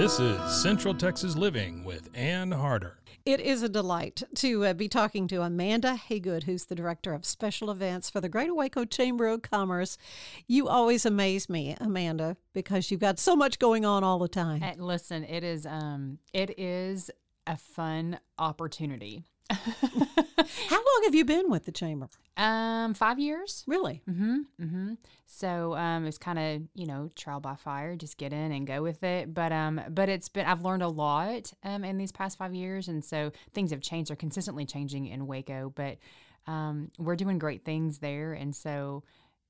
This 0.00 0.18
is 0.18 0.40
Central 0.62 0.94
Texas 0.94 1.36
Living 1.36 1.84
with 1.84 2.08
Ann 2.14 2.52
Harder. 2.52 3.00
It 3.26 3.38
is 3.38 3.62
a 3.62 3.68
delight 3.68 4.22
to 4.36 4.64
uh, 4.64 4.72
be 4.72 4.88
talking 4.88 5.28
to 5.28 5.42
Amanda 5.42 6.00
Haygood, 6.08 6.44
who's 6.44 6.64
the 6.64 6.74
director 6.74 7.12
of 7.12 7.26
special 7.26 7.70
events 7.70 8.08
for 8.08 8.18
the 8.18 8.30
Greater 8.30 8.54
Waco 8.54 8.86
Chamber 8.86 9.26
of 9.26 9.42
Commerce. 9.42 9.98
You 10.46 10.68
always 10.68 11.04
amaze 11.04 11.50
me, 11.50 11.76
Amanda, 11.78 12.38
because 12.54 12.90
you've 12.90 13.00
got 13.00 13.18
so 13.18 13.36
much 13.36 13.58
going 13.58 13.84
on 13.84 14.02
all 14.02 14.18
the 14.18 14.26
time. 14.26 14.62
And 14.62 14.80
listen, 14.80 15.22
it 15.22 15.44
is 15.44 15.66
um, 15.66 16.18
it 16.32 16.58
is 16.58 17.10
a 17.46 17.58
fun 17.58 18.20
opportunity. 18.38 19.26
How 20.68 20.76
long 20.76 21.02
have 21.04 21.14
you 21.14 21.24
been 21.24 21.50
with 21.50 21.64
the 21.64 21.72
chamber? 21.72 22.08
Um, 22.36 22.94
five 22.94 23.18
years. 23.18 23.64
Really? 23.66 24.02
Mm-hmm. 24.08 24.38
Mm-hmm. 24.62 24.94
So 25.26 25.74
um, 25.74 26.06
it's 26.06 26.18
kind 26.18 26.38
of 26.38 26.62
you 26.74 26.86
know 26.86 27.10
trial 27.16 27.40
by 27.40 27.56
fire, 27.56 27.96
just 27.96 28.16
get 28.16 28.32
in 28.32 28.52
and 28.52 28.66
go 28.66 28.82
with 28.82 29.02
it. 29.02 29.34
But 29.34 29.52
um, 29.52 29.80
but 29.90 30.08
it's 30.08 30.28
been 30.28 30.46
I've 30.46 30.62
learned 30.62 30.82
a 30.82 30.88
lot 30.88 31.52
um 31.64 31.84
in 31.84 31.98
these 31.98 32.12
past 32.12 32.38
five 32.38 32.54
years, 32.54 32.88
and 32.88 33.04
so 33.04 33.32
things 33.52 33.70
have 33.72 33.80
changed. 33.80 34.10
Are 34.10 34.16
consistently 34.16 34.64
changing 34.64 35.06
in 35.06 35.26
Waco, 35.26 35.72
but 35.74 35.98
um, 36.46 36.90
we're 36.98 37.16
doing 37.16 37.38
great 37.38 37.64
things 37.64 37.98
there, 37.98 38.32
and 38.32 38.54
so 38.54 39.02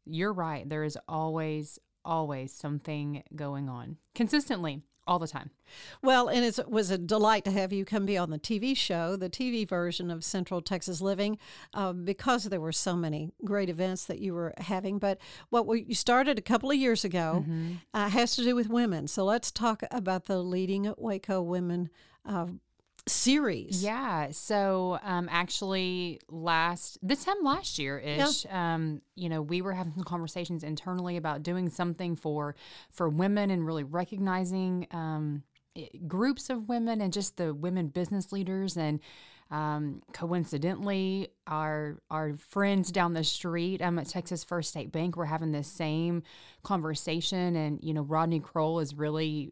you're 0.06 0.32
right. 0.32 0.68
There 0.68 0.84
is 0.84 0.98
always 1.08 1.78
always 2.02 2.50
something 2.52 3.22
going 3.36 3.68
on 3.68 3.98
consistently 4.14 4.80
all 5.10 5.18
the 5.18 5.26
time. 5.26 5.50
Well, 6.02 6.28
and 6.28 6.44
it 6.44 6.70
was 6.70 6.90
a 6.92 6.96
delight 6.96 7.44
to 7.44 7.50
have 7.50 7.72
you 7.72 7.84
come 7.84 8.06
be 8.06 8.16
on 8.16 8.30
the 8.30 8.38
TV 8.38 8.76
show, 8.76 9.16
the 9.16 9.28
TV 9.28 9.68
version 9.68 10.08
of 10.08 10.22
Central 10.22 10.62
Texas 10.62 11.00
Living, 11.00 11.36
uh, 11.74 11.92
because 11.92 12.44
there 12.44 12.60
were 12.60 12.70
so 12.70 12.94
many 12.94 13.32
great 13.44 13.68
events 13.68 14.04
that 14.04 14.20
you 14.20 14.32
were 14.32 14.54
having. 14.58 15.00
But 15.00 15.18
what 15.48 15.66
we, 15.66 15.82
you 15.82 15.96
started 15.96 16.38
a 16.38 16.42
couple 16.42 16.70
of 16.70 16.76
years 16.76 17.04
ago 17.04 17.38
Mm-hmm. 17.40 17.72
uh, 17.94 18.08
has 18.08 18.36
to 18.36 18.44
do 18.44 18.54
with 18.54 18.68
women. 18.68 19.08
So 19.08 19.24
let's 19.24 19.50
talk 19.50 19.82
about 19.90 20.26
the 20.26 20.38
Leading 20.38 20.92
Waco 20.96 21.40
Women 21.42 21.90
uh, 22.24 22.46
series. 23.06 23.82
Yeah. 23.82 24.28
So 24.30 24.98
um, 25.02 25.28
actually, 25.30 26.20
last 26.28 26.98
this 27.02 27.24
time 27.24 27.36
last 27.42 27.78
year 27.78 27.98
ish, 27.98 28.46
um, 28.46 29.00
you 29.16 29.28
know, 29.28 29.42
we 29.42 29.62
were 29.62 29.72
having 29.72 29.92
some 29.92 30.04
conversations 30.04 30.62
internally 30.64 31.16
about 31.16 31.42
doing 31.42 31.68
something 31.68 32.16
for 32.16 32.54
for 32.90 33.08
women 33.08 33.50
and 33.50 33.66
really 33.66 33.84
recognizing 33.84 34.86
um, 34.90 35.42
groups 36.06 36.50
of 36.50 36.68
women 36.68 37.00
and 37.00 37.12
just 37.12 37.36
the 37.36 37.54
women 37.54 37.88
business 37.88 38.32
leaders 38.32 38.76
and. 38.76 39.00
Um, 39.52 40.00
coincidentally, 40.12 41.32
our 41.48 42.00
our 42.08 42.36
friends 42.36 42.92
down 42.92 43.14
the 43.14 43.24
street 43.24 43.82
um, 43.82 43.98
at 43.98 44.08
Texas 44.08 44.44
First 44.44 44.68
State 44.68 44.92
Bank 44.92 45.16
were 45.16 45.26
having 45.26 45.50
the 45.50 45.64
same 45.64 46.22
conversation, 46.62 47.56
and 47.56 47.82
you 47.82 47.92
know 47.92 48.02
Rodney 48.02 48.38
Kroll 48.38 48.78
is 48.78 48.94
really 48.94 49.50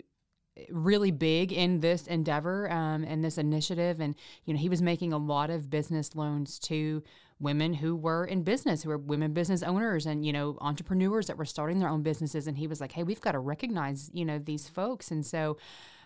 really 0.71 1.11
big 1.11 1.53
in 1.53 1.81
this 1.81 2.07
endeavor 2.07 2.71
um, 2.71 3.05
and 3.05 3.25
this 3.25 3.39
initiative. 3.39 4.01
And, 4.01 4.15
you 4.45 4.55
know, 4.55 4.61
he 4.61 4.69
was 4.69 4.83
making 4.83 5.13
a 5.13 5.19
lot 5.19 5.51
of 5.51 5.71
business 5.71 6.15
loans 6.15 6.59
to 6.61 7.03
women 7.41 7.75
who 7.75 7.95
were 7.95 8.25
in 8.25 8.43
business, 8.43 8.83
who 8.83 8.89
were 8.89 8.99
women 8.99 9.33
business 9.33 9.63
owners 9.63 10.07
and, 10.07 10.25
you 10.27 10.33
know, 10.33 10.59
entrepreneurs 10.61 11.29
that 11.29 11.39
were 11.39 11.45
starting 11.45 11.79
their 11.79 11.89
own 11.89 12.03
businesses. 12.03 12.47
And 12.47 12.59
he 12.59 12.67
was 12.67 12.81
like, 12.81 12.93
hey, 12.93 13.03
we've 13.03 13.21
got 13.21 13.33
to 13.33 13.39
recognize, 13.39 14.11
you 14.13 14.25
know, 14.25 14.39
these 14.39 14.69
folks. 14.69 15.11
And 15.11 15.25
so, 15.25 15.57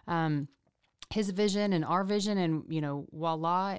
um, 0.06 0.48
his 1.10 1.30
vision 1.30 1.72
and 1.72 1.84
our 1.84 2.04
vision, 2.04 2.38
and, 2.38 2.64
you 2.68 2.80
know, 2.80 3.06
voila, 3.12 3.78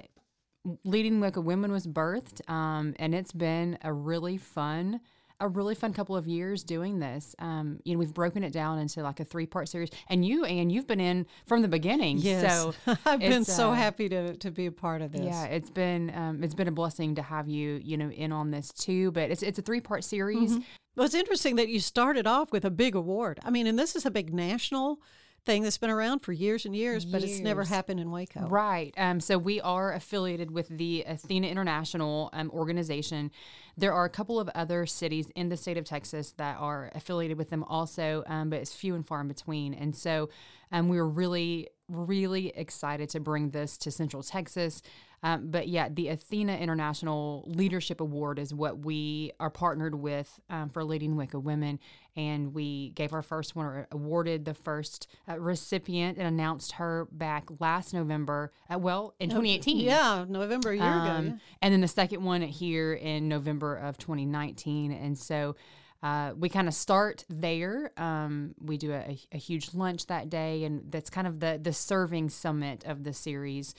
leading 0.84 1.20
Waco 1.20 1.40
women 1.40 1.70
was 1.72 1.86
birthed 1.86 2.48
um, 2.48 2.94
and 2.98 3.14
it's 3.14 3.32
been 3.32 3.78
a 3.82 3.92
really 3.92 4.36
fun 4.36 5.00
a 5.40 5.48
really 5.48 5.74
fun 5.74 5.92
couple 5.92 6.16
of 6.16 6.26
years 6.26 6.62
doing 6.62 6.98
this 7.00 7.34
um, 7.40 7.78
you 7.84 7.92
know 7.92 7.98
we've 7.98 8.14
broken 8.14 8.44
it 8.44 8.52
down 8.52 8.78
into 8.78 9.02
like 9.02 9.20
a 9.20 9.24
three 9.24 9.46
part 9.46 9.68
series 9.68 9.90
and 10.08 10.24
you 10.24 10.44
and 10.44 10.70
you've 10.70 10.86
been 10.86 11.00
in 11.00 11.26
from 11.46 11.60
the 11.62 11.68
beginning 11.68 12.18
Yes. 12.18 12.52
so 12.62 12.74
I've 13.06 13.20
been 13.20 13.44
so 13.44 13.70
uh, 13.70 13.74
happy 13.74 14.08
to, 14.08 14.36
to 14.36 14.50
be 14.50 14.66
a 14.66 14.72
part 14.72 15.02
of 15.02 15.12
this. 15.12 15.22
yeah 15.22 15.44
it's 15.46 15.70
been 15.70 16.12
um, 16.14 16.42
it's 16.44 16.54
been 16.54 16.68
a 16.68 16.72
blessing 16.72 17.14
to 17.16 17.22
have 17.22 17.48
you 17.48 17.80
you 17.82 17.96
know 17.96 18.10
in 18.10 18.32
on 18.32 18.50
this 18.52 18.72
too 18.72 19.10
but 19.10 19.30
it's 19.30 19.42
it's 19.42 19.58
a 19.58 19.62
three 19.62 19.80
part 19.80 20.04
series 20.04 20.56
Well, 20.96 21.04
it's 21.06 21.14
interesting 21.16 21.56
that 21.56 21.68
you 21.68 21.80
started 21.80 22.24
off 22.24 22.52
with 22.52 22.64
a 22.64 22.70
big 22.70 22.94
award. 22.94 23.40
I 23.42 23.50
mean, 23.50 23.66
and 23.66 23.76
this 23.76 23.96
is 23.96 24.06
a 24.06 24.12
big 24.12 24.32
national 24.32 25.00
thing 25.44 25.62
that's 25.62 25.78
been 25.78 25.90
around 25.90 26.20
for 26.20 26.32
years 26.32 26.64
and 26.64 26.74
years, 26.74 27.04
but 27.04 27.22
it's 27.22 27.40
never 27.40 27.64
happened 27.64 28.00
in 28.00 28.10
Waco. 28.10 28.46
Right. 28.48 28.94
Um, 28.96 29.20
so 29.20 29.36
we 29.36 29.60
are 29.60 29.92
affiliated 29.92 30.50
with 30.50 30.68
the 30.68 31.04
Athena 31.06 31.48
International 31.48 32.30
um, 32.32 32.50
organization. 32.50 33.30
There 33.76 33.92
are 33.92 34.04
a 34.04 34.10
couple 34.10 34.40
of 34.40 34.48
other 34.54 34.86
cities 34.86 35.30
in 35.34 35.50
the 35.50 35.56
state 35.56 35.76
of 35.76 35.84
Texas 35.84 36.32
that 36.38 36.56
are 36.58 36.90
affiliated 36.94 37.36
with 37.36 37.50
them 37.50 37.62
also, 37.64 38.22
um, 38.26 38.50
but 38.50 38.60
it's 38.60 38.74
few 38.74 38.94
and 38.94 39.06
far 39.06 39.20
in 39.20 39.28
between. 39.28 39.74
And 39.74 39.94
so 39.94 40.30
um, 40.72 40.88
we 40.88 40.96
were 40.96 41.08
really, 41.08 41.68
really 41.88 42.48
excited 42.48 43.08
to 43.10 43.20
bring 43.20 43.50
this 43.50 43.76
to 43.78 43.90
Central 43.90 44.22
Texas. 44.22 44.82
Um, 45.24 45.50
but 45.50 45.68
yeah, 45.68 45.88
the 45.88 46.08
Athena 46.08 46.54
International 46.56 47.44
Leadership 47.46 48.02
Award 48.02 48.38
is 48.38 48.52
what 48.52 48.80
we 48.80 49.32
are 49.40 49.48
partnered 49.48 49.94
with 49.94 50.38
um, 50.50 50.68
for 50.68 50.84
leading 50.84 51.16
Waco 51.16 51.38
women. 51.38 51.80
And 52.14 52.52
we 52.52 52.90
gave 52.90 53.14
our 53.14 53.22
first 53.22 53.56
one, 53.56 53.64
or 53.64 53.88
awarded 53.90 54.44
the 54.44 54.52
first 54.52 55.08
uh, 55.26 55.40
recipient 55.40 56.18
and 56.18 56.26
announced 56.26 56.72
her 56.72 57.08
back 57.10 57.44
last 57.58 57.94
November, 57.94 58.52
uh, 58.72 58.78
well, 58.78 59.14
in 59.18 59.30
2018. 59.30 59.78
Yeah, 59.78 60.26
November 60.28 60.72
a 60.72 60.76
year 60.76 60.84
ago. 60.84 61.10
Um, 61.10 61.26
yeah. 61.26 61.32
And 61.62 61.72
then 61.72 61.80
the 61.80 61.88
second 61.88 62.22
one 62.22 62.42
here 62.42 62.92
in 62.92 63.26
November 63.26 63.76
of 63.76 63.96
2019. 63.96 64.92
And 64.92 65.16
so 65.16 65.56
uh, 66.04 66.34
we 66.36 66.48
kind 66.48 66.68
of 66.68 66.74
start 66.74 67.24
there. 67.30 67.90
Um, 67.96 68.54
we 68.60 68.76
do 68.76 68.92
a, 68.92 69.18
a 69.32 69.38
huge 69.38 69.74
lunch 69.74 70.06
that 70.06 70.28
day, 70.28 70.64
and 70.64 70.92
that's 70.92 71.10
kind 71.10 71.26
of 71.26 71.40
the 71.40 71.58
the 71.60 71.72
serving 71.72 72.28
summit 72.28 72.84
of 72.84 73.02
the 73.04 73.12
series. 73.12 73.74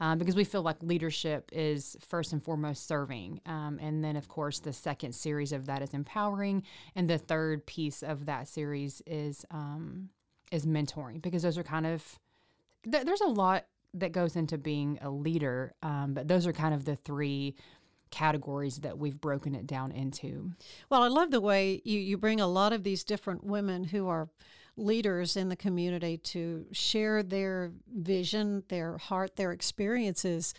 Um, 0.00 0.18
because 0.18 0.36
we 0.36 0.44
feel 0.44 0.62
like 0.62 0.80
leadership 0.80 1.50
is 1.52 1.96
first 2.00 2.32
and 2.32 2.40
foremost 2.40 2.86
serving. 2.86 3.40
Um, 3.46 3.80
and 3.82 4.04
then, 4.04 4.14
of 4.14 4.28
course, 4.28 4.60
the 4.60 4.72
second 4.72 5.12
series 5.12 5.50
of 5.52 5.66
that 5.66 5.82
is 5.82 5.92
empowering. 5.92 6.62
And 6.94 7.10
the 7.10 7.18
third 7.18 7.66
piece 7.66 8.04
of 8.04 8.26
that 8.26 8.46
series 8.46 9.02
is 9.06 9.44
um, 9.50 10.10
is 10.52 10.66
mentoring, 10.66 11.20
because 11.20 11.42
those 11.42 11.58
are 11.58 11.64
kind 11.64 11.86
of 11.86 12.18
th- 12.90 13.04
there's 13.04 13.20
a 13.20 13.26
lot 13.44 13.66
that 13.94 14.12
goes 14.12 14.36
into 14.36 14.58
being 14.58 14.98
a 15.00 15.10
leader, 15.10 15.74
um, 15.82 16.14
but 16.14 16.28
those 16.28 16.46
are 16.46 16.52
kind 16.52 16.74
of 16.74 16.84
the 16.84 16.96
three 16.96 17.54
categories 18.10 18.78
that 18.78 18.98
we've 18.98 19.20
broken 19.20 19.54
it 19.54 19.66
down 19.66 19.92
into. 19.92 20.52
Well, 20.90 21.02
I 21.02 21.08
love 21.08 21.30
the 21.30 21.40
way 21.40 21.80
you, 21.84 21.98
you 21.98 22.16
bring 22.16 22.40
a 22.40 22.46
lot 22.46 22.72
of 22.72 22.84
these 22.84 23.04
different 23.04 23.44
women 23.44 23.84
who 23.84 24.08
are 24.08 24.28
leaders 24.76 25.36
in 25.36 25.48
the 25.48 25.56
community 25.56 26.16
to 26.18 26.66
share 26.72 27.22
their 27.22 27.72
vision, 27.92 28.62
their 28.68 28.98
heart, 28.98 29.36
their 29.36 29.52
experiences 29.52 30.54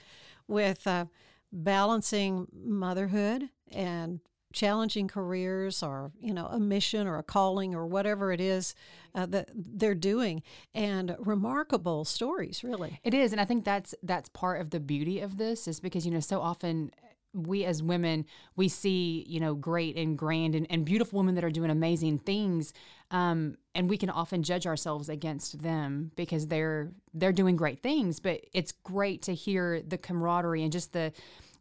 with 0.48 0.86
uh, 0.86 1.06
balancing 1.52 2.48
motherhood 2.54 3.50
and 3.72 4.20
challenging 4.52 5.08
careers 5.08 5.84
or 5.84 6.12
you 6.20 6.34
know 6.34 6.48
a 6.48 6.60
mission 6.60 7.06
or 7.06 7.20
a 7.20 7.24
calling 7.24 7.76
or 7.76 7.86
whatever 7.86 8.32
it 8.32 8.42
is 8.42 8.74
uh, 9.14 9.26
that 9.28 9.48
they're 9.54 9.94
doing 9.94 10.42
and 10.74 11.16
remarkable 11.20 12.04
stories 12.04 12.64
really 12.64 13.00
it 13.04 13.14
is 13.14 13.32
and 13.32 13.40
i 13.40 13.46
think 13.46 13.64
that's 13.64 13.94
that's 14.02 14.28
part 14.30 14.60
of 14.60 14.72
the 14.72 14.80
beauty 14.80 15.20
of 15.20 15.38
this 15.38 15.68
is 15.68 15.80
because 15.80 16.04
you 16.04 16.12
know 16.12 16.20
so 16.20 16.42
often 16.42 16.90
we 17.34 17.64
as 17.64 17.84
women 17.84 18.26
we 18.56 18.68
see 18.68 19.24
you 19.28 19.40
know 19.40 19.54
great 19.54 19.96
and 19.96 20.18
grand 20.18 20.56
and, 20.56 20.66
and 20.70 20.84
beautiful 20.84 21.18
women 21.18 21.36
that 21.36 21.44
are 21.44 21.52
doing 21.52 21.70
amazing 21.70 22.18
things 22.18 22.74
um, 23.12 23.58
and 23.74 23.90
we 23.90 23.98
can 23.98 24.10
often 24.10 24.44
judge 24.44 24.68
ourselves 24.68 25.10
against 25.10 25.62
them 25.62 26.12
because 26.16 26.48
they're 26.48 26.92
they're 27.14 27.32
doing 27.32 27.56
great 27.56 27.82
things. 27.82 28.20
But 28.20 28.42
it's 28.54 28.72
great 28.72 29.22
to 29.24 29.34
hear 29.34 29.82
the 29.82 29.98
camaraderie 29.98 30.64
and 30.64 30.72
just 30.72 30.94
the 30.94 31.12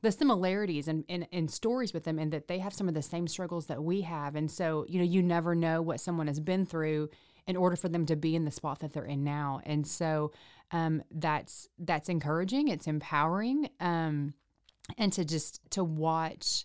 the 0.00 0.12
similarities 0.12 0.86
and, 0.86 1.04
and, 1.08 1.26
and 1.32 1.50
stories 1.50 1.92
with 1.92 2.04
them 2.04 2.20
and 2.20 2.32
that 2.32 2.46
they 2.46 2.60
have 2.60 2.72
some 2.72 2.86
of 2.86 2.94
the 2.94 3.02
same 3.02 3.26
struggles 3.26 3.66
that 3.66 3.82
we 3.82 4.02
have. 4.02 4.36
And 4.36 4.50
so 4.50 4.84
you 4.88 4.98
know 4.98 5.04
you 5.04 5.22
never 5.22 5.54
know 5.54 5.80
what 5.80 6.00
someone 6.00 6.26
has 6.26 6.40
been 6.40 6.66
through 6.66 7.08
in 7.46 7.56
order 7.56 7.76
for 7.76 7.88
them 7.88 8.04
to 8.06 8.16
be 8.16 8.36
in 8.36 8.44
the 8.44 8.50
spot 8.50 8.80
that 8.80 8.92
they're 8.92 9.04
in 9.04 9.24
now. 9.24 9.60
And 9.64 9.86
so 9.86 10.32
um, 10.70 11.02
that's 11.10 11.68
that's 11.78 12.10
encouraging. 12.10 12.68
It's 12.68 12.86
empowering. 12.86 13.70
Um, 13.80 14.34
and 14.96 15.12
to 15.12 15.24
just 15.24 15.60
to 15.70 15.84
watch 15.84 16.64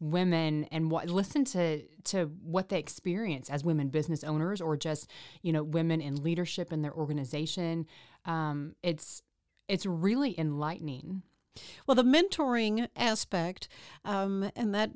women 0.00 0.64
and 0.70 0.90
what 0.90 1.08
listen 1.08 1.44
to 1.44 1.82
to 2.02 2.26
what 2.42 2.68
they 2.68 2.78
experience 2.78 3.48
as 3.48 3.64
women 3.64 3.88
business 3.88 4.22
owners 4.22 4.60
or 4.60 4.76
just 4.76 5.08
you 5.42 5.52
know 5.52 5.62
women 5.62 6.00
in 6.00 6.22
leadership 6.22 6.72
in 6.72 6.82
their 6.82 6.92
organization 6.92 7.86
um, 8.26 8.74
it's 8.82 9.22
it's 9.68 9.86
really 9.86 10.38
enlightening. 10.38 11.22
Well, 11.86 11.94
the 11.94 12.02
mentoring 12.02 12.88
aspect, 12.96 13.68
um, 14.04 14.50
and 14.56 14.74
that, 14.74 14.90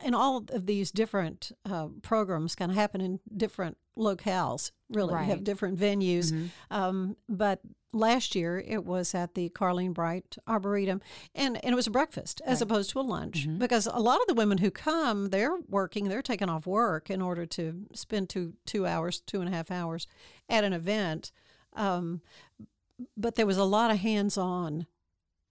and 0.00 0.14
all 0.14 0.44
of 0.52 0.66
these 0.66 0.90
different 0.90 1.52
uh, 1.64 1.88
programs 2.02 2.56
kind 2.56 2.70
of 2.70 2.76
happen 2.76 3.00
in 3.00 3.20
different 3.36 3.76
locales. 4.00 4.72
Really, 4.88 5.14
right. 5.14 5.26
have 5.26 5.44
different 5.44 5.78
venues. 5.78 6.32
Mm-hmm. 6.32 6.46
Um, 6.76 7.16
but 7.28 7.60
last 7.92 8.34
year 8.34 8.62
it 8.66 8.84
was 8.84 9.14
at 9.14 9.34
the 9.34 9.50
Carleen 9.50 9.94
Bright 9.94 10.36
Arboretum, 10.48 11.00
and, 11.34 11.62
and 11.64 11.72
it 11.72 11.76
was 11.76 11.86
a 11.86 11.92
breakfast 11.92 12.40
as 12.44 12.60
opposed 12.60 12.90
to 12.90 13.00
a 13.00 13.02
lunch 13.02 13.46
mm-hmm. 13.46 13.58
because 13.58 13.86
a 13.86 13.98
lot 13.98 14.20
of 14.20 14.26
the 14.26 14.34
women 14.34 14.58
who 14.58 14.70
come, 14.70 15.30
they're 15.30 15.56
working, 15.68 16.08
they're 16.08 16.22
taking 16.22 16.48
off 16.48 16.66
work 16.66 17.10
in 17.10 17.22
order 17.22 17.46
to 17.46 17.86
spend 17.94 18.28
two 18.28 18.54
two 18.66 18.86
hours, 18.86 19.20
two 19.20 19.40
and 19.40 19.48
a 19.48 19.56
half 19.56 19.70
hours 19.70 20.06
at 20.48 20.64
an 20.64 20.72
event. 20.72 21.30
Um, 21.74 22.20
but 23.16 23.36
there 23.36 23.46
was 23.46 23.56
a 23.56 23.64
lot 23.64 23.90
of 23.90 23.98
hands 23.98 24.36
on 24.36 24.86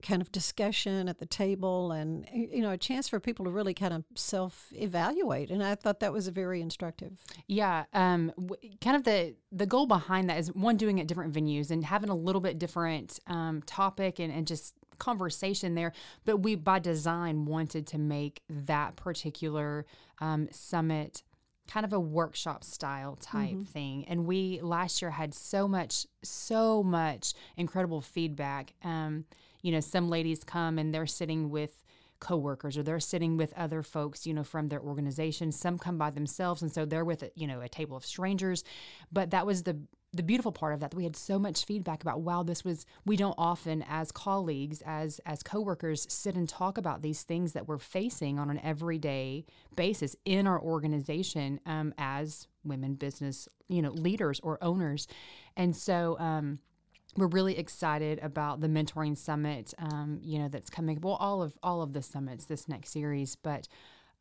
kind 0.02 0.22
of 0.22 0.30
discussion 0.32 1.08
at 1.08 1.18
the 1.18 1.26
table 1.26 1.92
and 1.92 2.26
you 2.32 2.60
know 2.60 2.70
a 2.70 2.78
chance 2.78 3.08
for 3.08 3.20
people 3.20 3.44
to 3.44 3.50
really 3.50 3.74
kind 3.74 3.92
of 3.92 4.04
self-evaluate 4.14 5.50
and 5.50 5.62
i 5.62 5.74
thought 5.74 6.00
that 6.00 6.12
was 6.12 6.26
a 6.26 6.30
very 6.30 6.60
instructive 6.60 7.18
yeah 7.46 7.84
um, 7.92 8.32
w- 8.36 8.76
kind 8.80 8.96
of 8.96 9.04
the 9.04 9.34
the 9.52 9.66
goal 9.66 9.86
behind 9.86 10.28
that 10.28 10.38
is 10.38 10.52
one 10.54 10.76
doing 10.76 10.98
it 10.98 11.06
different 11.06 11.32
venues 11.32 11.70
and 11.70 11.84
having 11.84 12.10
a 12.10 12.14
little 12.14 12.40
bit 12.40 12.58
different 12.58 13.18
um, 13.26 13.62
topic 13.66 14.18
and, 14.18 14.32
and 14.32 14.46
just 14.46 14.74
conversation 14.98 15.74
there 15.74 15.92
but 16.24 16.38
we 16.38 16.54
by 16.54 16.78
design 16.78 17.46
wanted 17.46 17.86
to 17.86 17.98
make 17.98 18.42
that 18.48 18.96
particular 18.96 19.86
um, 20.20 20.46
summit 20.50 21.22
kind 21.70 21.86
of 21.86 21.92
a 21.92 22.00
workshop 22.00 22.64
style 22.64 23.16
type 23.16 23.50
mm-hmm. 23.50 23.62
thing. 23.62 24.04
And 24.08 24.26
we 24.26 24.60
last 24.60 25.00
year 25.00 25.10
had 25.12 25.32
so 25.32 25.68
much, 25.68 26.04
so 26.22 26.82
much 26.82 27.32
incredible 27.56 28.00
feedback. 28.00 28.74
Um, 28.82 29.24
you 29.62 29.72
know, 29.72 29.80
some 29.80 30.08
ladies 30.08 30.44
come 30.44 30.78
and 30.78 30.94
they're 30.94 31.06
sitting 31.06 31.50
with 31.50 31.84
coworkers 32.20 32.76
or 32.76 32.82
they're 32.82 33.00
sitting 33.00 33.36
with 33.36 33.52
other 33.54 33.82
folks, 33.82 34.26
you 34.26 34.34
know, 34.34 34.44
from 34.44 34.68
their 34.68 34.80
organization. 34.80 35.50
Some 35.50 35.78
come 35.78 35.98
by 35.98 36.10
themselves 36.10 36.62
and 36.62 36.70
so 36.70 36.84
they're 36.84 37.04
with, 37.04 37.24
you 37.34 37.46
know, 37.46 37.60
a 37.60 37.68
table 37.68 37.96
of 37.96 38.04
strangers. 38.04 38.62
But 39.10 39.30
that 39.30 39.46
was 39.46 39.62
the 39.62 39.80
the 40.12 40.22
beautiful 40.24 40.50
part 40.50 40.74
of 40.74 40.80
that, 40.80 40.90
that 40.90 40.96
we 40.96 41.04
had 41.04 41.14
so 41.14 41.38
much 41.38 41.64
feedback 41.64 42.02
about 42.02 42.20
wow 42.20 42.42
this 42.42 42.64
was 42.64 42.84
we 43.06 43.16
don't 43.16 43.34
often 43.38 43.84
as 43.88 44.10
colleagues 44.10 44.82
as 44.84 45.20
as 45.24 45.42
coworkers 45.42 46.06
sit 46.12 46.34
and 46.34 46.48
talk 46.48 46.78
about 46.78 47.02
these 47.02 47.22
things 47.22 47.52
that 47.52 47.68
we're 47.68 47.78
facing 47.78 48.38
on 48.38 48.50
an 48.50 48.58
everyday 48.62 49.44
basis 49.76 50.16
in 50.24 50.46
our 50.46 50.60
organization 50.60 51.60
um, 51.64 51.94
as 51.96 52.48
women 52.64 52.94
business 52.94 53.48
you 53.68 53.80
know 53.80 53.90
leaders 53.90 54.40
or 54.42 54.58
owners 54.62 55.06
and 55.56 55.76
so 55.76 56.18
um, 56.18 56.58
we're 57.16 57.26
really 57.26 57.58
excited 57.58 58.18
about 58.22 58.60
the 58.60 58.68
mentoring 58.68 59.16
summit 59.16 59.74
um, 59.78 60.18
you 60.22 60.38
know 60.38 60.48
that's 60.48 60.70
coming 60.70 61.00
well 61.00 61.14
all 61.14 61.42
of 61.42 61.58
all 61.62 61.82
of 61.82 61.92
the 61.92 62.02
summits 62.02 62.44
this 62.44 62.68
next 62.68 62.90
series 62.90 63.36
but 63.36 63.68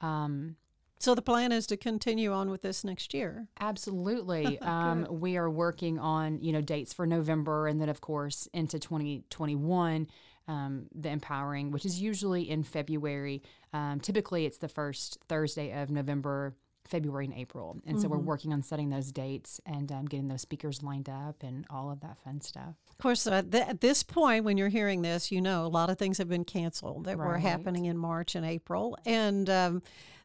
um, 0.02 0.56
so 1.00 1.16
the 1.16 1.22
plan 1.22 1.54
is 1.54 1.66
to 1.68 1.78
continue 1.78 2.34
on 2.34 2.50
with 2.50 2.62
this 2.62 2.84
next 2.84 3.14
year. 3.14 3.48
Absolutely. 3.60 4.60
um, 4.62 5.08
we 5.10 5.38
are 5.38 5.50
working 5.50 5.98
on 5.98 6.40
you 6.42 6.52
know 6.52 6.62
dates 6.62 6.94
for 6.94 7.08
November, 7.08 7.68
and 7.68 7.82
then 7.82 7.90
of 7.90 8.02
course 8.02 8.48
into 8.54 8.78
2021, 8.80 10.08
um, 10.48 10.88
the 10.94 11.10
empowering, 11.10 11.72
which 11.72 11.86
is 11.86 12.02
usually 12.02 12.50
in 12.50 12.64
February. 12.64 13.42
Um, 13.74 14.02
typically, 14.02 14.46
it's 14.46 14.58
the 14.58 14.68
first 14.68 15.18
Thursday 15.30 15.72
of 15.72 15.90
November. 15.90 16.56
February 16.90 17.26
and 17.26 17.34
April. 17.34 17.78
And 17.86 17.96
mm-hmm. 17.96 18.02
so 18.02 18.08
we're 18.08 18.18
mm-hmm. 18.18 18.26
working 18.26 18.54
on 18.54 18.62
setting 18.62 18.90
those 18.90 19.12
dates 19.12 19.62
and 19.66 19.92
um, 19.92 20.06
getting 20.06 20.28
those 20.28 20.42
speakers 20.42 20.84
lined 20.84 21.10
up 21.10 21.44
and 21.44 21.66
all 21.70 21.92
of 21.92 22.02
that 22.02 22.18
fun 22.24 22.42
stuff. 22.42 22.76
Of 22.90 22.98
course, 22.98 23.26
uh, 23.28 23.44
th- 23.44 23.68
at 23.68 23.82
this 23.82 24.04
point, 24.04 24.44
when 24.44 24.58
you're 24.58 24.70
hearing 24.70 25.02
this, 25.02 25.32
you 25.32 25.42
know 25.42 25.66
a 25.66 25.68
lot 25.68 25.90
of 25.90 25.98
things 25.98 26.18
have 26.18 26.30
been 26.30 26.46
canceled 26.46 27.06
that 27.06 27.18
right. 27.18 27.28
were 27.28 27.38
happening 27.38 27.86
in 27.86 27.98
March 27.98 28.36
and 28.36 28.46
April. 28.46 28.98
And 29.06 29.50
um, 29.50 29.82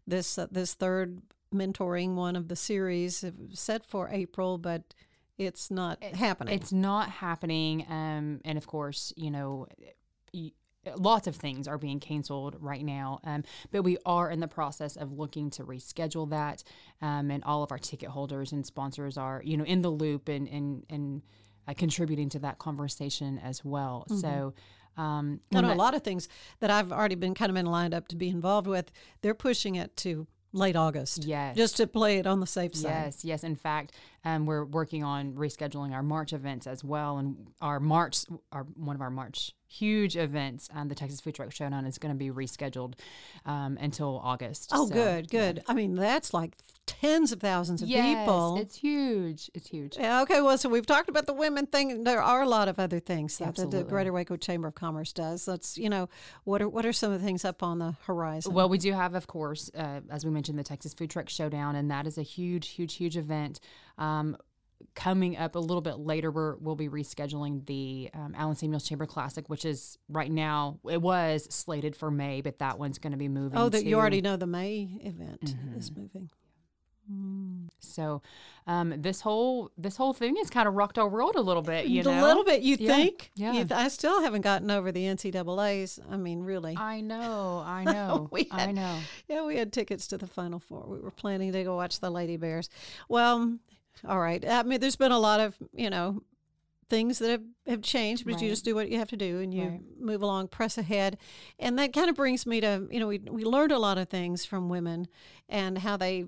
this, 0.07 0.39
uh, 0.39 0.47
this 0.51 0.75
third 0.75 1.21
mentoring 1.55 2.15
one 2.15 2.37
of 2.37 2.49
the 2.49 2.57
series 2.57 3.25
set 3.53 3.85
for 3.85 4.09
April, 4.11 4.59
but 4.59 4.95
it's 5.39 5.71
not 5.71 6.03
it, 6.03 6.17
happening. 6.17 6.55
It's 6.55 6.73
not 6.73 7.09
happening. 7.09 7.87
Um, 7.89 8.41
and 8.45 8.59
of 8.59 8.67
course, 8.67 9.13
you 9.17 9.31
know, 9.31 9.67
lots 10.97 11.27
of 11.27 11.37
things 11.37 11.69
are 11.69 11.79
being 11.79 12.01
canceled 12.01 12.57
right 12.61 12.85
now. 12.85 13.21
Um, 13.25 13.45
but 13.71 13.83
we 13.83 13.99
are 14.05 14.31
in 14.31 14.41
the 14.41 14.49
process 14.49 14.97
of 14.97 15.13
looking 15.13 15.51
to 15.51 15.65
reschedule 15.65 16.31
that. 16.31 16.63
Um, 17.03 17.31
and 17.31 17.43
all 17.45 17.63
of 17.63 17.73
our 17.73 17.79
ticket 17.79 18.09
holders 18.09 18.53
and 18.53 18.65
sponsors 18.65 19.17
are, 19.17 19.43
you 19.45 19.57
know, 19.57 19.65
in 19.65 19.83
the 19.83 19.91
loop 19.91 20.29
and, 20.29 20.49
and, 20.49 20.85
and 20.91 21.23
uh, 21.67 21.75
contributing 21.75 22.29
to 22.31 22.39
that 22.41 22.59
conversation 22.59 23.39
as 23.39 23.65
well. 23.65 24.07
Mm-hmm. 24.09 24.21
So, 24.21 24.55
um, 24.97 25.41
a 25.53 25.61
lot 25.75 25.95
of 25.95 26.03
things 26.03 26.29
that 26.61 26.71
I've 26.71 26.93
already 26.93 27.17
been 27.17 27.35
kind 27.35 27.51
of 27.51 27.55
been 27.55 27.67
lined 27.67 27.95
up 27.95 28.07
to 28.09 28.17
be 28.17 28.29
involved 28.29 28.69
with. 28.69 28.93
They're 29.23 29.35
pushing 29.35 29.75
it 29.75 29.97
to 29.99 30.29
late 30.53 30.77
August. 30.77 31.25
Yes. 31.25 31.57
Just 31.57 31.77
to 31.79 31.87
play 31.87 32.19
it 32.19 32.27
on 32.27 32.41
the 32.41 32.47
safe 32.47 32.75
side. 32.75 33.05
Yes, 33.07 33.25
yes. 33.25 33.45
In 33.45 33.57
fact, 33.57 33.93
um, 34.25 34.47
we're 34.47 34.65
working 34.65 35.05
on 35.05 35.33
rescheduling 35.35 35.93
our 35.93 36.03
March 36.03 36.33
events 36.33 36.67
as 36.67 36.83
well. 36.83 37.19
And 37.19 37.49
our 37.61 37.81
March, 37.81 38.25
our 38.53 38.65
one 38.75 38.97
of 38.97 39.03
our 39.03 39.11
March 39.11 39.53
huge 39.69 40.17
events, 40.17 40.69
um, 40.73 40.89
the 40.89 40.95
Texas 40.95 41.21
Food 41.21 41.35
Truck 41.35 41.53
Showdown, 41.53 41.85
is 41.85 41.99
going 41.99 42.15
to 42.15 42.19
be 42.19 42.31
rescheduled 42.31 42.95
um, 43.45 43.77
until 43.81 44.21
August. 44.23 44.71
Oh, 44.73 44.87
so, 44.87 44.95
good, 44.95 45.31
good. 45.31 45.57
Yeah. 45.57 45.63
I 45.67 45.75
mean, 45.75 45.95
that's 45.95 46.33
like 46.33 46.57
tens 46.87 47.33
of 47.33 47.41
thousands 47.41 47.83
of 47.83 47.89
yes, 47.89 48.19
people. 48.21 48.57
It's 48.59 48.77
huge. 48.77 49.51
It's 49.55 49.69
huge. 49.69 49.97
Yeah, 49.99 50.23
okay, 50.23 50.41
well, 50.41 50.57
so 50.59 50.69
we've 50.69 50.87
talked 50.87 51.09
about 51.09 51.27
the 51.27 51.33
women 51.33 51.67
thing. 51.67 52.05
There 52.05 52.23
are 52.23 52.43
a 52.43 52.49
lot 52.49 52.69
of 52.69 52.79
other 52.79 53.01
things 53.01 53.39
that 53.39 53.57
the, 53.57 53.67
the 53.67 53.85
Greater 53.85 54.13
Waco 54.13 54.37
Chamber 54.37 54.69
of 54.69 54.75
Commerce 54.75 55.13
does. 55.13 55.49
Let's, 55.49 55.77
you 55.77 55.89
know, 55.89 56.09
what 56.45 56.63
are 56.63 56.69
what 56.69 56.87
are 56.87 56.93
some 56.93 57.13
of 57.13 57.21
the 57.21 57.27
things 57.27 57.45
up 57.45 57.63
on 57.63 57.79
the 57.79 57.97
horizon? 58.07 58.53
Well, 58.55 58.69
we 58.69 58.79
do 58.79 58.93
have, 58.93 59.15
of 59.15 59.27
course, 59.27 59.71
uh, 59.75 60.01
as 60.11 60.25
we 60.25 60.31
mentioned, 60.31 60.59
the 60.59 60.65
Texas 60.65 60.95
Food 60.95 61.11
Truck 61.11 61.29
Showdown, 61.29 61.75
and 61.77 61.91
that 61.91 62.07
is 62.07 62.19
a 62.19 62.23
huge, 62.23 62.69
huge, 62.69 62.95
huge 62.95 63.17
event. 63.17 63.61
Um, 63.99 64.37
coming 64.95 65.37
up 65.37 65.55
a 65.55 65.59
little 65.59 65.81
bit 65.81 65.99
later, 65.99 66.31
we 66.31 66.53
will 66.61 66.77
be 66.77 66.89
rescheduling 66.89 67.67
the 67.67 68.11
um, 68.15 68.35
Allen 68.37 68.57
Samuels 68.57 68.89
Chamber 68.89 69.07
Classic, 69.07 69.49
which 69.49 69.65
is 69.65 69.99
right 70.09 70.31
now 70.31 70.79
it 70.89 71.01
was 71.01 71.47
slated 71.51 71.97
for 71.97 72.11
May, 72.11 72.41
but 72.41 72.59
that 72.59 72.79
one's 72.79 72.99
going 72.99 73.13
to 73.13 73.19
be 73.19 73.29
moving. 73.29 73.59
Oh, 73.59 73.69
that 73.69 73.85
you 73.85 73.97
already 73.97 74.21
know 74.21 74.37
the 74.37 74.47
May 74.47 74.99
event 75.03 75.45
mm-hmm. 75.45 75.79
is 75.79 75.91
moving. 75.91 76.31
Mm. 77.11 77.69
So, 77.81 78.23
um, 78.67 78.95
this 78.97 79.21
whole 79.21 79.71
this 79.77 79.97
whole 79.97 80.15
thing 80.15 80.37
has 80.37 80.49
kind 80.49 80.67
of 80.67 80.73
rocked 80.73 80.99
our 80.99 81.09
world 81.09 81.37
a 81.37 81.41
little 81.41 81.63
bit. 81.63 81.87
You 81.87 82.03
know, 82.03 82.19
a 82.19 82.27
little 82.27 82.45
bit. 82.45 82.63
You 82.63 82.77
yeah. 82.79 82.95
think? 82.95 83.31
Yeah. 83.35 83.53
You 83.53 83.59
th- 83.65 83.73
I 83.73 83.89
still 83.89 84.23
haven't 84.23 84.41
gotten 84.41 84.71
over 84.71 84.91
the 84.91 85.03
NCAA's. 85.03 86.01
I 86.11 86.17
mean, 86.17 86.41
really. 86.41 86.75
I 86.79 87.03
know. 87.03 87.63
I 87.67 87.85
know. 87.93 88.29
we 88.31 88.49
had, 88.51 88.69
I 88.71 88.73
know. 88.73 88.99
Yeah, 89.29 89.45
we 89.45 89.57
had 89.57 89.71
tickets 89.71 90.07
to 90.09 90.19
the 90.19 90.27
Final 90.27 90.61
Four. 90.61 90.87
We 90.87 90.99
were 90.99 91.11
planning 91.11 91.53
to 91.53 91.63
go 91.63 91.77
watch 91.77 92.01
the 92.01 92.11
Lady 92.11 92.39
Bears. 92.39 92.71
Well, 93.09 93.59
all 94.07 94.21
right. 94.21 94.45
I 94.47 94.63
mean, 94.63 94.81
there's 94.81 94.97
been 94.97 95.13
a 95.13 95.19
lot 95.19 95.41
of 95.41 95.57
you 95.73 95.91
know 95.91 96.23
things 96.89 97.19
that 97.19 97.31
have, 97.31 97.43
have 97.67 97.83
changed, 97.83 98.25
but 98.25 98.35
right. 98.35 98.43
you 98.43 98.49
just 98.49 98.65
do 98.65 98.75
what 98.75 98.89
you 98.91 98.99
have 98.99 99.09
to 99.11 99.17
do 99.17 99.41
and 99.41 99.53
you 99.53 99.65
right. 99.65 99.81
move 99.99 100.23
along, 100.23 100.49
press 100.49 100.79
ahead. 100.79 101.19
And 101.59 101.79
that 101.79 101.93
kind 101.93 102.09
of 102.09 102.17
brings 102.17 102.47
me 102.47 102.61
to, 102.61 102.87
you 102.91 103.01
know, 103.01 103.07
we, 103.07 103.19
we 103.19 103.45
learned 103.45 103.73
a 103.73 103.79
lot 103.79 103.99
of 103.99 104.09
things 104.09 104.45
from 104.45 104.69
women 104.69 105.09
and 105.49 105.79
how 105.79 105.97
they 105.97 106.27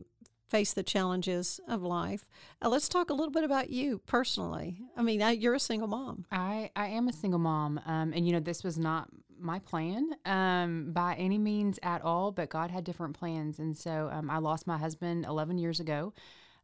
face 0.49 0.73
the 0.73 0.83
challenges 0.83 1.61
of 1.69 1.83
life. 1.83 2.29
Uh, 2.63 2.69
let's 2.69 2.89
talk 2.89 3.11
a 3.11 3.15
little 3.15 3.33
bit 3.33 3.45
about 3.45 3.71
you 3.71 3.99
personally. 4.07 4.81
I 4.97 5.03
mean, 5.03 5.21
I, 5.21 5.33
you're 5.33 5.55
a 5.55 5.61
single 5.61 5.89
mom. 5.89 6.25
I, 6.31 6.71
I 6.77 6.89
am 6.89 7.09
a 7.09 7.13
single 7.13 7.41
mom. 7.41 7.81
Um, 7.85 8.13
and, 8.13 8.27
you 8.27 8.33
know, 8.33 8.41
this 8.41 8.63
was 8.63 8.79
not 8.79 9.09
my 9.39 9.59
plan 9.59 10.11
um, 10.25 10.93
by 10.93 11.15
any 11.15 11.37
means 11.37 11.79
at 11.83 12.03
all, 12.03 12.31
but 12.31 12.49
God 12.49 12.71
had 12.71 12.85
different 12.85 13.19
plans. 13.19 13.59
And 13.59 13.77
so 13.77 14.09
um, 14.13 14.31
I 14.31 14.39
lost 14.39 14.67
my 14.67 14.79
husband 14.79 15.27
11 15.27 15.59
years 15.59 15.81
ago. 15.81 16.13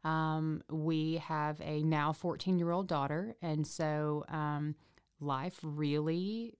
Um, 0.04 0.62
we 0.71 1.16
have 1.18 1.61
a 1.61 1.82
now 1.82 2.12
14 2.12 2.59
year 2.59 2.71
old 2.71 2.88
daughter. 2.88 3.35
And 3.40 3.66
so 3.66 4.25
um, 4.28 4.75
life 5.21 5.59
really 5.62 6.54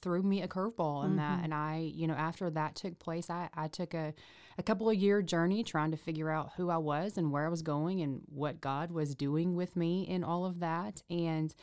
threw 0.00 0.22
me 0.22 0.42
a 0.42 0.48
curveball 0.48 1.04
in 1.04 1.10
mm-hmm. 1.10 1.16
that. 1.18 1.40
And 1.44 1.52
I, 1.52 1.90
you 1.94 2.06
know, 2.06 2.14
after 2.14 2.48
that 2.50 2.74
took 2.74 2.98
place, 2.98 3.28
I, 3.28 3.48
I 3.54 3.68
took 3.68 3.94
a, 3.94 4.14
a 4.56 4.62
couple 4.62 4.88
of 4.88 4.96
year 4.96 5.20
journey 5.20 5.64
trying 5.64 5.90
to 5.90 5.96
figure 5.96 6.30
out 6.30 6.52
who 6.56 6.70
I 6.70 6.78
was 6.78 7.18
and 7.18 7.32
where 7.32 7.44
I 7.44 7.50
was 7.50 7.62
going 7.62 8.00
and 8.00 8.22
what 8.26 8.60
God 8.60 8.90
was 8.92 9.14
doing 9.14 9.54
with 9.54 9.76
me 9.76 10.06
in 10.08 10.22
all 10.24 10.46
of 10.46 10.60
that. 10.60 11.02
And, 11.10 11.54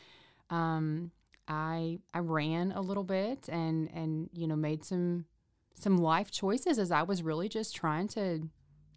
um, 0.50 1.10
I 1.48 1.98
I 2.14 2.20
ran 2.20 2.72
a 2.72 2.80
little 2.80 3.04
bit 3.04 3.48
and 3.48 3.90
and 3.92 4.30
you 4.32 4.46
know 4.46 4.56
made 4.56 4.84
some 4.84 5.26
some 5.74 5.98
life 5.98 6.30
choices 6.30 6.78
as 6.78 6.92
I 6.92 7.02
was 7.02 7.22
really 7.22 7.48
just 7.48 7.74
trying 7.74 8.08
to 8.08 8.48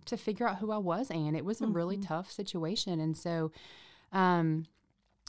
to 0.06 0.18
figure 0.18 0.48
out 0.48 0.58
who 0.58 0.72
I 0.72 0.78
was 0.78 1.10
and 1.10 1.36
it 1.36 1.46
was 1.46 1.62
a 1.62 1.66
mm-hmm. 1.66 1.74
really 1.74 1.98
tough 1.98 2.32
situation 2.32 3.00
and 3.00 3.18
so 3.18 3.52
um 4.12 4.66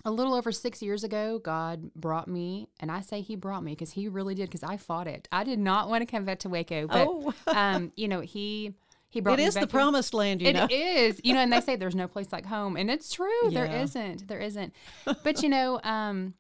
a 0.05 0.11
little 0.11 0.35
over 0.35 0.53
6 0.53 0.83
years 0.83 1.05
ago 1.05 1.39
God 1.39 1.93
brought 1.95 2.29
me 2.29 2.69
and 2.81 2.91
I 2.91 3.01
say 3.01 3.21
he 3.21 3.37
brought 3.37 3.65
me 3.65 3.75
cuz 3.75 3.91
he 3.93 4.09
really 4.09 4.35
did 4.35 4.51
cuz 4.51 4.63
I 4.63 4.77
fought 4.77 5.07
it. 5.07 5.29
I 5.33 5.45
did 5.45 5.59
not 5.59 5.89
want 5.89 6.03
to 6.03 6.07
come 6.07 6.25
back 6.25 6.41
to 6.41 6.49
Waco 6.49 6.87
but 6.87 7.07
oh. 7.09 7.35
um 7.47 7.93
you 7.97 8.09
know 8.09 8.21
he 8.21 8.75
he 9.09 9.21
brought 9.21 9.39
me 9.39 9.45
it 9.45 9.49
is 9.49 9.55
the 9.55 9.67
promised 9.67 10.15
land 10.15 10.43
you 10.43 10.49
it 10.49 10.53
know 10.55 10.65
it 10.65 10.73
is 10.73 11.21
you 11.25 11.33
know 11.33 11.41
and 11.41 11.53
they 11.53 11.61
say 11.69 11.77
there's 11.77 11.95
no 11.95 12.09
place 12.09 12.33
like 12.33 12.47
home 12.47 12.77
and 12.77 12.91
it's 12.91 13.11
true 13.11 13.51
yeah. 13.51 13.65
there 13.65 13.81
isn't 13.83 14.29
there 14.29 14.41
isn't 14.41 14.75
but 15.25 15.43
you 15.43 15.49
know 15.49 15.81
um 15.83 16.35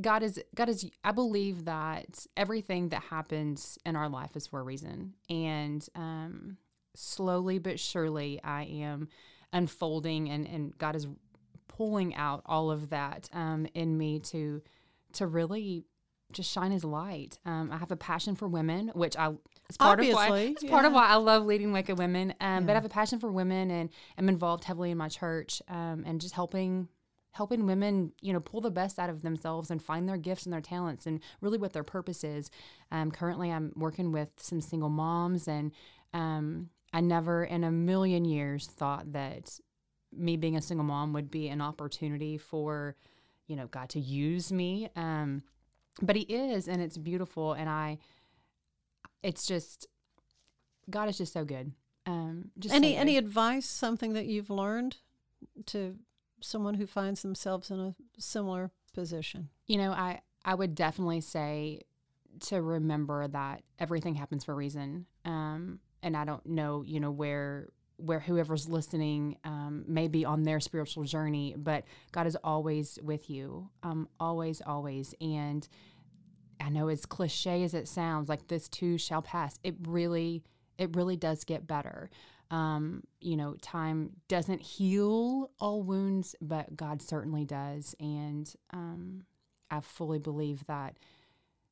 God 0.00 0.22
is 0.22 0.40
God 0.54 0.68
is 0.68 0.88
I 1.02 1.12
believe 1.12 1.64
that 1.66 2.26
everything 2.36 2.88
that 2.90 3.02
happens 3.02 3.78
in 3.84 3.96
our 3.96 4.08
life 4.08 4.36
is 4.36 4.46
for 4.46 4.60
a 4.60 4.62
reason. 4.62 5.14
And 5.28 5.86
um 5.94 6.56
slowly 6.94 7.58
but 7.58 7.78
surely 7.80 8.40
I 8.42 8.64
am 8.64 9.08
unfolding 9.52 10.28
and, 10.30 10.46
and 10.46 10.76
God 10.78 10.96
is 10.96 11.06
pulling 11.68 12.14
out 12.14 12.42
all 12.46 12.70
of 12.70 12.90
that 12.90 13.28
um 13.32 13.66
in 13.74 13.98
me 13.98 14.20
to 14.20 14.62
to 15.12 15.26
really 15.26 15.84
just 16.32 16.50
shine 16.50 16.70
his 16.70 16.84
light. 16.84 17.38
Um, 17.46 17.70
I 17.72 17.78
have 17.78 17.90
a 17.90 17.96
passion 17.96 18.34
for 18.34 18.48
women, 18.48 18.90
which 18.94 19.16
I 19.16 19.32
it's 19.68 19.78
part 19.78 19.98
Obviously, 19.98 20.24
of 20.24 20.30
why 20.30 20.38
it's 20.38 20.62
yeah. 20.62 20.70
part 20.70 20.84
of 20.84 20.92
why 20.92 21.06
I 21.06 21.14
love 21.14 21.46
leading 21.46 21.72
Waco 21.72 21.94
Women. 21.94 22.34
Um, 22.40 22.48
yeah. 22.48 22.60
But 22.60 22.70
I 22.70 22.74
have 22.74 22.84
a 22.84 22.90
passion 22.90 23.18
for 23.18 23.30
women 23.30 23.70
and 23.70 23.88
am 24.18 24.28
involved 24.28 24.64
heavily 24.64 24.90
in 24.90 24.98
my 24.98 25.08
church 25.08 25.62
um, 25.68 26.04
and 26.06 26.20
just 26.20 26.34
helping 26.34 26.88
helping 27.32 27.66
women, 27.66 28.12
you 28.20 28.32
know, 28.32 28.38
pull 28.38 28.60
the 28.60 28.70
best 28.70 28.98
out 28.98 29.10
of 29.10 29.22
themselves 29.22 29.68
and 29.70 29.82
find 29.82 30.08
their 30.08 30.16
gifts 30.16 30.44
and 30.44 30.52
their 30.52 30.60
talents 30.60 31.04
and 31.04 31.20
really 31.40 31.58
what 31.58 31.72
their 31.72 31.82
purpose 31.82 32.22
is. 32.22 32.48
Um, 32.92 33.10
currently, 33.10 33.50
I'm 33.50 33.72
working 33.74 34.12
with 34.12 34.28
some 34.36 34.60
single 34.60 34.90
moms, 34.90 35.48
and 35.48 35.72
um, 36.12 36.68
I 36.94 37.00
never 37.00 37.44
in 37.44 37.64
a 37.64 37.72
million 37.72 38.24
years 38.24 38.68
thought 38.68 39.12
that 39.12 39.58
me 40.12 40.36
being 40.36 40.56
a 40.56 40.62
single 40.62 40.86
mom 40.86 41.12
would 41.12 41.28
be 41.28 41.48
an 41.48 41.60
opportunity 41.60 42.38
for, 42.38 42.94
you 43.48 43.56
know, 43.56 43.66
God 43.66 43.88
to 43.90 44.00
use 44.00 44.52
me. 44.52 44.88
Um, 44.94 45.42
but 46.00 46.14
He 46.14 46.22
is, 46.22 46.68
and 46.68 46.80
it's 46.80 46.96
beautiful, 46.96 47.52
and 47.52 47.68
I, 47.68 47.98
it's 49.24 49.44
just, 49.44 49.88
God 50.88 51.08
is 51.08 51.18
just 51.18 51.32
so 51.32 51.44
good. 51.44 51.72
Um, 52.06 52.52
just 52.60 52.72
any 52.72 52.94
so 52.94 53.00
any 53.00 53.16
advice, 53.16 53.66
something 53.66 54.12
that 54.12 54.26
you've 54.26 54.50
learned 54.50 54.98
to 55.66 55.96
someone 56.40 56.74
who 56.74 56.86
finds 56.86 57.22
themselves 57.22 57.70
in 57.70 57.80
a 57.80 57.94
similar 58.18 58.70
position? 58.92 59.48
You 59.66 59.78
know, 59.78 59.90
I 59.90 60.20
I 60.44 60.54
would 60.54 60.74
definitely 60.74 61.22
say 61.22 61.82
to 62.40 62.60
remember 62.60 63.26
that 63.28 63.62
everything 63.78 64.14
happens 64.14 64.44
for 64.44 64.52
a 64.52 64.56
reason. 64.56 65.06
Um, 65.24 65.80
and 66.04 66.16
I 66.16 66.24
don't 66.24 66.46
know, 66.46 66.82
you 66.86 67.00
know, 67.00 67.10
where 67.10 67.68
where 67.96 68.20
whoever's 68.20 68.68
listening 68.68 69.36
um, 69.44 69.84
may 69.86 70.08
be 70.08 70.24
on 70.24 70.42
their 70.42 70.60
spiritual 70.60 71.04
journey, 71.04 71.54
but 71.56 71.84
God 72.12 72.26
is 72.26 72.36
always 72.42 72.98
with 73.02 73.30
you, 73.30 73.70
um, 73.84 74.08
always, 74.18 74.60
always. 74.60 75.14
And 75.20 75.66
I 76.60 76.70
know 76.70 76.88
as 76.88 77.06
cliche 77.06 77.62
as 77.62 77.72
it 77.72 77.86
sounds, 77.86 78.28
like 78.28 78.48
this 78.48 78.68
too 78.68 78.98
shall 78.98 79.22
pass. 79.22 79.58
It 79.62 79.76
really, 79.86 80.42
it 80.76 80.94
really 80.96 81.16
does 81.16 81.44
get 81.44 81.68
better. 81.68 82.10
Um, 82.50 83.04
you 83.20 83.36
know, 83.36 83.54
time 83.62 84.10
doesn't 84.26 84.60
heal 84.60 85.52
all 85.60 85.82
wounds, 85.82 86.34
but 86.40 86.76
God 86.76 87.00
certainly 87.00 87.44
does. 87.44 87.94
And 88.00 88.52
um, 88.70 89.22
I 89.70 89.80
fully 89.80 90.18
believe 90.18 90.66
that 90.66 90.98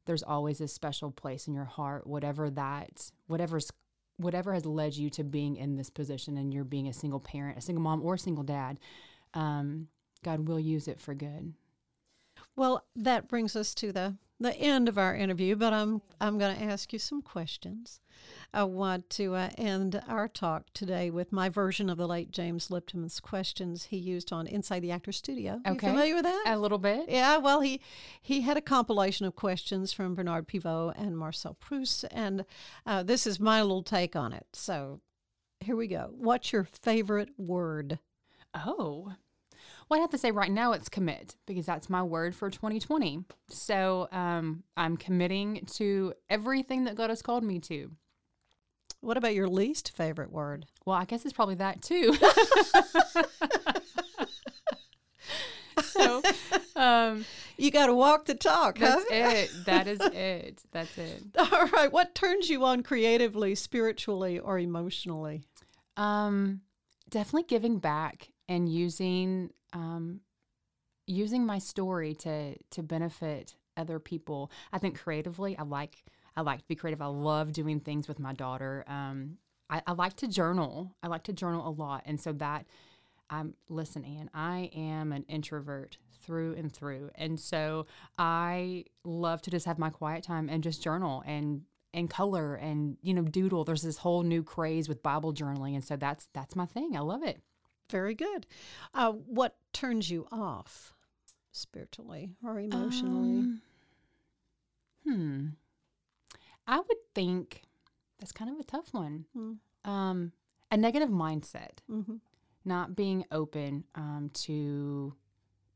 there's 0.06 0.22
always 0.22 0.60
a 0.60 0.68
special 0.68 1.10
place 1.10 1.46
in 1.46 1.54
your 1.54 1.64
heart, 1.64 2.06
whatever 2.06 2.48
that, 2.50 3.10
whatever's, 3.26 3.70
whatever 4.22 4.54
has 4.54 4.66
led 4.66 4.94
you 4.94 5.10
to 5.10 5.24
being 5.24 5.56
in 5.56 5.76
this 5.76 5.90
position 5.90 6.36
and 6.36 6.52
you're 6.52 6.64
being 6.64 6.88
a 6.88 6.92
single 6.92 7.20
parent, 7.20 7.58
a 7.58 7.60
single 7.60 7.82
mom, 7.82 8.02
or 8.02 8.14
a 8.14 8.18
single 8.18 8.44
dad. 8.44 8.78
Um, 9.34 9.88
God 10.24 10.48
will 10.48 10.60
use 10.60 10.88
it 10.88 11.00
for 11.00 11.14
good. 11.14 11.54
Well, 12.56 12.84
that 12.96 13.28
brings 13.28 13.56
us 13.56 13.74
to 13.76 13.92
the 13.92 14.16
the 14.42 14.56
end 14.56 14.88
of 14.88 14.98
our 14.98 15.14
interview, 15.14 15.56
but 15.56 15.72
I'm 15.72 16.02
I'm 16.20 16.38
going 16.38 16.56
to 16.56 16.62
ask 16.62 16.92
you 16.92 16.98
some 16.98 17.22
questions. 17.22 18.00
I 18.54 18.64
want 18.64 19.08
to 19.10 19.34
uh, 19.34 19.50
end 19.56 20.00
our 20.06 20.28
talk 20.28 20.66
today 20.74 21.10
with 21.10 21.32
my 21.32 21.48
version 21.48 21.88
of 21.88 21.96
the 21.96 22.06
late 22.06 22.30
James 22.30 22.70
Lipton's 22.70 23.18
questions 23.18 23.84
he 23.84 23.96
used 23.96 24.32
on 24.32 24.46
Inside 24.46 24.80
the 24.80 24.92
Actor 24.92 25.12
Studio. 25.12 25.60
Okay. 25.66 25.72
You 25.72 25.92
familiar 25.92 26.14
with 26.16 26.24
that? 26.24 26.44
A 26.46 26.58
little 26.58 26.78
bit. 26.78 27.06
Yeah. 27.08 27.38
Well, 27.38 27.60
he 27.60 27.80
he 28.20 28.42
had 28.42 28.56
a 28.56 28.62
compilation 28.62 29.26
of 29.26 29.34
questions 29.34 29.92
from 29.92 30.14
Bernard 30.14 30.46
Pivot 30.46 30.94
and 30.96 31.16
Marcel 31.16 31.54
Proust, 31.54 32.04
and 32.10 32.44
uh, 32.84 33.02
this 33.02 33.26
is 33.26 33.40
my 33.40 33.62
little 33.62 33.82
take 33.82 34.14
on 34.14 34.32
it. 34.32 34.46
So 34.52 35.00
here 35.60 35.76
we 35.76 35.86
go. 35.86 36.10
What's 36.12 36.52
your 36.52 36.64
favorite 36.64 37.30
word? 37.38 37.98
Oh. 38.54 39.14
Well, 39.88 39.98
I 39.98 40.00
have 40.00 40.10
to 40.10 40.18
say 40.18 40.30
right 40.30 40.50
now 40.50 40.72
it's 40.72 40.88
commit 40.88 41.36
because 41.46 41.66
that's 41.66 41.90
my 41.90 42.02
word 42.02 42.34
for 42.34 42.50
2020. 42.50 43.24
So 43.48 44.08
um, 44.12 44.62
I'm 44.76 44.96
committing 44.96 45.66
to 45.74 46.14
everything 46.30 46.84
that 46.84 46.94
God 46.94 47.10
has 47.10 47.22
called 47.22 47.44
me 47.44 47.58
to. 47.60 47.90
What 49.00 49.16
about 49.16 49.34
your 49.34 49.48
least 49.48 49.90
favorite 49.96 50.30
word? 50.30 50.66
Well, 50.86 50.96
I 50.96 51.04
guess 51.04 51.24
it's 51.24 51.34
probably 51.34 51.56
that 51.56 51.82
too. 51.82 52.14
so 55.82 56.22
um, 56.76 57.24
you 57.56 57.70
got 57.70 57.86
to 57.86 57.94
walk 57.94 58.26
the 58.26 58.34
talk. 58.34 58.78
That's 58.78 59.02
huh? 59.02 59.14
it. 59.14 59.50
That 59.66 59.86
is 59.86 60.00
it. 60.00 60.62
That's 60.72 60.96
it. 60.98 61.22
All 61.38 61.66
right. 61.66 61.92
What 61.92 62.14
turns 62.14 62.48
you 62.48 62.64
on 62.64 62.82
creatively, 62.82 63.54
spiritually, 63.54 64.38
or 64.38 64.58
emotionally? 64.58 65.42
Um, 65.96 66.60
definitely 67.10 67.44
giving 67.44 67.78
back 67.78 68.28
and 68.48 68.72
using 68.72 69.50
um, 69.72 70.20
using 71.06 71.44
my 71.44 71.58
story 71.58 72.14
to 72.16 72.56
to 72.70 72.82
benefit 72.82 73.56
other 73.76 73.98
people. 73.98 74.50
I 74.72 74.78
think 74.78 74.98
creatively, 74.98 75.56
I 75.56 75.62
like 75.62 76.04
I 76.36 76.42
like 76.42 76.60
to 76.60 76.68
be 76.68 76.74
creative. 76.74 77.02
I 77.02 77.06
love 77.06 77.52
doing 77.52 77.80
things 77.80 78.08
with 78.08 78.18
my 78.18 78.32
daughter. 78.32 78.84
Um, 78.86 79.38
I, 79.68 79.82
I 79.86 79.92
like 79.92 80.16
to 80.16 80.28
journal. 80.28 80.94
I 81.02 81.08
like 81.08 81.24
to 81.24 81.32
journal 81.32 81.66
a 81.66 81.70
lot, 81.70 82.02
and 82.06 82.20
so 82.20 82.32
that 82.34 82.66
I'm 83.30 83.54
listen, 83.68 84.04
Anne. 84.04 84.30
I 84.34 84.70
am 84.74 85.12
an 85.12 85.24
introvert 85.28 85.96
through 86.22 86.54
and 86.54 86.72
through, 86.72 87.10
and 87.14 87.38
so 87.40 87.86
I 88.18 88.84
love 89.04 89.42
to 89.42 89.50
just 89.50 89.66
have 89.66 89.78
my 89.78 89.90
quiet 89.90 90.22
time 90.22 90.48
and 90.48 90.62
just 90.62 90.82
journal 90.82 91.22
and 91.26 91.62
and 91.94 92.08
color 92.08 92.54
and 92.54 92.96
you 93.02 93.14
know 93.14 93.22
doodle. 93.22 93.64
There's 93.64 93.82
this 93.82 93.98
whole 93.98 94.22
new 94.22 94.42
craze 94.42 94.88
with 94.88 95.02
Bible 95.02 95.32
journaling, 95.32 95.74
and 95.74 95.84
so 95.84 95.96
that's 95.96 96.28
that's 96.32 96.54
my 96.54 96.66
thing. 96.66 96.96
I 96.96 97.00
love 97.00 97.22
it. 97.22 97.40
Very 97.92 98.14
good. 98.14 98.46
Uh, 98.94 99.12
what 99.12 99.56
turns 99.74 100.10
you 100.10 100.26
off 100.32 100.94
spiritually 101.52 102.30
or 102.42 102.58
emotionally? 102.58 103.38
Um, 103.38 103.62
hmm. 105.06 105.46
I 106.66 106.78
would 106.78 106.96
think 107.14 107.62
that's 108.18 108.32
kind 108.32 108.50
of 108.50 108.58
a 108.58 108.64
tough 108.64 108.94
one. 108.94 109.26
Mm. 109.36 109.58
Um, 109.84 110.32
a 110.70 110.76
negative 110.78 111.10
mindset, 111.10 111.80
mm-hmm. 111.90 112.14
not 112.64 112.96
being 112.96 113.26
open 113.30 113.84
um, 113.94 114.30
to 114.34 115.14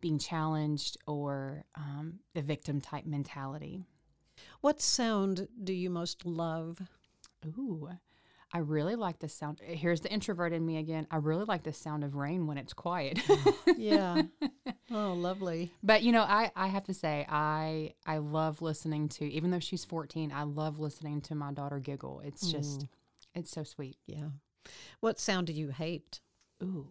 being 0.01 0.19
challenged 0.19 0.97
or 1.07 1.65
um, 1.75 2.21
the 2.33 2.41
victim 2.41 2.81
type 2.81 3.05
mentality. 3.05 3.85
What 4.63 4.81
sound 4.81 5.49
do 5.63 5.75
you 5.75 5.91
most 5.91 6.25
love? 6.25 6.81
Ooh, 7.45 7.91
I 8.57 8.61
really 8.61 8.97
like 8.97 9.19
the 9.19 9.29
sound. 9.29 9.61
Here's 9.63 10.01
the 10.01 10.11
introvert 10.11 10.55
in 10.55 10.65
me 10.65 10.79
again. 10.79 11.07
I 11.11 11.17
really 11.17 11.45
like 11.45 11.63
the 11.63 11.75
sound 11.75 12.05
of 12.05 12.15
rain 12.15 12.47
when 12.47 12.57
it's 12.57 12.73
quiet. 12.73 13.21
yeah. 13.77 14.23
Oh, 14.89 15.15
lovely. 15.15 15.73
But 15.83 16.05
you 16.05 16.13
know, 16.13 16.23
I 16.23 16.53
I 16.55 16.69
have 16.69 16.85
to 16.85 16.95
say 16.95 17.27
I 17.29 17.95
I 18.07 18.19
love 18.19 18.63
listening 18.63 19.09
to 19.11 19.25
even 19.25 19.51
though 19.51 19.59
she's 19.59 19.85
14, 19.85 20.31
I 20.33 20.45
love 20.45 20.79
listening 20.79 21.23
to 21.23 21.35
my 21.35 21.53
daughter 21.53 21.81
giggle. 21.81 22.23
It's 22.25 22.49
just 22.53 22.83
mm. 22.83 22.89
it's 23.35 23.51
so 23.51 23.65
sweet. 23.65 23.97
Yeah. 24.07 24.29
What 25.01 25.19
sound 25.19 25.49
do 25.49 25.53
you 25.53 25.71
hate? 25.71 26.21
Ooh. 26.63 26.87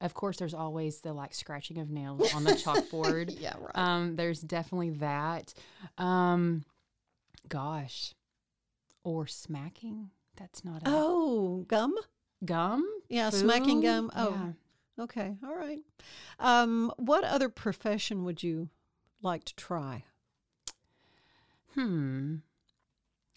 Of 0.00 0.14
course, 0.14 0.36
there's 0.36 0.54
always 0.54 1.00
the 1.00 1.12
like 1.12 1.34
scratching 1.34 1.78
of 1.78 1.90
nails 1.90 2.32
on 2.32 2.44
the 2.44 2.52
chalkboard. 2.52 3.36
yeah, 3.40 3.54
right. 3.60 3.76
Um, 3.76 4.14
there's 4.14 4.40
definitely 4.40 4.90
that. 4.90 5.52
Um, 5.98 6.64
Gosh. 7.48 8.14
Or 9.02 9.26
smacking? 9.26 10.10
That's 10.36 10.64
not 10.64 10.82
a 10.82 10.86
Oh, 10.86 11.64
gum? 11.68 11.94
gum? 12.44 12.86
Yeah, 13.08 13.30
smacking 13.30 13.82
gum. 13.82 14.10
Oh, 14.14 14.30
Yeah. 14.30 15.04
okay. 15.04 15.36
All 15.44 15.54
right. 15.54 15.80
Um, 16.38 16.92
what 16.96 17.24
other 17.24 17.48
profession 17.48 18.24
would 18.24 18.42
you 18.42 18.68
like 19.22 19.44
to 19.44 19.54
try? 19.56 20.04
Hmm. 21.74 22.36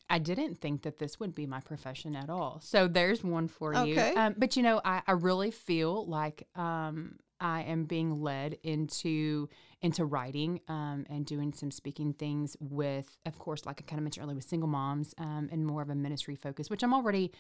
I 0.10 0.20
didn't 0.20 0.60
think 0.60 0.84
that 0.84 1.00
this 1.00 1.20
would 1.20 1.34
be 1.34 1.46
my 1.48 1.60
profession 1.60 2.16
at 2.16 2.30
all. 2.30 2.60
So 2.62 2.88
there's 2.88 3.24
one 3.24 3.48
for 3.48 3.74
you. 3.74 3.94
Okay. 3.94 4.14
Um, 4.16 4.36
but 4.38 4.56
you 4.56 4.62
know, 4.64 4.80
I, 4.86 5.02
I 5.08 5.14
really 5.14 5.50
feel 5.52 6.06
like 6.06 6.48
um, 6.56 7.18
I 7.44 7.62
am 7.64 7.84
being 7.86 8.22
led 8.24 8.58
into 8.64 9.50
into 9.82 10.06
writing 10.06 10.62
um, 10.70 11.06
and 11.10 11.26
doing 11.26 11.52
some 11.54 11.70
speaking 11.70 12.14
things 12.14 12.56
with, 12.62 13.18
of 13.26 13.38
course, 13.38 13.66
like 13.66 13.82
I 13.82 13.84
kind 13.84 14.00
of 14.00 14.04
mentioned 14.04 14.24
earlier, 14.24 14.36
with 14.36 14.46
single 14.48 14.70
moms 14.70 15.14
um, 15.18 15.50
and 15.52 15.66
more 15.66 15.82
of 15.82 15.90
a 15.90 15.96
ministry 15.96 16.36
focus, 16.36 16.70
which 16.70 16.84
I'm 16.84 16.94
already. 16.94 17.32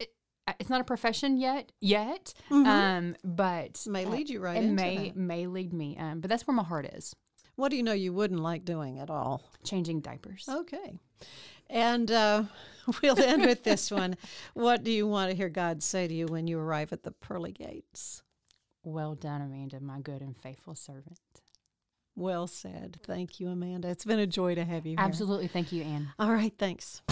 It, 0.00 0.12
it's 0.58 0.68
not 0.68 0.80
a 0.80 0.84
profession 0.84 1.36
yet, 1.38 1.70
yet, 1.80 2.34
um, 2.50 3.14
but 3.24 3.74
Mm-hmm. 3.74 3.92
May 3.92 4.04
lead 4.04 4.28
you 4.28 4.40
right 4.40 4.56
it 4.56 4.64
into 4.64 4.74
may 4.74 4.96
that. 5.10 5.16
may 5.16 5.46
lead 5.46 5.72
me. 5.72 5.96
Um, 5.96 6.20
but 6.20 6.28
that's 6.28 6.46
where 6.46 6.56
my 6.56 6.64
heart 6.64 6.86
is. 6.86 7.14
What 7.54 7.70
do 7.70 7.76
you 7.76 7.82
know 7.84 7.92
you 7.94 8.12
wouldn't 8.12 8.40
like 8.40 8.64
doing 8.64 8.98
at 8.98 9.08
all? 9.10 9.42
Changing 9.64 10.00
diapers. 10.00 10.46
Okay. 10.48 10.98
And 11.70 12.10
uh, 12.10 12.44
we'll 13.02 13.18
end 13.20 13.46
with 13.46 13.62
this 13.64 13.90
one. 13.90 14.16
What 14.54 14.82
do 14.84 14.90
you 14.90 15.06
want 15.06 15.30
to 15.30 15.36
hear 15.36 15.48
God 15.48 15.82
say 15.82 16.06
to 16.08 16.14
you 16.14 16.26
when 16.26 16.46
you 16.48 16.58
arrive 16.58 16.92
at 16.92 17.02
the 17.04 17.12
pearly 17.12 17.52
gates? 17.52 18.22
Well 18.86 19.16
done, 19.16 19.40
Amanda, 19.42 19.80
my 19.80 19.98
good 19.98 20.22
and 20.22 20.36
faithful 20.36 20.76
servant. 20.76 21.18
Well 22.14 22.46
said. 22.46 23.00
Thank 23.02 23.40
you, 23.40 23.48
Amanda. 23.48 23.88
It's 23.88 24.04
been 24.04 24.20
a 24.20 24.28
joy 24.28 24.54
to 24.54 24.64
have 24.64 24.86
you 24.86 24.92
here. 24.92 25.00
Absolutely. 25.00 25.48
Thank 25.48 25.72
you, 25.72 25.82
Anne. 25.82 26.10
All 26.20 26.30
right. 26.30 26.52
Thanks. 26.56 27.02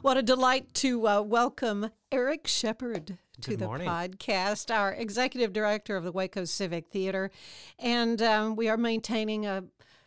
What 0.00 0.16
a 0.16 0.22
delight 0.22 0.72
to 0.74 1.08
uh, 1.08 1.20
welcome 1.20 1.90
Eric 2.10 2.46
Shepard 2.46 3.18
to 3.42 3.50
Good 3.50 3.58
the 3.58 3.66
morning. 3.66 3.86
podcast, 3.86 4.74
our 4.74 4.94
executive 4.94 5.52
director 5.52 5.94
of 5.96 6.04
the 6.04 6.12
Waco 6.12 6.46
Civic 6.46 6.86
Theater. 6.88 7.30
And 7.78 8.22
um, 8.22 8.56
we 8.56 8.70
are 8.70 8.78
maintaining 8.78 9.44
a 9.44 9.64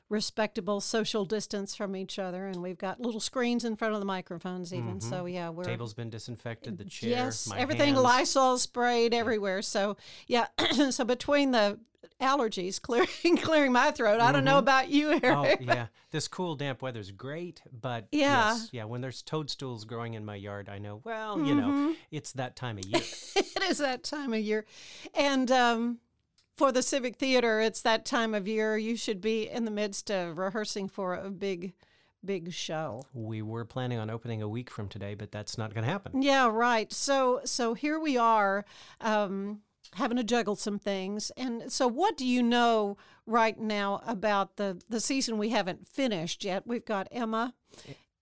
respectable 0.10 0.80
social 0.82 1.26
distance 1.26 1.76
from 1.76 1.96
each 1.96 2.18
other. 2.20 2.48
And 2.48 2.62
we've 2.62 2.78
got 2.78 3.00
little 3.02 3.20
screens 3.20 3.66
in 3.66 3.76
front 3.76 3.94
of 3.94 4.00
the 4.00 4.06
microphones, 4.06 4.74
even. 4.74 5.02
So, 5.02 5.26
yeah, 5.26 5.50
we're. 5.50 5.64
Table's 5.66 5.94
been 5.94 6.10
disinfected. 6.10 6.78
The 6.78 6.86
chair, 6.86 7.10
Yes, 7.10 7.48
my 7.48 7.60
everything 7.60 7.94
hands. 7.96 8.04
Lysol 8.04 8.58
sprayed 8.58 9.14
everywhere. 9.14 9.62
So 9.62 9.98
yeah, 10.28 10.48
so 10.92 11.04
between 11.04 11.52
the 11.52 11.80
allergies 12.22 12.82
clearing 12.82 13.08
clearing 13.38 13.72
my 13.72 13.92
throat, 13.92 14.20
I 14.22 14.32
don't 14.32 14.46
know 14.46 14.58
about 14.58 14.90
you, 14.90 15.12
Eric. 15.12 15.24
Oh 15.26 15.56
yeah, 15.60 15.88
this 16.12 16.28
cool 16.28 16.56
damp 16.56 16.82
weather's 16.82 17.12
great, 17.12 17.62
but 17.72 18.08
Yeah. 18.12 18.54
yes, 18.54 18.70
yeah. 18.72 18.86
When 18.86 19.02
there's 19.02 19.22
toadstools 19.22 19.86
growing 19.86 20.14
in 20.16 20.26
my 20.26 20.36
yard, 20.36 20.70
I 20.70 20.80
know. 20.80 21.02
Well, 21.04 21.38
you 21.40 21.54
Mm-hmm. 21.56 21.60
know, 21.90 21.96
it's 22.12 22.32
that 22.34 22.56
time 22.56 22.78
of 22.78 22.86
year. 22.86 23.02
it 23.36 23.64
is 23.70 23.78
that 23.80 24.04
time 24.04 24.34
of 24.34 24.40
year, 24.40 24.66
and 25.14 25.52
um, 25.52 26.00
for 26.58 26.72
the 26.72 26.82
Civic 26.82 27.18
Theater, 27.18 27.62
it's 27.62 27.82
that 27.84 28.04
time 28.04 28.34
of 28.34 28.48
year. 28.48 28.78
You 28.78 28.96
should 28.96 29.22
be 29.22 29.48
in 29.48 29.66
the 29.66 29.72
midst 29.72 30.10
of 30.10 30.38
rehearsing 30.38 30.90
for 30.90 31.14
a 31.14 31.30
big, 31.30 31.74
big 32.26 32.52
show. 32.52 33.04
we 33.14 33.42
were 33.42 33.64
planning 33.64 34.00
on 34.00 34.10
opening 34.10 34.42
a 34.42 34.50
week 34.50 34.70
from 34.70 34.90
today, 34.90 35.14
but 35.14 35.32
that's 35.32 35.58
not 35.58 35.74
going 35.74 35.86
to 35.86 35.92
happen. 35.92 36.22
Yeah, 36.22 36.50
right. 36.50 36.92
So 36.92 37.42
so 37.46 37.76
here 37.76 38.00
we 38.00 38.18
are, 38.18 38.66
um, 39.00 39.62
having 39.94 40.18
to 40.18 40.24
juggle 40.24 40.56
some 40.56 40.80
things. 40.80 41.32
And 41.38 41.72
so, 41.72 41.88
what 41.88 42.18
do 42.18 42.26
you 42.26 42.42
know 42.42 42.98
right 43.26 43.60
now 43.60 44.02
about 44.06 44.58
the 44.58 44.82
the 44.90 45.00
season 45.00 45.38
we 45.38 45.50
haven't 45.50 45.88
finished 45.88 46.44
yet? 46.44 46.66
We've 46.66 46.86
got 46.86 47.08
Emma 47.12 47.54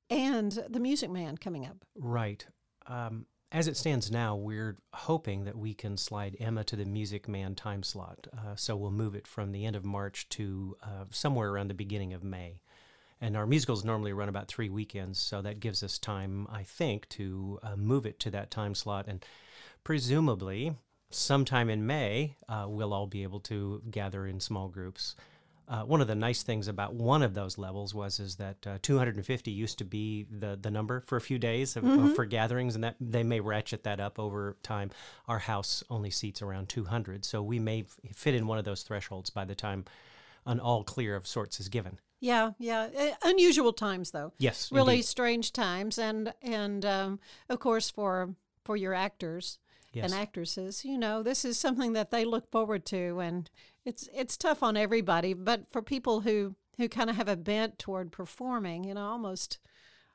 and 0.09 0.51
the 0.69 0.79
Music 0.79 1.09
Man 1.09 1.37
coming 1.37 1.65
up. 1.65 1.85
Right. 1.95 2.45
Um, 2.87 3.25
as 3.55 3.69
it 3.69 3.77
stands 3.77 4.11
now, 4.11 4.35
we're 4.35 4.75
hoping 4.91 5.45
that 5.45 5.57
we 5.57 5.73
can 5.73 5.95
slide 5.95 6.35
Emma 6.41 6.65
to 6.65 6.75
the 6.75 6.83
Music 6.83 7.25
Man 7.29 7.55
time 7.55 7.83
slot. 7.83 8.27
Uh, 8.37 8.53
so 8.57 8.75
we'll 8.75 8.91
move 8.91 9.15
it 9.15 9.25
from 9.25 9.53
the 9.53 9.65
end 9.65 9.77
of 9.77 9.85
March 9.85 10.27
to 10.27 10.75
uh, 10.83 11.05
somewhere 11.09 11.49
around 11.49 11.69
the 11.69 11.73
beginning 11.73 12.11
of 12.11 12.21
May. 12.21 12.59
And 13.21 13.37
our 13.37 13.47
musicals 13.47 13.85
normally 13.85 14.11
run 14.11 14.27
about 14.27 14.49
three 14.49 14.67
weekends, 14.67 15.19
so 15.19 15.41
that 15.41 15.61
gives 15.61 15.83
us 15.83 15.97
time, 15.97 16.47
I 16.51 16.63
think, 16.63 17.07
to 17.09 17.59
uh, 17.63 17.77
move 17.77 18.05
it 18.05 18.19
to 18.19 18.31
that 18.31 18.51
time 18.51 18.75
slot. 18.75 19.05
And 19.07 19.25
presumably, 19.85 20.75
sometime 21.09 21.69
in 21.69 21.87
May, 21.87 22.35
uh, 22.49 22.65
we'll 22.67 22.93
all 22.93 23.07
be 23.07 23.23
able 23.23 23.39
to 23.39 23.81
gather 23.89 24.27
in 24.27 24.41
small 24.41 24.67
groups. 24.67 25.15
Uh, 25.67 25.81
one 25.83 25.99
of 25.99 26.07
the 26.07 26.13
nice 26.15 26.43
things 26.43 26.67
about 26.67 26.93
one 26.93 27.23
of 27.23 27.33
those 27.33 27.57
levels 27.57 27.93
was 27.95 28.19
is 28.19 28.35
that 28.35 28.57
uh, 28.67 28.77
250 28.81 29.49
used 29.51 29.77
to 29.79 29.83
be 29.85 30.25
the 30.29 30.57
the 30.61 30.69
number 30.69 31.01
for 31.07 31.15
a 31.15 31.21
few 31.21 31.39
days 31.39 31.75
of, 31.75 31.83
of- 31.85 32.15
for 32.15 32.25
gatherings, 32.25 32.75
and 32.75 32.83
that 32.83 32.95
they 33.01 33.23
may 33.23 33.39
ratchet 33.39 33.83
that 33.83 33.99
up 33.99 34.19
over 34.19 34.57
time. 34.61 34.91
Our 35.27 35.39
house 35.39 35.83
only 35.89 36.11
seats 36.11 36.41
around 36.41 36.69
200, 36.69 37.25
so 37.25 37.41
we 37.41 37.57
may 37.59 37.81
f- 37.81 37.97
fit 38.13 38.35
in 38.35 38.45
one 38.47 38.57
of 38.59 38.65
those 38.65 38.83
thresholds 38.83 39.29
by 39.31 39.45
the 39.45 39.55
time 39.55 39.85
an 40.45 40.59
all 40.59 40.83
clear 40.83 41.15
of 41.15 41.25
sorts 41.25 41.59
is 41.59 41.69
given. 41.69 41.97
Yeah, 42.19 42.51
yeah. 42.59 42.87
Uh, 42.97 43.15
unusual 43.23 43.73
times, 43.73 44.11
though. 44.11 44.33
Yes, 44.37 44.71
really 44.71 44.95
indeed. 44.95 45.05
strange 45.05 45.51
times, 45.51 45.97
and 45.97 46.31
and 46.43 46.85
um, 46.85 47.19
of 47.49 47.59
course 47.59 47.89
for 47.89 48.35
for 48.63 48.77
your 48.77 48.93
actors 48.93 49.57
Yes. 49.93 50.11
and 50.11 50.13
actresses, 50.21 50.83
you 50.83 50.97
know, 50.97 51.23
this 51.23 51.45
is 51.45 51.57
something 51.57 51.93
that 51.93 52.11
they 52.11 52.25
look 52.25 52.51
forward 52.51 52.85
to, 52.87 53.19
and 53.19 53.49
it's 53.85 54.09
it's 54.13 54.35
tough 54.37 54.63
on 54.63 54.75
everybody, 54.75 55.33
but 55.33 55.69
for 55.69 55.81
people 55.81 56.21
who 56.21 56.55
who 56.77 56.89
kind 56.89 57.09
of 57.09 57.15
have 57.15 57.29
a 57.29 57.37
bent 57.37 57.79
toward 57.79 58.11
performing, 58.11 58.83
you 58.83 58.93
know, 58.93 59.05
almost 59.07 59.59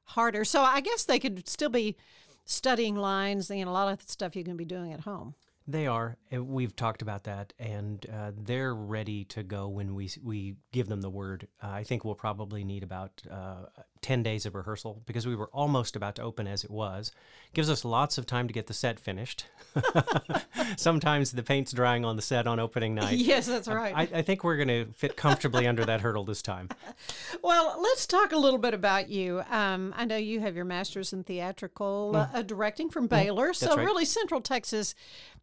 harder. 0.04 0.44
So 0.44 0.62
I 0.62 0.80
guess 0.80 1.04
they 1.04 1.18
could 1.18 1.48
still 1.48 1.70
be 1.70 1.96
studying 2.44 2.96
lines, 2.96 3.48
you 3.50 3.64
know, 3.64 3.70
a 3.70 3.72
lot 3.72 3.92
of 3.92 4.08
stuff 4.08 4.36
you 4.36 4.44
can 4.44 4.56
be 4.56 4.64
doing 4.64 4.92
at 4.92 5.00
home. 5.00 5.34
They 5.70 5.86
are. 5.86 6.16
We've 6.32 6.74
talked 6.74 7.00
about 7.02 7.24
that, 7.24 7.52
and 7.58 8.04
uh, 8.12 8.32
they're 8.36 8.74
ready 8.74 9.24
to 9.26 9.42
go 9.42 9.68
when 9.68 9.94
we 9.94 10.10
we 10.22 10.56
give 10.72 10.88
them 10.88 11.00
the 11.00 11.10
word. 11.10 11.46
Uh, 11.62 11.68
I 11.68 11.84
think 11.84 12.04
we'll 12.04 12.14
probably 12.14 12.64
need 12.64 12.82
about 12.82 13.22
uh, 13.30 13.66
ten 14.00 14.22
days 14.22 14.46
of 14.46 14.54
rehearsal 14.54 15.02
because 15.06 15.26
we 15.26 15.36
were 15.36 15.48
almost 15.52 15.94
about 15.96 16.16
to 16.16 16.22
open 16.22 16.46
as 16.48 16.64
it 16.64 16.70
was. 16.70 17.12
Gives 17.54 17.70
us 17.70 17.84
lots 17.84 18.18
of 18.18 18.26
time 18.26 18.48
to 18.48 18.52
get 18.54 18.66
the 18.66 18.74
set 18.74 18.98
finished. 18.98 19.46
Sometimes 20.76 21.32
the 21.32 21.42
paint's 21.42 21.72
drying 21.72 22.04
on 22.04 22.16
the 22.16 22.22
set 22.22 22.46
on 22.46 22.58
opening 22.58 22.94
night. 22.94 23.18
Yes, 23.30 23.46
that's 23.46 23.68
right. 23.68 23.94
I, 23.94 24.18
I 24.18 24.22
think 24.22 24.42
we're 24.42 24.56
going 24.56 24.68
to 24.68 24.86
fit 24.94 25.16
comfortably 25.16 25.66
under 25.66 25.84
that 25.84 26.00
hurdle 26.00 26.24
this 26.24 26.42
time. 26.42 26.68
Well, 27.42 27.78
let's 27.80 28.06
talk 28.06 28.32
a 28.32 28.36
little 28.36 28.58
bit 28.58 28.74
about 28.74 29.08
you. 29.08 29.42
Um, 29.50 29.94
I 29.96 30.04
know 30.04 30.16
you 30.16 30.40
have 30.40 30.54
your 30.56 30.64
master's 30.66 31.12
in 31.12 31.24
theatrical 31.24 32.12
uh, 32.14 32.28
uh, 32.34 32.42
directing 32.42 32.90
from 32.90 33.06
Baylor, 33.06 33.54
so 33.54 33.68
Mm. 33.70 33.76
right. 33.76 33.84
really 33.86 34.04
Central 34.04 34.40
Texas 34.42 34.94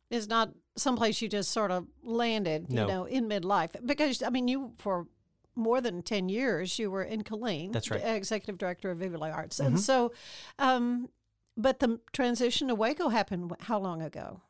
is 0.09 0.27
not 0.27 0.51
someplace 0.75 1.21
you 1.21 1.27
just 1.29 1.51
sort 1.51 1.71
of 1.71 1.87
landed, 2.03 2.71
No. 2.71 2.81
you 2.81 2.87
know, 2.87 3.05
in 3.05 3.27
midlife. 3.27 3.75
Because 3.85 4.21
I 4.23 4.29
mean, 4.29 4.47
you 4.47 4.73
for 4.77 5.07
more 5.55 5.81
than 5.81 6.03
ten 6.03 6.29
years 6.29 6.77
you 6.79 6.91
were 6.91 7.03
in 7.03 7.23
Killeen, 7.23 7.71
That's 7.73 7.89
right. 7.91 8.01
executive 8.03 8.57
director 8.57 8.91
of 8.91 8.99
Vive 8.99 9.15
Les 9.15 9.31
Arts, 9.31 9.57
Mm-hmm. 9.59 9.67
and 9.67 9.79
so. 9.79 10.11
Um, 10.59 11.09
but 11.59 11.79
the 11.79 11.99
transition 12.13 12.67
to 12.67 12.75
Waco 12.75 13.09
happened 13.09 13.51
how 13.61 13.79
long 13.79 14.01
ago? 14.03 14.41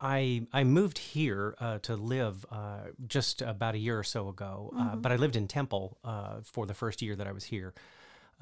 I 0.00 0.48
I 0.52 0.64
moved 0.64 0.98
here 0.98 1.54
uh, 1.60 1.78
to 1.82 1.94
live 1.94 2.44
uh, 2.50 2.88
just 3.06 3.40
about 3.42 3.76
a 3.76 3.78
year 3.78 3.96
or 3.96 4.02
so 4.02 4.28
ago, 4.28 4.72
uh, 4.76 4.96
but 4.96 5.12
I 5.12 5.16
lived 5.16 5.36
in 5.36 5.46
Temple 5.46 5.98
uh, 6.02 6.40
for 6.42 6.66
the 6.66 6.74
first 6.74 7.00
year 7.02 7.14
that 7.14 7.28
I 7.28 7.32
was 7.32 7.44
here. 7.44 7.72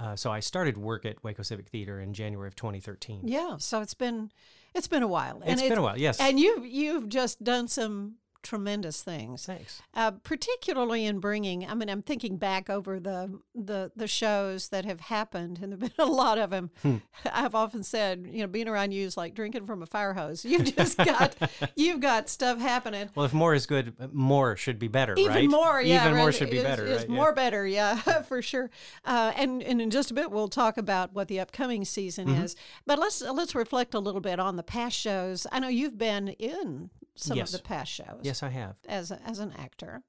Uh, 0.01 0.17
so 0.17 0.31
I 0.33 0.41
started 0.41 0.79
work 0.79 1.05
at 1.05 1.23
Waco 1.23 1.43
Civic 1.43 1.69
Theater 1.69 2.01
in 2.01 2.15
January 2.15 2.49
of 2.49 2.57
2013. 2.57 3.21
Yeah, 3.25 3.57
so 3.59 3.81
it's 3.83 3.95
been 3.95 4.31
it's 4.75 4.89
been 4.89 5.03
a 5.03 5.09
while, 5.09 5.43
and 5.45 5.59
It's 5.59 5.69
been 5.69 5.79
a 5.79 5.83
while, 5.83 5.99
yes. 5.99 6.19
and 6.21 6.41
you've 6.41 6.65
you've 6.65 7.09
just 7.09 7.45
done 7.45 7.69
some 7.69 8.15
tremendous 8.43 9.03
things. 9.03 9.47
Thanks. 9.47 9.83
uh, 9.95 10.13
particularly 10.13 11.05
in 11.07 11.19
bringing. 11.21 11.67
I 11.69 11.75
mean, 11.75 11.89
I'm 11.91 12.03
thinking 12.03 12.37
back 12.37 12.69
over 12.71 12.99
the 13.01 13.41
the 13.55 13.93
the 13.95 14.07
shows 14.07 14.69
that 14.71 14.85
have 14.85 15.01
happened, 15.01 15.59
and 15.63 15.73
there've 15.73 15.81
been 15.81 15.91
a 15.99 16.11
lot 16.11 16.39
of 16.39 16.51
them. 16.51 16.71
Hmm. 16.83 16.97
I've 17.33 17.55
often 17.55 17.83
said, 17.83 18.27
you 18.31 18.41
know, 18.41 18.47
being 18.47 18.69
around 18.69 18.93
you 18.93 19.05
is 19.07 19.17
like 19.17 19.35
drinking 19.35 19.67
from 19.67 19.83
a 19.83 19.87
fire 19.87 20.15
hose. 20.15 20.45
You've 20.45 20.75
just 20.77 20.97
got 20.99 21.37
you've 21.77 22.01
got 22.01 22.29
stuff 22.29 22.59
happening. 22.59 23.11
Well, 23.15 23.27
if 23.27 23.33
more 23.33 23.55
is 23.55 23.67
good, 23.67 23.95
more 24.13 24.57
should 24.57 24.79
be 24.79 24.89
better, 24.89 25.15
Even 25.17 25.33
right? 25.35 25.49
more, 25.51 25.81
yeah. 25.81 26.07
Even 26.07 26.17
more 26.19 26.33
should 26.33 26.51
be 26.51 26.59
is- 26.59 26.65
better, 26.65 26.87
Is 26.87 26.99
right? 27.03 27.09
Yeah. 27.11 27.15
more 27.15 27.33
better, 27.35 27.67
yeah, 27.67 27.97
for 28.23 28.43
sure. 28.43 28.71
Uh, 29.05 29.33
and 29.37 29.63
and 29.63 29.81
in 29.81 29.91
just 29.91 30.11
a 30.11 30.15
bit, 30.15 30.31
we'll 30.31 30.49
talk 30.49 30.77
about 30.79 31.13
what 31.13 31.29
the 31.29 31.41
upcoming 31.41 31.85
season 31.85 32.29
Mm-hmm. 32.29 32.43
is. 32.43 32.57
But 32.87 32.99
let's 32.99 33.21
let's 33.23 33.55
reflect 33.55 33.95
a 33.95 33.99
little 34.01 34.21
bit 34.21 34.39
on 34.41 34.57
the 34.57 34.63
past 34.63 34.97
shows. 34.97 35.47
I 35.53 35.59
know 35.61 35.69
you've 35.69 35.97
been 35.99 36.29
in 36.29 36.91
some 37.23 37.37
Yes. 37.37 37.53
of 37.55 37.61
the 37.61 37.67
past 37.69 37.91
shows. 37.93 38.21
Yes, 38.23 38.43
I 38.43 38.49
have. 38.49 38.77
as 38.89 39.11
a, 39.11 39.21
as 39.27 39.39
an 39.39 39.53
actor. 39.59 40.03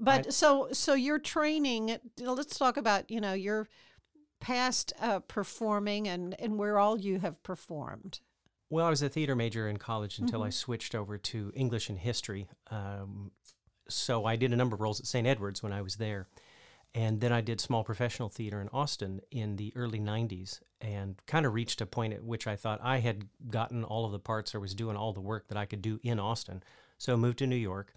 But 0.00 0.32
so 0.32 0.68
so 0.72 0.94
your 0.94 1.18
training. 1.18 1.98
Let's 2.20 2.56
talk 2.56 2.76
about 2.76 3.10
you 3.10 3.20
know 3.20 3.32
your 3.32 3.68
past 4.40 4.92
uh, 5.00 5.18
performing 5.20 6.06
and 6.06 6.40
and 6.40 6.56
where 6.58 6.78
all 6.78 6.98
you 7.00 7.18
have 7.18 7.42
performed. 7.42 8.20
Well, 8.70 8.86
I 8.86 8.90
was 8.90 9.02
a 9.02 9.08
theater 9.08 9.34
major 9.34 9.68
in 9.68 9.78
college 9.78 10.18
until 10.18 10.42
I 10.42 10.50
switched 10.50 10.94
over 10.94 11.16
to 11.18 11.50
English 11.56 11.88
and 11.88 11.98
history. 11.98 12.48
Um, 12.70 13.32
so 13.88 14.26
I 14.26 14.36
did 14.36 14.52
a 14.52 14.56
number 14.56 14.74
of 14.74 14.82
roles 14.82 15.00
at 15.00 15.06
St. 15.06 15.26
Edward's 15.26 15.62
when 15.62 15.72
I 15.72 15.80
was 15.80 15.96
there. 15.96 16.28
And 16.98 17.20
then 17.20 17.30
I 17.30 17.42
did 17.42 17.60
small 17.60 17.84
professional 17.84 18.28
theater 18.28 18.60
in 18.60 18.68
Austin 18.70 19.20
in 19.30 19.54
the 19.54 19.72
early 19.76 20.00
90s 20.00 20.58
and 20.80 21.14
kind 21.28 21.46
of 21.46 21.54
reached 21.54 21.80
a 21.80 21.86
point 21.86 22.12
at 22.12 22.24
which 22.24 22.48
I 22.48 22.56
thought 22.56 22.80
I 22.82 22.98
had 22.98 23.28
gotten 23.48 23.84
all 23.84 24.04
of 24.04 24.10
the 24.10 24.18
parts 24.18 24.52
or 24.52 24.58
was 24.58 24.74
doing 24.74 24.96
all 24.96 25.12
the 25.12 25.20
work 25.20 25.46
that 25.46 25.56
I 25.56 25.64
could 25.64 25.80
do 25.80 26.00
in 26.02 26.18
Austin. 26.18 26.60
So 26.98 27.12
I 27.12 27.16
moved 27.16 27.38
to 27.38 27.46
New 27.46 27.54
York 27.54 27.94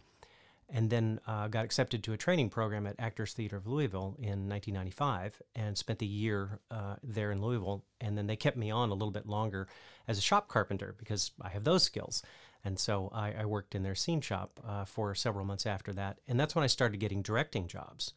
and 0.70 0.92
then 0.92 1.20
uh, 1.26 1.48
got 1.48 1.66
accepted 1.66 2.04
to 2.04 2.14
a 2.14 2.18
training 2.18 2.52
program 2.52 2.86
at 2.86 2.96
Actors 3.00 3.34
Theater 3.34 3.58
of 3.58 3.66
Louisville 3.66 4.16
in 4.20 4.48
1995 4.48 5.42
and 5.56 5.76
spent 5.76 5.98
the 5.98 6.06
year 6.06 6.60
uh, 6.70 6.98
there 7.02 7.32
in 7.32 7.42
Louisville. 7.42 7.84
And 8.00 8.16
then 8.16 8.28
they 8.28 8.36
kept 8.36 8.56
me 8.56 8.70
on 8.70 8.90
a 8.90 8.94
little 8.94 9.10
bit 9.10 9.26
longer 9.26 9.68
as 10.08 10.20
a 10.20 10.22
shop 10.22 10.48
carpenter 10.48 10.94
because 11.00 11.32
I 11.42 11.50
have 11.50 11.64
those 11.64 11.82
skills. 11.82 12.22
And 12.64 12.78
so 12.78 13.10
I, 13.12 13.34
I 13.34 13.46
worked 13.46 13.74
in 13.74 13.82
their 13.82 13.96
scene 13.96 14.22
shop 14.22 14.60
uh, 14.64 14.86
for 14.86 15.16
several 15.16 15.44
months 15.44 15.66
after 15.66 15.92
that. 15.94 16.20
And 16.28 16.40
that's 16.40 16.54
when 16.54 16.64
I 16.64 16.68
started 16.68 17.00
getting 17.00 17.24
directing 17.24 17.66
jobs. 17.66 18.14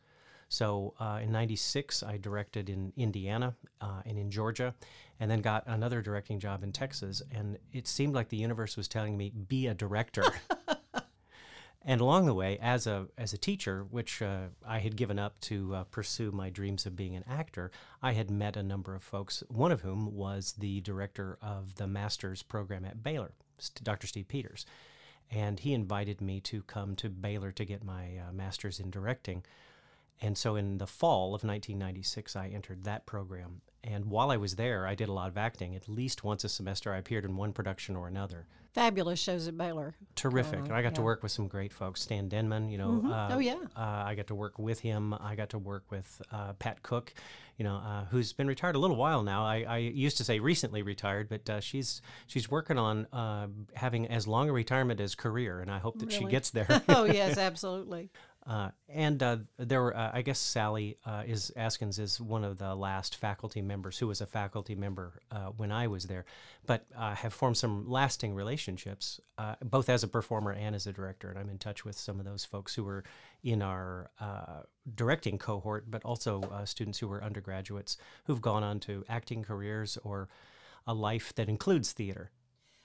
So 0.55 0.95
uh, 1.01 1.19
in 1.21 1.33
96, 1.33 2.05
I 2.05 2.17
directed 2.17 2.71
in 2.71 2.93
Indiana 2.97 3.57
uh, 3.81 4.03
and 4.07 4.17
in 4.17 4.31
Georgia, 4.31 4.73
and 5.19 5.29
then 5.29 5.41
got 5.41 5.65
another 5.67 6.01
directing 6.01 6.39
job 6.39 6.63
in 6.63 6.71
Texas. 6.71 7.23
And 7.33 7.59
it 7.73 7.89
seemed 7.89 8.15
like 8.15 8.29
the 8.29 8.37
universe 8.37 8.77
was 8.77 8.87
telling 8.87 9.17
me, 9.17 9.31
be 9.31 9.67
a 9.67 9.75
director. 9.75 10.23
and 11.83 12.01
along 12.01 12.27
the 12.27 12.35
way, 12.35 12.57
as 12.63 12.87
a, 12.87 13.09
as 13.19 13.33
a 13.33 13.37
teacher, 13.37 13.85
which 13.91 14.23
uh, 14.23 14.43
I 14.65 14.79
had 14.79 14.95
given 14.95 15.19
up 15.19 15.41
to 15.41 15.75
uh, 15.75 15.85
pursue 15.91 16.31
my 16.31 16.51
dreams 16.51 16.87
of 16.87 16.95
being 16.95 17.17
an 17.17 17.25
actor, 17.29 17.73
I 18.01 18.13
had 18.13 18.31
met 18.31 18.57
a 18.57 18.63
number 18.63 18.95
of 18.95 19.03
folks, 19.03 19.43
one 19.49 19.73
of 19.73 19.81
whom 19.81 20.15
was 20.15 20.55
the 20.57 20.81
director 20.83 21.37
of 21.43 21.75
the 21.75 21.89
master's 21.89 22.45
program 22.45 22.85
at 22.85 23.03
Baylor, 23.03 23.33
Dr. 23.83 24.07
Steve 24.07 24.29
Peters. 24.29 24.67
And 25.33 25.59
he 25.59 25.75
invited 25.75 26.21
me 26.21 26.39
to 26.43 26.63
come 26.63 26.95
to 26.95 27.09
Baylor 27.09 27.51
to 27.51 27.65
get 27.65 27.83
my 27.83 28.19
uh, 28.19 28.33
master's 28.33 28.79
in 28.79 28.93
directing. 28.93 29.43
And 30.21 30.39
so 30.39 30.57
in 30.57 30.79
the 30.79 30.87
fall 30.87 31.29
of 31.29 31.45
1996, 31.45 32.37
I 32.37 32.49
entered 32.49 32.85
that 32.85 33.07
program. 33.07 33.61
And 33.83 34.07
while 34.07 34.31
I 34.31 34.39
was 34.39 34.57
there, 34.57 34.87
I 34.87 34.95
did 34.95 35.09
a 35.09 35.13
lot 35.13 35.29
of 35.29 35.37
acting. 35.37 35.75
At 35.75 35.89
least 35.89 36.25
once 36.25 36.43
a 36.45 36.49
semester, 36.49 36.93
I 36.93 36.99
appeared 36.99 37.25
in 37.25 37.37
one 37.37 37.53
production 37.53 37.97
or 37.97 38.09
another. 38.09 38.47
Fabulous 38.73 39.21
shows 39.21 39.47
at 39.47 39.57
Baylor. 39.57 39.95
Terrific. 40.17 40.71
Uh, 40.71 40.75
I 40.75 40.83
got 40.83 40.85
yeah. 40.85 40.91
to 40.91 41.03
work 41.03 41.23
with 41.23 41.31
some 41.31 41.47
great 41.47 41.73
folks. 41.73 42.01
Stan 42.01 42.29
Denman, 42.29 42.71
you 42.71 42.79
know. 42.79 42.89
Mm-hmm. 42.89 43.13
Uh, 43.13 43.29
oh, 43.33 43.39
yeah. 43.39 43.59
Uh, 43.77 44.03
I 44.07 44.15
got 44.17 44.27
to 44.29 44.35
work 44.35 44.59
with 44.59 44.81
him. 44.81 45.15
I 45.15 45.37
got 45.37 45.51
to 45.51 45.59
work 45.59 45.85
with 45.91 46.21
uh, 46.33 46.55
Pat 46.55 46.83
Cook, 46.83 47.15
you 47.57 47.65
know, 47.65 47.77
uh, 47.77 48.07
who's 48.07 48.33
been 48.33 48.49
retired 48.49 48.75
a 48.75 48.81
little 48.81 48.97
while 48.97 49.23
now. 49.23 49.45
I, 49.45 49.65
I 49.69 49.77
used 49.77 50.17
to 50.17 50.25
say 50.25 50.41
recently 50.41 50.83
retired, 50.83 51.29
but 51.29 51.49
uh, 51.49 51.61
she's 51.61 52.03
she's 52.27 52.51
working 52.51 52.79
on 52.79 53.07
having 53.75 54.09
as 54.09 54.27
long 54.27 54.49
a 54.49 54.53
retirement 54.53 54.99
as 54.99 55.15
career, 55.15 55.61
and 55.61 55.71
I 55.71 55.79
hope 55.79 56.01
that 56.01 56.07
really? 56.07 56.25
she 56.25 56.25
gets 56.25 56.51
there. 56.51 56.83
oh, 56.89 57.05
yes, 57.05 57.39
absolutely. 57.39 58.11
Uh, 58.47 58.69
and 58.91 59.23
uh, 59.23 59.39
there 59.57 59.81
were, 59.81 59.97
uh, 59.97 60.11
I 60.13 60.21
guess, 60.21 60.39
Sally 60.39 60.99
uh, 61.07 61.23
is 61.27 61.51
Askins 61.57 61.99
is 61.99 62.21
one 62.21 62.45
of 62.45 62.59
the 62.59 62.75
last 62.75 63.17
faculty 63.17 63.63
members 63.63 63.99
who 63.99 64.07
was 64.07 64.21
a 64.21 64.27
faculty 64.27 64.75
member 64.75 65.21
uh, 65.31 65.47
when 65.57 65.73
I 65.73 65.87
was 65.87 66.05
there, 66.05 66.27
but 66.67 66.85
have 66.95 67.33
formed 67.33 67.57
some 67.57 67.89
lasting 67.89 68.35
relationships, 68.35 69.19
uh, 69.39 69.55
both 69.63 69.89
as 69.89 70.03
a 70.03 70.09
performer 70.09 70.53
and 70.53 70.75
as 70.75 70.87
a 70.87 70.93
director. 70.93 71.31
And 71.31 71.39
I'm 71.39 71.49
in 71.49 71.59
touch 71.59 71.87
with 71.87 71.97
some 71.97 72.19
of 72.19 72.27
those 72.27 72.45
folks 72.45 72.75
who 72.75 72.85
were 72.85 73.05
in 73.43 73.63
our 73.63 74.11
directing 74.95 75.39
cohort, 75.39 75.91
but 75.91 76.05
also 76.05 76.43
students 76.67 76.99
who 76.99 77.09
were 77.09 77.25
undergraduates 77.25 77.97
who've 78.25 78.43
gone 78.43 78.63
on 78.63 78.79
to 78.81 79.05
acting 79.09 79.43
careers 79.43 79.97
or 80.05 80.29
a 80.87 80.93
life 80.93 81.35
that 81.37 81.49
includes 81.49 81.93
theater. 81.93 82.31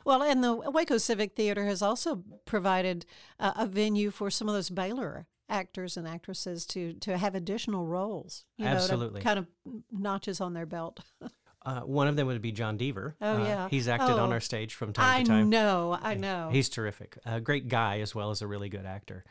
Well, 0.06 0.24
and 0.24 0.42
the 0.42 0.54
Waco 0.54 0.98
Civic 0.98 1.36
Theater 1.36 1.66
has 1.66 1.82
also 1.82 2.24
provided 2.46 3.06
uh, 3.40 3.52
a 3.58 3.66
venue 3.66 4.12
for 4.12 4.32
some 4.32 4.48
of 4.48 4.56
those 4.56 4.70
Baylor 4.70 5.28
actors 5.50 5.98
and 5.98 6.08
actresses 6.08 6.66
to 6.68 6.94
to 6.94 7.18
have 7.18 7.36
additional 7.36 7.86
roles. 7.86 8.46
You 8.58 8.66
Absolutely, 8.66 9.22
know, 9.22 9.24
kind 9.24 9.40
of 9.40 9.48
notches 9.92 10.42
on 10.42 10.54
their 10.54 10.66
belt. 10.66 11.00
Uh, 11.66 11.82
one 11.82 12.08
of 12.08 12.16
them 12.16 12.26
would 12.26 12.42
be 12.42 12.54
John 12.54 12.78
Deaver. 12.78 13.16
Oh 13.22 13.36
uh, 13.36 13.46
yeah, 13.46 13.68
he's 13.70 13.90
acted 13.90 14.12
oh, 14.12 14.24
on 14.24 14.32
our 14.32 14.40
stage 14.40 14.76
from 14.76 14.94
time 14.94 15.06
I 15.06 15.24
to 15.24 15.28
time. 15.28 15.40
I 15.40 15.44
know, 15.44 16.00
I 16.02 16.14
know. 16.14 16.50
He's 16.50 16.70
terrific. 16.70 17.18
A 17.26 17.42
great 17.42 17.68
guy 17.68 18.00
as 18.00 18.16
well 18.16 18.32
as 18.32 18.42
a 18.42 18.48
really 18.48 18.70
good 18.70 18.86
actor. 18.86 19.26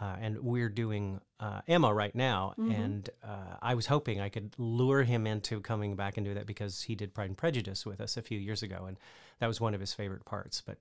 Uh, 0.00 0.16
and 0.20 0.40
we're 0.40 0.70
doing 0.70 1.20
uh, 1.40 1.60
Emma 1.68 1.92
right 1.92 2.14
now, 2.14 2.54
mm-hmm. 2.58 2.70
and 2.70 3.10
uh, 3.22 3.56
I 3.60 3.74
was 3.74 3.84
hoping 3.84 4.18
I 4.18 4.30
could 4.30 4.54
lure 4.56 5.02
him 5.02 5.26
into 5.26 5.60
coming 5.60 5.94
back 5.94 6.16
and 6.16 6.24
do 6.24 6.32
that 6.34 6.46
because 6.46 6.80
he 6.80 6.94
did 6.94 7.12
Pride 7.12 7.28
and 7.28 7.36
Prejudice 7.36 7.84
with 7.84 8.00
us 8.00 8.16
a 8.16 8.22
few 8.22 8.38
years 8.38 8.62
ago, 8.62 8.86
and 8.88 8.96
that 9.40 9.46
was 9.46 9.60
one 9.60 9.74
of 9.74 9.80
his 9.80 9.92
favorite 9.92 10.24
parts. 10.24 10.62
But 10.64 10.78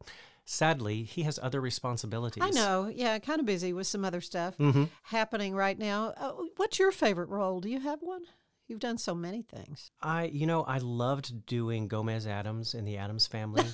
sadly, 0.49 1.03
he 1.03 1.23
has 1.23 1.39
other 1.41 1.61
responsibilities. 1.61 2.43
I 2.43 2.49
know. 2.49 2.91
Yeah, 2.93 3.17
kind 3.19 3.39
of 3.39 3.45
busy 3.45 3.71
with 3.71 3.87
some 3.87 4.03
other 4.03 4.21
stuff 4.21 4.57
mm-hmm. 4.57 4.85
happening 5.03 5.53
right 5.53 5.77
now. 5.77 6.13
Uh, 6.17 6.31
what's 6.57 6.79
your 6.79 6.91
favorite 6.91 7.29
role? 7.29 7.61
Do 7.61 7.69
you 7.69 7.79
have 7.79 7.99
one? 8.01 8.23
You've 8.67 8.79
done 8.79 8.97
so 8.97 9.15
many 9.15 9.41
things. 9.41 9.91
I, 10.01 10.25
you 10.25 10.45
know, 10.45 10.63
I 10.63 10.79
loved 10.79 11.45
doing 11.45 11.87
Gomez 11.87 12.27
Addams 12.27 12.73
in 12.73 12.85
the 12.85 12.97
Addams 12.97 13.27
family. 13.27 13.65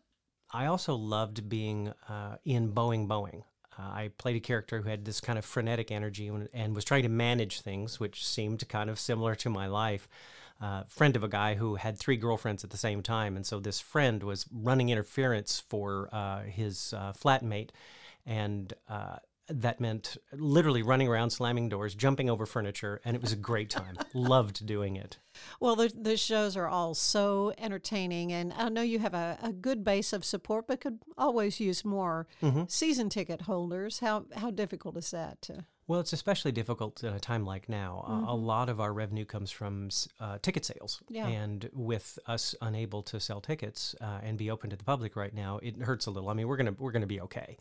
I 0.52 0.66
also 0.66 0.94
loved 0.94 1.48
being 1.48 1.92
uh, 2.08 2.36
in 2.44 2.72
Boeing 2.72 3.08
Boeing. 3.08 3.42
Uh, 3.78 3.82
I 3.82 4.10
played 4.18 4.36
a 4.36 4.40
character 4.40 4.80
who 4.80 4.88
had 4.88 5.04
this 5.04 5.20
kind 5.20 5.38
of 5.38 5.44
frenetic 5.44 5.90
energy 5.90 6.28
and, 6.28 6.48
and, 6.52 6.74
was 6.74 6.84
trying 6.84 7.02
to 7.02 7.08
manage 7.08 7.60
things, 7.60 8.00
which 8.00 8.26
seemed 8.26 8.66
kind 8.68 8.88
of 8.88 8.98
similar 8.98 9.34
to 9.36 9.50
my 9.50 9.66
life 9.66 10.08
uh, 10.60 10.84
friend 10.88 11.16
of 11.16 11.24
a 11.24 11.28
guy 11.28 11.54
who 11.54 11.74
had 11.76 11.98
three 11.98 12.16
girlfriends 12.16 12.64
at 12.64 12.70
the 12.70 12.76
same 12.76 13.02
time, 13.02 13.36
and 13.36 13.46
so 13.46 13.60
this 13.60 13.80
friend 13.80 14.22
was 14.22 14.46
running 14.52 14.88
interference 14.88 15.62
for 15.68 16.08
uh, 16.12 16.42
his 16.42 16.94
uh, 16.96 17.12
flatmate, 17.12 17.70
and 18.24 18.72
uh, 18.88 19.16
that 19.48 19.80
meant 19.80 20.16
literally 20.32 20.82
running 20.82 21.08
around, 21.08 21.30
slamming 21.30 21.68
doors, 21.68 21.94
jumping 21.94 22.28
over 22.28 22.46
furniture, 22.46 23.00
and 23.04 23.14
it 23.14 23.22
was 23.22 23.32
a 23.32 23.36
great 23.36 23.70
time. 23.70 23.96
Loved 24.14 24.66
doing 24.66 24.96
it. 24.96 25.18
Well, 25.60 25.76
the, 25.76 25.92
the 25.94 26.16
shows 26.16 26.56
are 26.56 26.68
all 26.68 26.94
so 26.94 27.52
entertaining, 27.58 28.32
and 28.32 28.52
I 28.54 28.68
know 28.68 28.82
you 28.82 28.98
have 28.98 29.14
a, 29.14 29.38
a 29.42 29.52
good 29.52 29.84
base 29.84 30.12
of 30.12 30.24
support, 30.24 30.66
but 30.66 30.80
could 30.80 30.98
always 31.16 31.60
use 31.60 31.84
more 31.84 32.26
mm-hmm. 32.42 32.64
season 32.68 33.08
ticket 33.08 33.42
holders. 33.42 34.00
How 34.00 34.26
how 34.36 34.50
difficult 34.50 34.96
is 34.96 35.10
that 35.10 35.40
to? 35.42 35.64
Well, 35.88 36.00
it's 36.00 36.12
especially 36.12 36.50
difficult 36.50 37.04
in 37.04 37.12
a 37.12 37.20
time 37.20 37.44
like 37.44 37.68
now. 37.68 38.04
Mm-hmm. 38.08 38.24
Uh, 38.24 38.32
a 38.32 38.34
lot 38.34 38.68
of 38.68 38.80
our 38.80 38.92
revenue 38.92 39.24
comes 39.24 39.50
from 39.50 39.90
uh, 40.18 40.38
ticket 40.42 40.64
sales. 40.64 41.00
Yeah. 41.08 41.28
And 41.28 41.70
with 41.72 42.18
us 42.26 42.56
unable 42.60 43.02
to 43.04 43.20
sell 43.20 43.40
tickets 43.40 43.94
uh, 44.00 44.18
and 44.22 44.36
be 44.36 44.50
open 44.50 44.70
to 44.70 44.76
the 44.76 44.84
public 44.84 45.14
right 45.14 45.32
now, 45.32 45.60
it 45.62 45.80
hurts 45.80 46.06
a 46.06 46.10
little. 46.10 46.28
I 46.28 46.34
mean, 46.34 46.48
we're 46.48 46.56
gonna 46.56 46.74
we're 46.78 46.92
gonna 46.92 47.06
be 47.06 47.20
okay, 47.20 47.56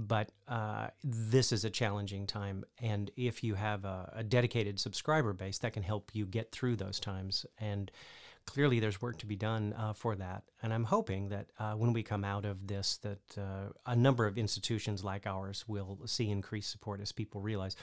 but 0.00 0.30
uh, 0.48 0.88
this 1.04 1.52
is 1.52 1.64
a 1.64 1.70
challenging 1.70 2.26
time. 2.26 2.64
And 2.80 3.10
if 3.16 3.44
you 3.44 3.54
have 3.54 3.84
a, 3.84 4.12
a 4.16 4.24
dedicated 4.24 4.80
subscriber 4.80 5.32
base, 5.32 5.58
that 5.58 5.74
can 5.74 5.82
help 5.82 6.10
you 6.14 6.26
get 6.26 6.50
through 6.52 6.76
those 6.76 6.98
times. 6.98 7.44
And 7.58 7.90
clearly 8.46 8.80
there's 8.80 9.02
work 9.02 9.18
to 9.18 9.26
be 9.26 9.36
done 9.36 9.74
uh, 9.74 9.92
for 9.92 10.16
that. 10.16 10.42
And 10.62 10.72
I'm 10.72 10.84
hoping 10.84 11.28
that 11.28 11.46
uh, 11.58 11.74
when 11.74 11.92
we 11.92 12.02
come 12.02 12.24
out 12.24 12.44
of 12.44 12.66
this, 12.66 12.96
that 12.98 13.38
uh, 13.38 13.72
a 13.86 13.94
number 13.94 14.26
of 14.26 14.38
institutions 14.38 15.04
like 15.04 15.26
ours 15.26 15.64
will 15.68 15.98
see 16.06 16.30
increased 16.30 16.70
support 16.70 17.00
as 17.00 17.12
people 17.12 17.40
realize 17.40 17.76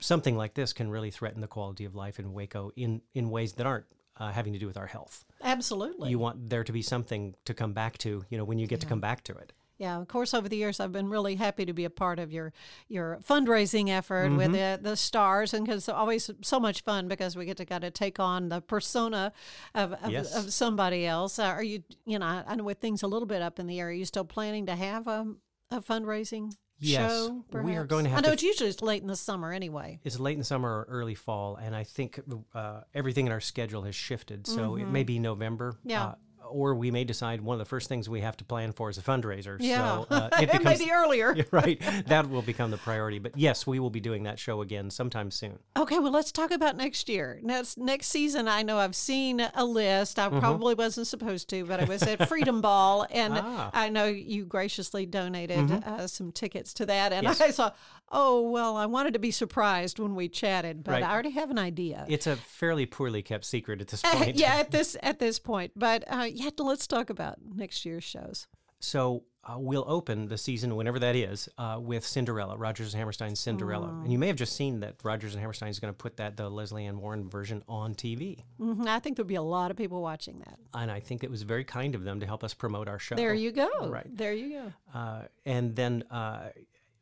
something 0.00 0.36
like 0.36 0.52
this 0.52 0.74
can 0.74 0.90
really 0.90 1.10
threaten 1.10 1.40
the 1.40 1.46
quality 1.46 1.86
of 1.86 1.94
life 1.94 2.18
in 2.18 2.34
Waco 2.34 2.72
in, 2.76 3.00
in 3.14 3.30
ways 3.30 3.54
that 3.54 3.66
aren't 3.66 3.86
uh, 4.18 4.30
having 4.30 4.52
to 4.52 4.58
do 4.58 4.66
with 4.66 4.76
our 4.76 4.86
health. 4.86 5.24
Absolutely. 5.42 6.10
You 6.10 6.18
want 6.18 6.50
there 6.50 6.62
to 6.62 6.72
be 6.72 6.82
something 6.82 7.34
to 7.46 7.54
come 7.54 7.72
back 7.72 7.96
to, 7.98 8.22
you 8.28 8.36
know, 8.36 8.44
when 8.44 8.58
you 8.58 8.66
get 8.66 8.80
yeah. 8.80 8.82
to 8.82 8.86
come 8.86 9.00
back 9.00 9.24
to 9.24 9.32
it. 9.32 9.54
Yeah, 9.82 10.00
of 10.00 10.06
course. 10.06 10.32
Over 10.32 10.48
the 10.48 10.56
years, 10.56 10.78
I've 10.78 10.92
been 10.92 11.08
really 11.08 11.34
happy 11.34 11.64
to 11.64 11.72
be 11.72 11.84
a 11.84 11.90
part 11.90 12.20
of 12.20 12.32
your 12.32 12.52
your 12.88 13.18
fundraising 13.28 13.88
effort 13.88 14.28
mm-hmm. 14.28 14.36
with 14.36 14.52
the 14.52 14.78
the 14.80 14.96
stars, 14.96 15.52
and 15.52 15.66
because 15.66 15.78
it's 15.78 15.88
always 15.88 16.30
so 16.40 16.60
much 16.60 16.82
fun 16.82 17.08
because 17.08 17.34
we 17.34 17.46
get 17.46 17.56
to 17.56 17.64
kind 17.64 17.82
of 17.82 17.92
take 17.92 18.20
on 18.20 18.48
the 18.48 18.60
persona 18.60 19.32
of 19.74 19.92
of, 19.94 20.12
yes. 20.12 20.36
of 20.36 20.52
somebody 20.52 21.04
else. 21.04 21.36
Uh, 21.36 21.46
are 21.46 21.64
you, 21.64 21.82
you 22.06 22.16
know, 22.16 22.44
I 22.46 22.54
know 22.54 22.62
with 22.62 22.78
things 22.78 23.02
a 23.02 23.08
little 23.08 23.26
bit 23.26 23.42
up 23.42 23.58
in 23.58 23.66
the 23.66 23.80
air. 23.80 23.88
Are 23.88 23.92
you 23.92 24.04
still 24.04 24.24
planning 24.24 24.66
to 24.66 24.76
have 24.76 25.08
a, 25.08 25.26
a 25.72 25.80
fundraising? 25.80 26.52
Yes, 26.78 27.10
show, 27.10 27.44
we 27.52 27.74
are 27.74 27.84
going 27.84 28.04
to 28.04 28.10
have. 28.10 28.20
I 28.20 28.28
know 28.28 28.32
it's 28.32 28.44
usually 28.44 28.70
it's 28.70 28.82
late 28.82 29.02
in 29.02 29.08
the 29.08 29.16
summer 29.16 29.52
anyway. 29.52 29.98
It's 30.04 30.20
late 30.20 30.34
in 30.34 30.38
the 30.38 30.44
summer 30.44 30.68
or 30.68 30.86
early 30.88 31.16
fall, 31.16 31.56
and 31.56 31.74
I 31.74 31.82
think 31.82 32.20
uh, 32.54 32.82
everything 32.94 33.26
in 33.26 33.32
our 33.32 33.40
schedule 33.40 33.82
has 33.82 33.96
shifted. 33.96 34.46
So 34.46 34.72
mm-hmm. 34.72 34.82
it 34.82 34.90
may 34.90 35.02
be 35.02 35.18
November. 35.18 35.74
Yeah. 35.84 36.04
Uh, 36.04 36.14
or 36.48 36.74
we 36.74 36.90
may 36.90 37.04
decide 37.04 37.40
one 37.40 37.54
of 37.54 37.58
the 37.58 37.64
first 37.64 37.88
things 37.88 38.08
we 38.08 38.20
have 38.20 38.36
to 38.36 38.44
plan 38.44 38.72
for 38.72 38.90
is 38.90 38.98
a 38.98 39.02
fundraiser. 39.02 39.56
Yeah, 39.60 39.78
so, 39.78 40.06
uh, 40.10 40.28
it, 40.38 40.44
it, 40.44 40.52
becomes, 40.52 40.78
may 40.78 40.84
be 40.84 40.92
earlier. 40.92 41.36
right, 41.50 41.80
that 42.06 42.28
will 42.28 42.42
become 42.42 42.70
the 42.70 42.76
priority. 42.78 43.18
But 43.18 43.36
yes, 43.36 43.66
we 43.66 43.78
will 43.78 43.90
be 43.90 44.00
doing 44.00 44.24
that 44.24 44.38
show 44.38 44.60
again 44.60 44.90
sometime 44.90 45.30
soon. 45.30 45.58
Okay, 45.76 45.98
well, 45.98 46.12
let's 46.12 46.32
talk 46.32 46.50
about 46.50 46.76
next 46.76 47.08
year. 47.08 47.40
Next 47.42 47.78
next 47.78 48.08
season, 48.08 48.48
I 48.48 48.62
know 48.62 48.78
I've 48.78 48.94
seen 48.94 49.40
a 49.54 49.64
list. 49.64 50.18
I 50.18 50.28
mm-hmm. 50.28 50.40
probably 50.40 50.74
wasn't 50.74 51.06
supposed 51.06 51.48
to, 51.50 51.64
but 51.64 51.80
I 51.80 51.84
was 51.84 52.02
at 52.02 52.28
Freedom 52.28 52.60
Ball, 52.62 53.06
and 53.10 53.34
ah. 53.36 53.70
I 53.72 53.88
know 53.88 54.06
you 54.06 54.44
graciously 54.44 55.06
donated 55.06 55.58
mm-hmm. 55.58 55.88
uh, 55.88 56.06
some 56.06 56.32
tickets 56.32 56.74
to 56.74 56.86
that. 56.86 57.12
And 57.12 57.24
yes. 57.24 57.40
I 57.40 57.50
thought, 57.50 57.76
oh 58.10 58.50
well, 58.50 58.76
I 58.76 58.86
wanted 58.86 59.14
to 59.14 59.18
be 59.18 59.30
surprised 59.30 59.98
when 59.98 60.14
we 60.14 60.28
chatted, 60.28 60.84
but 60.84 60.92
right. 60.92 61.02
I 61.02 61.12
already 61.12 61.30
have 61.30 61.50
an 61.50 61.58
idea. 61.58 62.04
It's 62.08 62.26
a 62.26 62.36
fairly 62.36 62.86
poorly 62.86 63.22
kept 63.22 63.44
secret 63.44 63.80
at 63.80 63.88
this 63.88 64.02
point. 64.02 64.36
yeah, 64.36 64.56
at 64.56 64.70
this 64.70 64.96
at 65.02 65.18
this 65.18 65.38
point. 65.38 65.72
But 65.76 66.04
uh, 66.06 66.28
yeah, 66.34 66.50
let's 66.58 66.86
talk 66.86 67.10
about 67.10 67.38
next 67.54 67.84
year's 67.84 68.04
shows. 68.04 68.46
So 68.80 69.22
uh, 69.44 69.54
we'll 69.58 69.84
open 69.86 70.26
the 70.26 70.36
season, 70.36 70.74
whenever 70.74 70.98
that 70.98 71.14
is, 71.14 71.48
uh, 71.56 71.78
with 71.80 72.04
Cinderella, 72.04 72.56
Rodgers 72.56 72.92
and 72.94 72.98
Hammerstein's 72.98 73.38
Cinderella. 73.38 73.88
And 74.02 74.10
you 74.12 74.18
may 74.18 74.26
have 74.26 74.36
just 74.36 74.56
seen 74.56 74.80
that 74.80 74.96
Rodgers 75.04 75.34
and 75.34 75.40
Hammerstein 75.40 75.68
is 75.68 75.78
going 75.78 75.92
to 75.92 75.96
put 75.96 76.16
that, 76.16 76.36
the 76.36 76.48
Lesley 76.50 76.86
Ann 76.86 76.98
Warren 76.98 77.28
version, 77.28 77.62
on 77.68 77.94
TV. 77.94 78.40
hmm 78.58 78.82
I 78.86 78.98
think 78.98 79.16
there'll 79.16 79.28
be 79.28 79.36
a 79.36 79.42
lot 79.42 79.70
of 79.70 79.76
people 79.76 80.02
watching 80.02 80.40
that. 80.40 80.58
And 80.74 80.90
I 80.90 80.98
think 80.98 81.22
it 81.22 81.30
was 81.30 81.42
very 81.42 81.64
kind 81.64 81.94
of 81.94 82.02
them 82.02 82.18
to 82.20 82.26
help 82.26 82.42
us 82.42 82.54
promote 82.54 82.88
our 82.88 82.98
show. 82.98 83.14
There 83.14 83.34
you 83.34 83.52
go. 83.52 83.68
Right. 83.88 84.06
There 84.16 84.32
you 84.32 84.50
go. 84.50 84.72
Uh, 84.98 85.22
and 85.46 85.76
then 85.76 86.02
uh, 86.10 86.48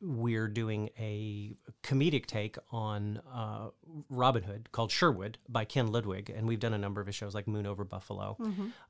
we're 0.03 0.49
doing 0.49 0.89
a 0.99 1.55
comedic 1.83 2.27
take 2.27 2.57
on 2.73 3.21
uh, 3.33 3.69
Robin 4.09 4.43
Hood 4.43 4.71
called 4.73 4.91
Sherwood 4.91 5.39
by 5.49 5.65
Ken 5.65 5.93
Ludwig, 5.93 6.31
and 6.31 6.47
we've 6.47 6.61
done 6.61 6.73
a 6.73 6.79
number 6.79 7.01
of 7.01 7.07
his 7.07 7.15
shows 7.15 7.35
like 7.35 7.47
Moon 7.47 7.67
Over 7.67 7.85
Buffalo. 7.85 8.37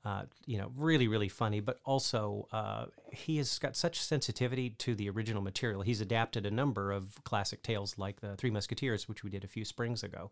Uh, 0.04 0.22
you 0.46 0.58
know, 0.58 0.70
really, 0.76 1.08
really 1.08 1.28
funny, 1.28 1.60
but 1.60 1.80
also 1.84 2.46
uh, 2.52 2.86
he 3.12 3.38
has 3.38 3.58
got 3.58 3.76
such 3.76 4.00
sensitivity 4.00 4.70
to 4.70 4.94
the 4.94 5.10
original 5.10 5.42
material. 5.42 5.82
He's 5.82 6.00
adapted 6.00 6.46
a 6.46 6.50
number 6.50 6.92
of 6.92 7.22
classic 7.24 7.62
tales 7.62 7.98
like 7.98 8.20
the 8.20 8.36
Three 8.36 8.50
Musketeers, 8.50 9.08
which 9.08 9.24
we 9.24 9.30
did 9.30 9.42
a 9.44 9.48
few 9.48 9.64
springs 9.64 10.04
ago. 10.04 10.30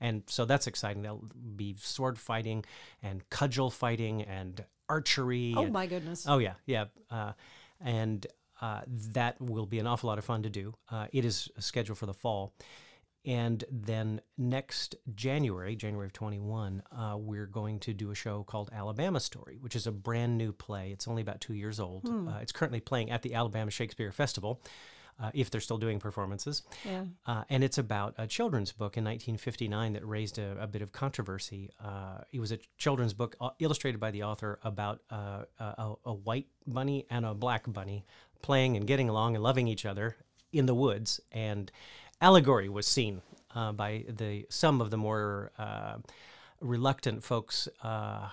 And 0.00 0.22
so 0.26 0.44
that's 0.44 0.66
exciting. 0.66 1.02
There'll 1.02 1.24
be 1.56 1.74
sword 1.78 2.18
fighting 2.18 2.64
and 3.02 3.28
cudgel 3.30 3.70
fighting 3.70 4.22
and 4.22 4.64
archery. 4.88 5.54
Oh 5.56 5.64
and- 5.64 5.72
my 5.72 5.86
goodness. 5.86 6.26
Oh 6.28 6.38
yeah, 6.38 6.54
yeah, 6.66 6.84
uh, 7.10 7.32
and 7.80 8.26
uh, 8.60 8.80
that 9.12 9.40
will 9.40 9.66
be 9.66 9.78
an 9.78 9.86
awful 9.86 10.08
lot 10.08 10.18
of 10.18 10.24
fun 10.24 10.42
to 10.42 10.50
do. 10.50 10.74
Uh, 10.90 11.06
it 11.12 11.24
is 11.24 11.48
scheduled 11.58 11.98
for 11.98 12.06
the 12.06 12.14
fall, 12.14 12.54
and 13.24 13.64
then 13.70 14.20
next 14.36 14.94
January, 15.14 15.76
January 15.76 16.06
of 16.06 16.12
twenty 16.12 16.38
one, 16.38 16.82
uh, 16.96 17.16
we're 17.18 17.46
going 17.46 17.78
to 17.80 17.92
do 17.92 18.10
a 18.10 18.14
show 18.14 18.42
called 18.44 18.70
Alabama 18.72 19.20
Story, 19.20 19.58
which 19.60 19.76
is 19.76 19.86
a 19.86 19.92
brand 19.92 20.38
new 20.38 20.52
play. 20.52 20.90
It's 20.92 21.08
only 21.08 21.22
about 21.22 21.40
two 21.40 21.54
years 21.54 21.78
old. 21.80 22.08
Uh, 22.08 22.38
it's 22.40 22.52
currently 22.52 22.80
playing 22.80 23.10
at 23.10 23.22
the 23.22 23.34
Alabama 23.34 23.70
Shakespeare 23.70 24.12
Festival. 24.12 24.62
Uh, 25.20 25.32
if 25.34 25.50
they're 25.50 25.60
still 25.60 25.78
doing 25.78 25.98
performances. 25.98 26.62
Yeah. 26.84 27.02
Uh, 27.26 27.42
and 27.50 27.64
it's 27.64 27.76
about 27.76 28.14
a 28.18 28.26
children's 28.28 28.70
book 28.70 28.96
in 28.96 29.02
1959 29.02 29.94
that 29.94 30.06
raised 30.06 30.38
a, 30.38 30.56
a 30.60 30.68
bit 30.68 30.80
of 30.80 30.92
controversy. 30.92 31.70
Uh, 31.82 32.18
it 32.30 32.38
was 32.38 32.52
a 32.52 32.58
children's 32.76 33.14
book 33.14 33.34
uh, 33.40 33.50
illustrated 33.58 33.98
by 33.98 34.12
the 34.12 34.22
author 34.22 34.60
about 34.62 35.00
uh, 35.10 35.42
a, 35.58 35.94
a 36.04 36.14
white 36.14 36.46
bunny 36.68 37.04
and 37.10 37.26
a 37.26 37.34
black 37.34 37.64
bunny 37.66 38.06
playing 38.42 38.76
and 38.76 38.86
getting 38.86 39.08
along 39.08 39.34
and 39.34 39.42
loving 39.42 39.68
each 39.68 39.84
other 39.86 40.16
in 40.52 40.66
the 40.66 40.74
woods. 40.74 41.20
And 41.32 41.70
allegory 42.20 42.68
was 42.68 42.86
seen 42.86 43.22
uh, 43.54 43.72
by 43.72 44.04
the 44.08 44.46
some 44.48 44.80
of 44.80 44.90
the 44.90 44.96
more 44.96 45.52
uh, 45.58 45.96
reluctant 46.60 47.24
folks. 47.24 47.68
Uh, 47.82 48.28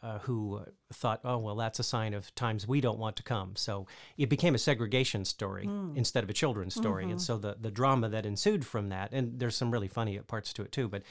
uh, 0.00 0.20
who 0.20 0.60
thought, 0.92 1.20
oh, 1.24 1.38
well, 1.38 1.56
that's 1.56 1.80
a 1.80 1.82
sign 1.82 2.14
of 2.14 2.32
times 2.36 2.68
we 2.68 2.80
don't 2.80 3.00
want 3.00 3.16
to 3.16 3.22
come. 3.24 3.56
So 3.56 3.88
it 4.16 4.28
became 4.28 4.54
a 4.54 4.58
segregation 4.58 5.24
story 5.24 5.64
instead 5.96 6.22
of 6.22 6.30
a 6.30 6.32
children's 6.32 6.76
story. 6.76 7.02
And 7.10 7.20
so 7.20 7.36
the, 7.36 7.56
the 7.60 7.72
drama 7.72 8.08
that 8.10 8.24
ensued 8.24 8.64
from 8.64 8.90
that, 8.90 9.12
and 9.12 9.40
there's 9.40 9.56
some 9.56 9.72
really 9.72 9.88
funny 9.88 10.16
parts 10.20 10.52
to 10.52 10.62
it 10.62 10.70
too, 10.70 10.86
but 10.86 11.02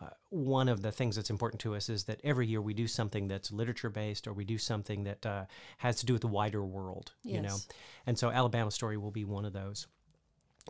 uh, 0.00 0.08
one 0.30 0.68
of 0.68 0.80
the 0.82 0.90
things 0.92 1.16
that's 1.16 1.30
important 1.30 1.60
to 1.60 1.74
us 1.74 1.88
is 1.88 2.04
that 2.04 2.20
every 2.24 2.46
year 2.46 2.62
we 2.62 2.72
do 2.74 2.86
something 2.86 3.28
that's 3.28 3.52
literature 3.52 3.90
based 3.90 4.26
or 4.26 4.32
we 4.32 4.44
do 4.44 4.56
something 4.58 5.04
that 5.04 5.26
uh, 5.26 5.44
has 5.78 5.96
to 5.96 6.06
do 6.06 6.12
with 6.12 6.22
the 6.22 6.28
wider 6.28 6.64
world, 6.64 7.12
you 7.22 7.40
know. 7.42 7.56
And 8.06 8.18
so 8.18 8.30
Alabama 8.30 8.70
Story 8.70 8.96
will 8.96 9.10
be 9.10 9.24
one 9.24 9.44
of 9.44 9.52
those. 9.52 9.86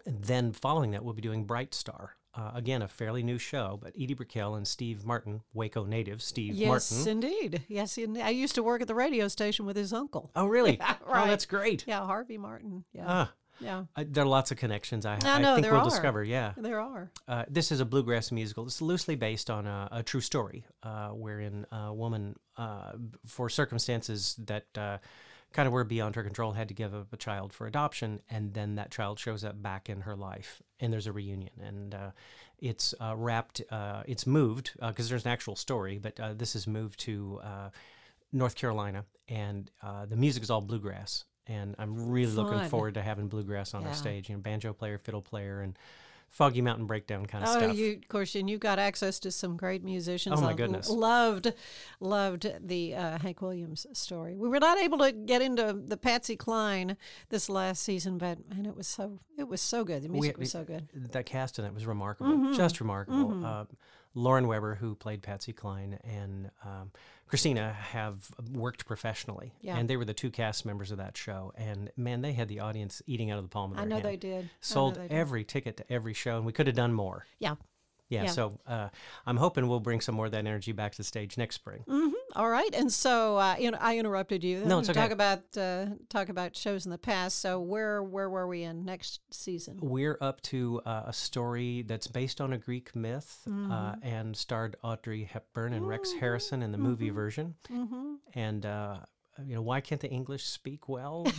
And 0.06 0.22
then 0.24 0.52
following 0.52 0.92
that, 0.92 1.04
we'll 1.04 1.14
be 1.14 1.22
doing 1.22 1.44
Bright 1.44 1.74
Star. 1.74 2.16
Uh, 2.32 2.52
again, 2.54 2.80
a 2.82 2.86
fairly 2.88 3.24
new 3.24 3.38
show, 3.38 3.76
but 3.82 3.92
Edie 4.00 4.14
Brickell 4.14 4.54
and 4.54 4.66
Steve 4.66 5.04
Martin, 5.04 5.42
Waco 5.52 5.84
native 5.84 6.22
Steve 6.22 6.54
Yes, 6.54 6.92
Martin. 6.92 7.10
indeed. 7.10 7.62
Yes, 7.68 7.98
indeed. 7.98 8.22
I 8.22 8.30
used 8.30 8.54
to 8.54 8.62
work 8.62 8.80
at 8.82 8.86
the 8.88 8.94
radio 8.94 9.26
station 9.26 9.66
with 9.66 9.76
his 9.76 9.92
uncle. 9.92 10.30
Oh, 10.36 10.46
really? 10.46 10.76
Yeah, 10.76 10.94
Oh, 11.08 11.26
that's 11.26 11.44
great. 11.44 11.84
Yeah, 11.88 12.06
Harvey 12.06 12.38
Martin. 12.38 12.84
Yeah. 12.92 13.04
Ah, 13.06 13.32
yeah. 13.60 13.84
I, 13.96 14.04
there 14.04 14.24
are 14.24 14.26
lots 14.26 14.50
of 14.50 14.56
connections. 14.56 15.06
I, 15.06 15.18
I 15.22 15.38
know, 15.40 15.54
think 15.54 15.64
there 15.64 15.72
we'll 15.72 15.82
are. 15.82 15.90
discover. 15.90 16.24
Yeah. 16.24 16.52
There 16.56 16.80
are. 16.80 17.10
Uh, 17.28 17.44
this 17.48 17.70
is 17.72 17.80
a 17.80 17.84
bluegrass 17.84 18.32
musical. 18.32 18.64
It's 18.66 18.82
loosely 18.82 19.16
based 19.16 19.50
on 19.50 19.66
a, 19.66 19.88
a 19.92 20.02
true 20.02 20.20
story, 20.20 20.64
uh, 20.82 21.08
wherein 21.08 21.66
a 21.70 21.92
woman, 21.92 22.36
uh, 22.56 22.92
for 23.26 23.48
circumstances 23.48 24.36
that 24.46 24.66
uh, 24.76 24.98
kind 25.52 25.66
of 25.66 25.72
were 25.72 25.84
beyond 25.84 26.14
her 26.16 26.22
control, 26.22 26.52
had 26.52 26.68
to 26.68 26.74
give 26.74 26.94
up 26.94 27.12
a 27.12 27.16
child 27.16 27.52
for 27.52 27.66
adoption, 27.66 28.20
and 28.30 28.54
then 28.54 28.76
that 28.76 28.90
child 28.90 29.18
shows 29.18 29.44
up 29.44 29.60
back 29.60 29.88
in 29.88 30.02
her 30.02 30.16
life, 30.16 30.62
and 30.78 30.92
there's 30.92 31.06
a 31.06 31.12
reunion, 31.12 31.50
and 31.60 31.94
uh, 31.94 32.10
it's 32.58 32.94
uh, 33.00 33.14
wrapped. 33.16 33.62
Uh, 33.70 34.02
it's 34.06 34.26
moved 34.26 34.72
because 34.80 35.08
there's 35.08 35.24
an 35.24 35.30
actual 35.30 35.56
story, 35.56 35.98
but 35.98 36.18
uh, 36.20 36.34
this 36.34 36.54
is 36.54 36.66
moved 36.66 37.00
to 37.00 37.40
uh, 37.42 37.70
North 38.32 38.54
Carolina, 38.54 39.04
and 39.28 39.70
uh, 39.82 40.06
the 40.06 40.16
music 40.16 40.42
is 40.42 40.50
all 40.50 40.60
bluegrass. 40.60 41.24
And 41.50 41.74
I'm 41.78 42.10
really 42.10 42.32
looking 42.32 42.68
forward 42.68 42.94
to 42.94 43.02
having 43.02 43.26
bluegrass 43.28 43.74
on 43.74 43.82
Yeah. 43.82 43.88
our 43.88 43.94
stage. 43.94 44.28
You 44.28 44.36
know, 44.36 44.40
banjo 44.42 44.72
player, 44.72 44.98
fiddle 44.98 45.22
player, 45.22 45.60
and 45.62 45.76
Foggy 46.28 46.60
Mountain 46.62 46.86
Breakdown 46.86 47.26
kind 47.26 47.42
of 47.42 47.50
Oh, 47.50 47.58
stuff. 47.58 47.76
you 47.76 47.94
of 47.96 48.06
course, 48.08 48.36
and 48.36 48.48
you 48.48 48.56
got 48.56 48.78
access 48.78 49.18
to 49.18 49.32
some 49.32 49.56
great 49.56 49.82
musicians. 49.82 50.36
Oh, 50.38 50.42
my 50.42 50.50
I 50.50 50.52
goodness. 50.54 50.88
loved, 50.88 51.52
loved 51.98 52.48
the 52.60 52.94
uh, 52.94 53.18
Hank 53.18 53.42
Williams 53.42 53.84
story. 53.94 54.36
We 54.36 54.48
were 54.48 54.60
not 54.60 54.78
able 54.78 54.98
to 54.98 55.10
get 55.10 55.42
into 55.42 55.72
the 55.72 55.96
Patsy 55.96 56.36
Cline 56.36 56.96
this 57.30 57.48
last 57.48 57.82
season, 57.82 58.16
but 58.16 58.38
man, 58.48 58.64
it 58.64 58.76
was 58.76 58.86
so 58.86 59.18
it 59.36 59.48
was 59.48 59.60
so 59.60 59.82
good. 59.82 60.04
The 60.04 60.08
We- 60.08 60.20
music 60.20 60.38
was 60.38 60.52
so 60.52 60.62
good. 60.62 60.88
That 60.94 61.26
cast 61.26 61.58
in 61.58 61.64
it 61.64 61.74
was 61.74 61.84
remarkable, 61.84 62.30
Mm-hmm. 62.30 62.52
just 62.52 62.78
remarkable. 62.80 63.44
Uh, 63.44 63.64
Lauren 64.14 64.46
Weber, 64.46 64.76
who 64.76 64.94
played 64.94 65.22
Patsy 65.22 65.52
Cline, 65.52 65.98
and 66.04 66.50
um, 66.64 66.92
Christina 67.30 67.72
have 67.72 68.28
worked 68.52 68.86
professionally, 68.86 69.52
Yeah. 69.62 69.76
and 69.78 69.88
they 69.88 69.96
were 69.96 70.04
the 70.04 70.12
two 70.12 70.30
cast 70.30 70.66
members 70.66 70.90
of 70.90 70.98
that 70.98 71.16
show. 71.16 71.52
And 71.56 71.90
man, 71.96 72.22
they 72.22 72.32
had 72.32 72.48
the 72.48 72.58
audience 72.60 73.00
eating 73.06 73.30
out 73.30 73.38
of 73.38 73.44
the 73.44 73.48
palm 73.48 73.70
of 73.70 73.78
I 73.78 73.82
their 73.82 73.88
know 73.88 73.94
hand. 73.94 74.04
they 74.06 74.16
did. 74.16 74.38
I 74.38 74.42
know 74.42 74.48
Sold 74.60 74.94
they 74.96 75.02
did. 75.02 75.10
Sold 75.10 75.20
every 75.20 75.44
ticket 75.44 75.76
to 75.76 75.92
every 75.92 76.12
show, 76.12 76.36
and 76.38 76.44
we 76.44 76.52
could 76.52 76.66
have 76.66 76.74
done 76.76 76.92
more. 76.92 77.26
Yeah. 77.38 77.54
Yeah, 78.10 78.24
Yeah. 78.24 78.30
so 78.30 78.58
uh, 78.66 78.88
I'm 79.24 79.36
hoping 79.38 79.66
we'll 79.68 79.80
bring 79.80 80.00
some 80.02 80.14
more 80.14 80.26
of 80.26 80.32
that 80.32 80.38
energy 80.46 80.72
back 80.72 80.92
to 80.92 80.98
the 80.98 81.04
stage 81.04 81.38
next 81.38 81.54
spring. 81.54 81.84
All 82.36 82.48
right, 82.50 82.72
and 82.74 82.92
so 82.92 83.38
uh, 83.38 83.56
you 83.58 83.70
know, 83.70 83.78
I 83.80 83.98
interrupted 83.98 84.44
you. 84.44 84.64
No, 84.64 84.78
it's 84.80 84.90
okay. 84.90 85.00
Talk 85.00 85.10
about 85.10 85.40
uh, 85.56 85.86
talk 86.08 86.28
about 86.28 86.54
shows 86.54 86.84
in 86.84 86.90
the 86.90 86.98
past. 86.98 87.38
So 87.40 87.58
where 87.60 88.02
where 88.02 88.28
were 88.28 88.46
we 88.46 88.62
in 88.64 88.84
next 88.84 89.20
season? 89.30 89.78
We're 89.80 90.18
up 90.20 90.40
to 90.42 90.80
uh, 90.84 91.04
a 91.06 91.12
story 91.12 91.82
that's 91.82 92.06
based 92.06 92.40
on 92.40 92.52
a 92.52 92.58
Greek 92.58 92.94
myth 92.94 93.38
Mm-hmm. 93.48 93.72
uh, 93.72 93.94
and 94.02 94.36
starred 94.36 94.76
Audrey 94.82 95.24
Hepburn 95.24 95.72
and 95.72 95.86
Rex 95.88 96.12
Harrison 96.12 96.62
in 96.62 96.72
the 96.72 96.78
movie 96.78 97.06
Mm-hmm. 97.06 97.14
version. 97.14 97.54
And, 98.34 98.66
uh, 98.66 98.98
you 99.44 99.54
know, 99.54 99.62
why 99.62 99.80
can't 99.80 100.00
the 100.00 100.10
English 100.10 100.44
speak 100.44 100.88
well? 100.88 101.26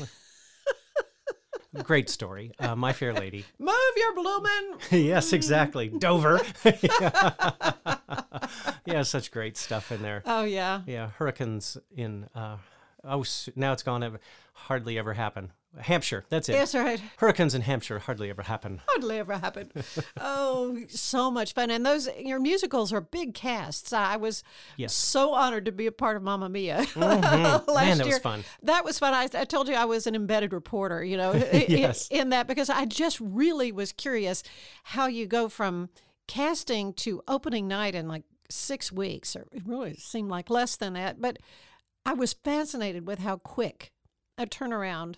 Great 1.84 2.10
story. 2.10 2.52
Uh, 2.60 2.76
My 2.76 2.92
Fair 2.94 3.14
Lady. 3.14 3.46
Move 3.58 3.76
your 3.96 4.14
bloomin'. 4.14 4.78
yes, 5.06 5.32
exactly. 5.34 5.88
Dover. 5.90 6.42
yeah, 8.86 9.04
such 9.04 9.32
great 9.32 9.58
stuff 9.58 9.92
in 9.92 10.02
there. 10.02 10.22
Oh 10.26 10.44
yeah. 10.44 10.82
Yeah, 10.86 11.12
hurricanes 11.18 11.78
in. 11.96 12.28
Uh, 12.36 12.58
oh, 13.04 13.22
s- 13.22 13.50
now 13.56 13.72
it's 13.74 13.84
gone. 13.84 14.20
Hardly 14.54 14.98
ever 14.98 15.14
happen. 15.14 15.52
Hampshire. 15.80 16.26
That's 16.30 16.50
it. 16.50 16.54
Yes, 16.54 16.76
right. 16.76 17.02
Hurricanes 17.18 17.56
in 17.56 17.62
Hampshire 17.62 18.00
hardly 18.00 18.30
ever 18.30 18.42
happen. 18.44 18.82
Hardly 18.88 19.20
ever 19.20 19.34
happen. 19.38 19.72
oh, 20.20 20.78
so 20.90 21.32
much 21.32 21.54
fun. 21.54 21.72
And 21.72 21.86
those 21.86 22.10
your 22.18 22.40
musicals 22.40 22.92
are 22.92 23.00
big 23.02 23.34
casts. 23.34 23.94
I 23.94 24.18
was 24.18 24.44
Yes. 24.76 24.94
so 24.94 25.34
honored 25.34 25.66
to 25.66 25.72
be 25.72 25.88
a 25.88 25.92
part 25.92 26.18
of 26.18 26.24
Mamma 26.24 26.50
Mia 26.50 26.78
last 26.78 26.94
mm-hmm. 26.96 27.74
Man, 27.74 27.98
that 27.98 28.06
was 28.06 28.08
year. 28.08 28.20
fun. 28.20 28.44
That 28.64 28.84
was 28.84 29.00
fun. 29.00 29.14
I, 29.14 29.28
I 29.40 29.46
told 29.46 29.70
you 29.70 29.76
I 29.76 29.86
was 29.86 30.08
an 30.08 30.16
embedded 30.16 30.52
reporter, 30.54 31.04
you 31.04 31.16
know, 31.18 31.34
Yes. 31.54 32.08
in, 32.12 32.30
that 32.30 32.48
because 32.48 32.70
I 32.70 32.86
just 32.86 33.20
really 33.22 33.72
was 33.72 33.92
curious 33.94 34.44
how 34.84 35.08
you 35.08 35.26
go 35.26 35.48
from 35.48 35.90
casting 36.28 36.94
to 36.94 37.22
opening 37.28 37.68
night 37.68 37.96
in 37.96 38.08
like 38.08 38.24
six 38.50 38.92
weeks, 38.92 39.36
or 39.36 39.48
it 39.52 39.64
really 39.66 39.94
seemed 39.96 40.30
like 40.30 40.50
less 40.50 40.76
than 40.76 40.94
that. 40.94 41.22
But 41.22 41.38
I 42.06 42.14
was 42.14 42.34
fascinated 42.34 43.08
with 43.08 43.20
how 43.20 43.38
quick 43.38 43.92
a 44.38 44.46
turnaround 44.46 45.16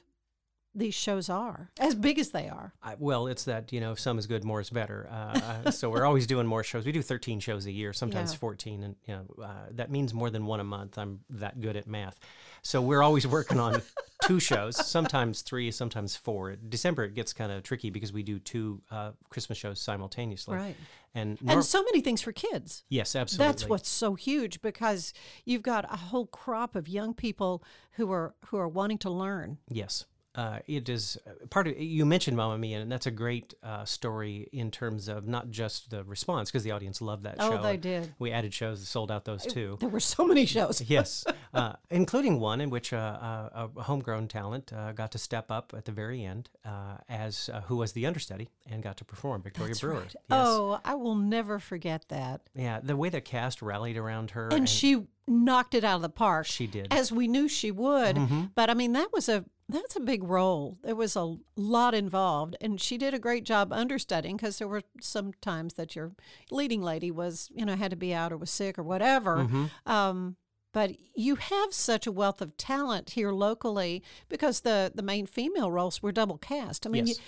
these 0.76 0.94
shows 0.96 1.30
are, 1.30 1.70
as 1.80 1.94
big 1.96 2.18
as 2.20 2.32
they 2.32 2.50
are. 2.50 2.74
I, 2.82 2.96
well, 2.98 3.28
it's 3.28 3.44
that 3.46 3.72
you 3.72 3.80
know, 3.80 3.92
if 3.92 4.00
some 4.00 4.18
is 4.18 4.26
good, 4.28 4.44
more 4.44 4.60
is 4.62 4.70
better. 4.70 5.08
Uh, 5.12 5.40
uh, 5.68 5.72
so 5.72 5.90
we're 5.90 6.06
always 6.06 6.26
doing 6.28 6.48
more 6.48 6.64
shows. 6.64 6.86
We 6.86 6.92
do 6.92 7.02
13 7.02 7.40
shows 7.40 7.66
a 7.66 7.72
year, 7.72 7.94
sometimes 7.94 8.32
Yeah. 8.34 8.38
14, 8.40 8.84
and 8.84 8.96
you 9.06 9.14
know 9.16 9.44
uh, 9.44 9.48
that 9.72 9.92
means 9.92 10.14
more 10.14 10.30
than 10.30 10.46
one 10.46 10.60
a 10.60 10.64
month. 10.64 10.98
I'm 10.98 11.20
that 11.30 11.62
good 11.62 11.76
at 11.78 11.88
math, 11.88 12.20
so 12.64 12.82
we're 12.82 13.04
always 13.04 13.28
working 13.28 13.60
on 13.60 13.82
two 14.24 14.40
shows, 14.40 14.84
sometimes 14.86 15.42
three, 15.42 15.70
sometimes 15.72 16.16
four. 16.16 16.56
December 16.56 17.04
it 17.06 17.14
gets 17.14 17.34
kind 17.34 17.52
of 17.52 17.62
tricky 17.64 17.90
because 17.90 18.12
we 18.14 18.24
do 18.24 18.40
two 18.40 18.82
uh, 18.90 19.12
Christmas 19.30 19.58
shows 19.58 19.80
simultaneously, 19.80 20.56
Right. 20.56 20.76
And, 21.16 21.40
nor- 21.44 21.58
and 21.58 21.66
so 21.66 21.84
many 21.84 22.02
things 22.02 22.22
for 22.24 22.32
kids. 22.32 22.84
yes, 22.90 23.16
absolutely. 23.16 23.46
That's 23.48 23.70
what's 23.70 23.90
so 23.90 24.16
huge 24.16 24.62
because 24.64 25.14
you've 25.46 25.62
got 25.62 25.86
a 25.86 25.96
whole 25.98 26.26
crop 26.26 26.76
of 26.76 26.88
young 26.88 27.14
people 27.14 27.64
who 27.92 28.12
are 28.12 28.34
who 28.48 28.58
are 28.58 28.68
wanting 28.68 28.98
to 29.00 29.12
learn. 29.12 29.60
Yes. 29.70 30.06
Uh, 30.36 30.60
it 30.68 30.90
is 30.90 31.18
uh, 31.28 31.46
part 31.50 31.68
of 31.68 31.80
you 31.80 32.06
mentioned 32.06 32.36
Mamma 32.38 32.58
Mia, 32.58 32.80
and 32.82 32.92
that's 32.92 33.06
a 33.06 33.12
great 33.12 33.54
uh, 33.64 33.86
story 33.86 34.50
in 34.52 34.72
terms 34.72 35.08
of 35.08 35.28
not 35.28 35.50
just 35.52 35.90
the 35.92 36.04
response 36.04 36.50
because 36.50 36.64
the 36.64 36.72
audience 36.72 37.02
loved 37.02 37.24
that 37.24 37.36
Oh, 37.40 37.52
show. 37.52 37.60
Oh, 37.60 37.62
they 37.62 37.78
did. 37.78 38.14
We 38.20 38.32
added 38.32 38.54
shows 38.54 38.80
that 38.80 38.86
sold 38.88 39.12
out 39.12 39.26
those 39.26 39.46
too. 39.46 39.78
There 39.80 39.90
were 39.90 40.00
so 40.00 40.26
many 40.26 40.46
shows. 40.56 40.82
yes, 40.82 41.24
uh, 41.54 41.74
including 41.92 42.40
one 42.40 42.62
in 42.62 42.70
which 42.70 42.94
uh, 42.94 42.98
uh, 42.98 43.68
a 43.78 43.82
homegrown 43.84 44.28
talent 44.28 44.74
uh, 44.74 44.92
got 44.94 45.12
to 45.12 45.18
step 45.18 45.52
up 45.52 45.74
at 45.78 45.86
the 45.86 45.92
very 45.92 46.24
end 46.24 46.50
uh, 46.66 46.98
as 47.10 47.50
uh, 47.54 47.62
who 47.62 47.78
was 47.78 47.94
the 47.94 48.06
understudy 48.06 48.50
and 48.68 48.82
got 48.82 48.98
to 48.98 49.06
perform 49.06 49.42
Victoria 49.42 49.70
That's 49.70 49.82
Brewer. 49.82 49.94
right. 50.00 50.04
Yes. 50.16 50.16
Oh, 50.32 50.80
I 50.84 50.96
will 50.96 51.16
never 51.16 51.60
forget 51.60 52.06
that. 52.10 52.42
yeah, 52.56 52.80
the 52.82 52.96
way 52.98 53.10
the 53.10 53.22
cast 53.22 53.62
rallied 53.62 53.98
around 53.98 54.32
her, 54.32 54.50
And, 54.52 54.68
she 54.68 55.06
knocked 55.28 55.74
it 55.74 55.84
out 55.86 55.98
of 55.98 56.02
the 56.02 56.10
park. 56.10 56.46
She 56.48 56.68
did. 56.68 56.88
as 56.92 57.12
we 57.12 57.28
knew 57.30 57.48
she 57.48 57.72
would. 57.72 58.16
Mhm. 58.18 58.52
But 58.56 58.70
I 58.70 58.74
mean, 58.74 58.92
that 58.94 59.14
was 59.14 59.30
a 59.30 59.46
that's 59.74 59.96
a 59.96 60.00
big 60.00 60.24
role. 60.24 60.78
There 60.84 60.96
was 60.96 61.16
a 61.16 61.36
lot 61.56 61.94
involved, 61.94 62.56
and 62.62 62.80
she 62.80 62.98
did 62.98 63.14
a 63.14 63.20
great 63.20 63.44
job 63.44 63.74
understudying 63.74 64.38
because 64.38 64.58
there 64.60 64.68
were 64.68 64.84
some 65.02 65.34
times 65.42 65.74
that 65.74 65.96
your 65.96 66.14
leading 66.52 66.82
lady 66.82 67.12
was, 67.12 67.50
you 67.54 67.66
know, 67.66 67.76
had 67.76 67.92
to 67.92 67.98
be 67.98 68.14
out 68.14 68.32
or 68.32 68.38
was 68.38 68.52
sick 68.52 68.78
or 68.80 68.84
whatever. 68.84 69.38
Mhm. 69.50 69.70
Um, 69.86 70.38
but 70.72 70.92
you 71.16 71.36
have 71.36 71.74
such 71.74 72.08
a 72.08 72.12
wealth 72.12 72.42
of 72.42 72.56
talent 72.58 73.12
here 73.12 73.32
locally 73.32 74.02
because 74.30 74.62
the 74.62 74.92
the 74.96 75.04
main 75.04 75.26
female 75.26 75.72
roles 75.72 76.02
were 76.02 76.12
double 76.12 76.38
cast. 76.38 76.86
I 76.86 76.90
mean, 76.90 77.08
Yes. 77.08 77.18
you, 77.18 77.24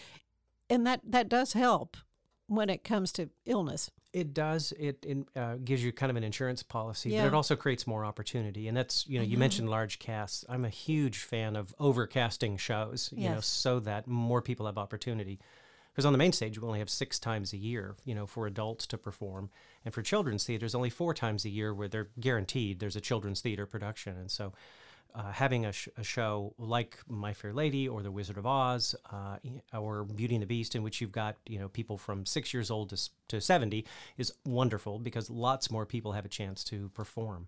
and 0.69 0.87
that 0.87 1.01
that 1.03 1.29
does 1.29 1.53
help 1.53 1.97
when 2.47 2.69
it 2.69 2.83
comes 2.83 3.11
to 3.13 3.29
illness. 3.45 3.91
It 4.15 4.33
does. 4.33 4.71
It, 4.79 5.05
it 5.05 5.27
uh, 5.35 5.55
gives 5.57 5.83
you 5.83 5.91
kind 5.91 6.09
of 6.09 6.15
an 6.15 6.23
insurance 6.23 6.63
policy, 6.63 7.09
Yeah. 7.09 7.23
but 7.23 7.27
it 7.27 7.33
also 7.33 7.57
creates 7.57 7.85
more 7.85 8.05
opportunity. 8.05 8.69
And 8.69 8.77
that's 8.77 9.05
you 9.09 9.19
know 9.19 9.25
you 9.25 9.37
mentioned 9.37 9.69
large 9.69 9.99
casts. 9.99 10.45
I'm 10.47 10.63
a 10.63 10.69
huge 10.69 11.17
fan 11.17 11.57
of 11.57 11.75
overcasting 11.81 12.57
shows. 12.57 13.09
You 13.13 13.29
know, 13.29 13.41
so 13.41 13.81
that 13.81 14.07
more 14.07 14.41
people 14.41 14.67
have 14.67 14.77
opportunity. 14.77 15.39
Because 15.91 16.05
on 16.05 16.13
the 16.13 16.17
main 16.17 16.31
stage, 16.31 16.57
we 16.59 16.65
only 16.65 16.79
have 16.79 16.89
six 16.89 17.19
times 17.19 17.51
a 17.51 17.57
year, 17.57 17.95
you 18.05 18.15
know, 18.15 18.25
for 18.25 18.47
adults 18.47 18.87
to 18.87 18.97
perform, 18.97 19.49
and 19.83 19.93
for 19.93 20.01
children's 20.01 20.45
theaters, 20.45 20.75
only 20.75 20.89
four 20.89 21.13
times 21.13 21.43
a 21.45 21.49
year 21.49 21.73
where 21.73 21.87
they're 21.89 22.09
guaranteed 22.17 22.79
there's 22.79 22.95
a 22.95 23.01
children's 23.01 23.41
theater 23.41 23.65
production. 23.65 24.17
And 24.17 24.31
so, 24.31 24.53
uh, 25.13 25.31
having 25.31 25.65
a, 25.65 25.71
sh- 25.71 25.87
a 25.97 26.03
show 26.03 26.53
like 26.57 26.97
My 27.07 27.33
Fair 27.33 27.53
Lady 27.53 27.87
or 27.87 28.01
The 28.01 28.11
Wizard 28.11 28.37
of 28.37 28.45
Oz 28.45 28.95
uh, 29.11 29.37
or 29.73 30.03
Beauty 30.03 30.35
and 30.35 30.41
the 30.41 30.47
Beast, 30.47 30.75
in 30.75 30.83
which 30.83 31.01
you've 31.01 31.11
got 31.11 31.35
you 31.45 31.59
know 31.59 31.69
people 31.69 31.97
from 31.97 32.25
six 32.25 32.53
years 32.53 32.71
old 32.71 32.89
to, 32.89 33.09
to 33.29 33.41
seventy, 33.41 33.85
is 34.17 34.33
wonderful 34.45 34.99
because 34.99 35.29
lots 35.29 35.69
more 35.69 35.85
people 35.85 36.13
have 36.13 36.25
a 36.25 36.29
chance 36.29 36.63
to 36.65 36.89
perform. 36.89 37.47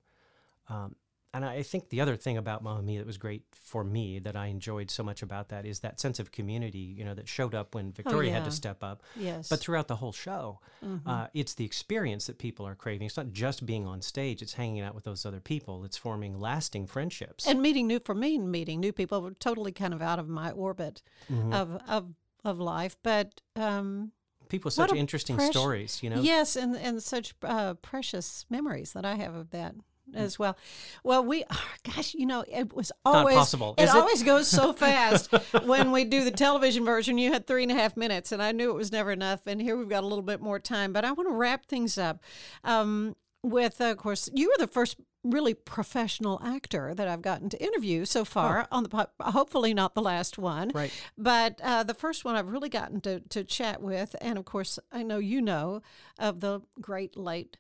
Um, 0.70 0.96
and 1.34 1.44
I 1.46 1.62
think 1.62 1.90
the 1.90 2.02
other 2.02 2.16
thing 2.16 2.38
about 2.38 2.64
Mamma 2.64 2.82
Mia 2.82 3.00
that 3.00 3.06
was 3.06 3.18
great 3.18 3.44
for 3.52 3.84
me 3.84 4.18
that 4.20 4.36
I 4.36 4.48
enjoyed 4.48 4.90
so 4.90 5.04
much 5.04 5.22
about 5.22 5.50
that 5.50 5.66
is 5.66 5.82
that 5.82 6.00
sense 6.00 6.20
of 6.20 6.32
community, 6.32 6.80
you 6.80 7.04
know, 7.04 7.14
that 7.14 7.28
showed 7.28 7.54
up 7.54 7.76
when 7.76 7.92
Victoria 7.92 8.32
had 8.32 8.40
yeah. 8.44 8.46
to 8.46 8.52
step 8.52 8.84
up. 8.84 9.04
Yes, 9.16 9.50
But 9.50 9.60
throughout 9.60 9.88
the 9.88 9.98
whole 9.98 10.14
show, 10.14 10.60
uh, 11.06 11.28
it's 11.34 11.54
the 11.54 11.66
experience 11.66 12.28
that 12.28 12.38
people 12.38 12.66
are 12.66 12.76
craving. 12.76 13.06
It's 13.08 13.18
not 13.18 13.32
just 13.32 13.66
being 13.66 13.86
on 13.86 14.02
stage; 14.02 14.42
it's 14.42 14.54
hanging 14.54 14.82
out 14.82 14.96
with 14.96 15.04
those 15.04 15.26
other 15.26 15.40
people. 15.42 15.84
It's 15.86 15.98
forming 15.98 16.40
lasting 16.40 16.88
friendships. 16.88 17.46
and 17.46 17.62
meeting 17.62 17.88
new 17.88 18.00
for 18.00 18.16
me 18.16 18.38
meeting 18.38 18.80
new 18.80 18.92
people 18.94 19.22
were 19.22 19.32
totally 19.34 19.72
kind 19.72 19.94
of 19.94 20.02
out 20.02 20.20
of 20.20 20.28
my 20.30 20.52
orbit 20.52 21.02
Mm-hmm. 21.32 21.54
of 21.54 21.82
of 21.88 22.14
of 22.46 22.60
life 22.60 22.96
but 23.04 23.42
um 23.56 24.12
people 24.50 24.72
such 24.72 24.94
interesting 24.94 25.36
preci- 25.38 25.52
stories, 25.52 26.02
you 26.02 26.10
know. 26.10 26.22
yes 26.22 26.56
and 26.56 26.76
and 26.78 27.04
such 27.04 27.34
uh, 27.44 27.74
precious 27.76 28.46
memories 28.50 28.94
that 28.94 29.06
i 29.06 29.16
have 29.16 29.36
of 29.36 29.50
that 29.50 29.76
as 30.14 30.40
well. 30.40 30.58
Well 31.04 31.24
we 31.24 31.44
are 31.44 31.58
gosh 31.96 32.14
you 32.14 32.26
know 32.26 32.44
it 32.48 32.74
was 32.74 32.92
Not 33.06 33.16
always 33.16 33.36
possible, 33.36 33.76
it 33.78 33.84
it? 33.84 33.90
always 33.90 34.24
goes 34.24 34.48
so 34.48 34.74
fast 34.86 35.32
when 35.66 35.92
we 35.92 36.04
do 36.06 36.24
the 36.24 36.32
television 36.32 36.86
version. 36.86 37.18
You 37.18 37.32
had 37.34 37.46
three 37.48 37.64
and 37.64 37.72
a 37.72 37.76
half 37.76 37.98
minutes 37.98 38.32
and 38.32 38.42
i 38.42 38.52
knew 38.52 38.70
it 38.70 38.76
was 38.76 38.92
never 38.92 39.12
enough 39.12 39.48
and 39.48 39.62
here 39.62 39.76
we've 39.76 39.90
got 39.90 40.04
a 40.04 40.08
little 40.08 40.24
bit 40.24 40.42
more 40.42 40.60
time 40.60 40.94
but 40.94 41.04
i 41.06 41.12
want 41.12 41.30
to 41.30 41.34
wrap 41.34 41.66
things 41.66 41.98
up 41.98 42.22
um, 42.64 43.16
with 43.44 43.80
uh, 43.82 43.86
of 43.92 43.98
course 43.98 44.30
you 44.34 44.48
were 44.50 44.66
the 44.66 44.72
first 44.72 44.98
really 45.24 45.54
professional 45.54 46.40
actor 46.44 46.94
that 46.96 47.08
I've 47.08 47.22
gotten 47.22 47.50
to 47.50 47.62
interview 47.62 48.06
so 48.06 48.24
far 48.24 48.66
on 48.72 48.84
the 48.84 48.90
po- 48.90 49.08
hopefully 49.20 49.74
not 49.74 49.94
the 49.94 50.02
last 50.02 50.38
one. 50.38 50.72
Right. 50.74 50.92
but 51.18 51.60
uh, 51.62 51.84
the 51.84 51.94
first 51.94 52.24
one 52.24 52.36
I've 52.36 52.48
really 52.48 52.70
gotten 52.70 53.02
to, 53.02 53.20
to 53.20 53.44
chat 53.44 53.82
with 53.82 54.16
and 54.22 54.38
of 54.38 54.46
course 54.46 54.80
I 54.92 55.04
know 55.04 55.18
you 55.18 55.42
know 55.42 55.82
of 56.18 56.40
the 56.40 56.62
great 56.80 57.18
late 57.18 57.58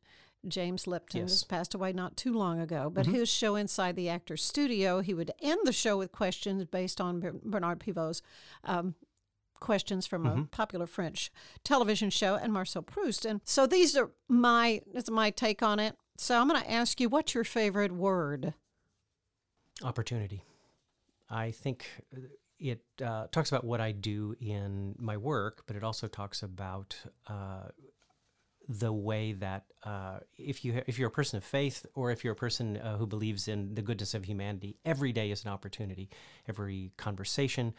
James 0.47 0.87
Lipton 0.87 1.21
Yes. 1.21 1.31
just 1.31 1.49
passed 1.49 1.73
away 1.73 1.93
not 1.93 2.17
too 2.17 2.33
long 2.33 2.59
ago 2.59 2.89
but 2.93 3.05
his 3.05 3.29
show 3.29 3.55
inside 3.55 3.95
the 3.95 4.09
actor's 4.09 4.43
studio 4.43 4.99
he 5.01 5.13
would 5.13 5.31
end 5.41 5.59
the 5.65 5.73
show 5.73 5.97
with 5.97 6.11
questions 6.11 6.63
based 6.65 6.99
on 7.01 7.39
Bernard 7.43 7.79
Pivot's 7.79 8.21
um, 8.63 8.95
questions 9.59 10.05
from 10.05 10.25
a 10.27 10.43
popular 10.51 10.85
French 10.85 11.31
television 11.63 12.11
show 12.11 12.35
and 12.35 12.53
Marcel 12.53 12.83
Proust. 12.83 13.25
And 13.25 13.41
so 13.43 13.65
these 13.65 13.97
are 13.97 14.11
my 14.29 14.81
is 14.93 15.09
my 15.09 15.31
take 15.31 15.63
on 15.63 15.79
it. 15.79 15.95
So 16.17 16.39
I'm 16.39 16.47
going 16.47 16.61
to 16.61 16.71
ask 16.71 16.99
you, 16.99 17.09
what's 17.09 17.33
your 17.33 17.43
favorite 17.43 17.91
word? 17.91 18.53
opportunity. 19.83 20.43
I 21.29 21.51
think 21.51 21.85
uh, 22.15 22.21
it 22.59 22.81
uh, 23.03 23.27
talks 23.31 23.51
about 23.51 23.63
what 23.63 23.79
I 23.81 23.91
do 23.91 24.35
in 24.39 24.95
my 24.97 25.17
work, 25.17 25.63
but 25.67 25.75
it 25.75 25.83
also 25.83 26.07
talks 26.07 26.41
about 26.41 26.95
uh, 27.27 27.69
the 28.67 28.91
way 28.91 29.33
that 29.33 29.65
uh, 29.83 30.19
if 30.37 30.65
you 30.65 30.81
if 30.87 30.99
you're 30.99 31.07
a 31.07 31.11
person 31.11 31.37
of 31.37 31.43
faith 31.43 31.85
or 31.95 32.11
if 32.11 32.23
you're 32.23 32.33
a 32.33 32.37
person 32.37 32.77
uh, 32.77 32.97
who 32.97 33.07
believes 33.07 33.47
in 33.47 33.75
the 33.75 33.81
goodness 33.81 34.13
of 34.13 34.25
humanity, 34.25 34.77
every 34.85 35.11
day 35.11 35.31
is 35.31 35.45
an 35.45 35.51
opportunity. 35.51 36.09
Every 36.47 36.91
conversation. 36.97 37.73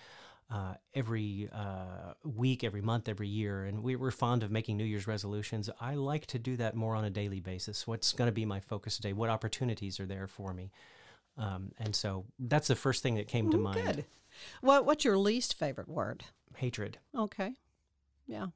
Uh, 0.50 0.72
every 0.94 1.50
uh, 1.52 2.14
week, 2.24 2.64
every 2.64 2.80
month, 2.80 3.06
every 3.06 3.28
year, 3.28 3.64
and 3.64 3.82
we, 3.82 3.96
we're 3.96 4.10
fond 4.10 4.42
of 4.42 4.50
making 4.50 4.78
New 4.78 4.84
Year's 4.84 5.06
resolutions. 5.06 5.68
I 5.78 5.94
like 5.94 6.24
to 6.28 6.38
do 6.38 6.56
that 6.56 6.74
more 6.74 6.96
on 6.96 7.04
a 7.04 7.10
daily 7.10 7.40
basis. 7.40 7.86
What's 7.86 8.14
going 8.14 8.28
to 8.28 8.32
be 8.32 8.46
my 8.46 8.58
focus 8.58 8.96
today? 8.96 9.12
What 9.12 9.28
opportunities 9.28 10.00
are 10.00 10.06
there 10.06 10.26
for 10.26 10.54
me? 10.54 10.70
Um, 11.36 11.72
and 11.78 11.94
so 11.94 12.24
that's 12.38 12.68
the 12.68 12.76
first 12.76 13.02
thing 13.02 13.16
that 13.16 13.28
came 13.28 13.50
to 13.50 13.58
mind. 13.58 13.84
Good. 13.84 14.04
What 14.62 14.86
what's 14.86 15.04
your 15.04 15.18
least 15.18 15.52
favorite 15.52 15.88
word? 15.88 16.24
Hatred. 16.56 16.98
Okay. 17.14 17.52
Yeah. 18.26 18.46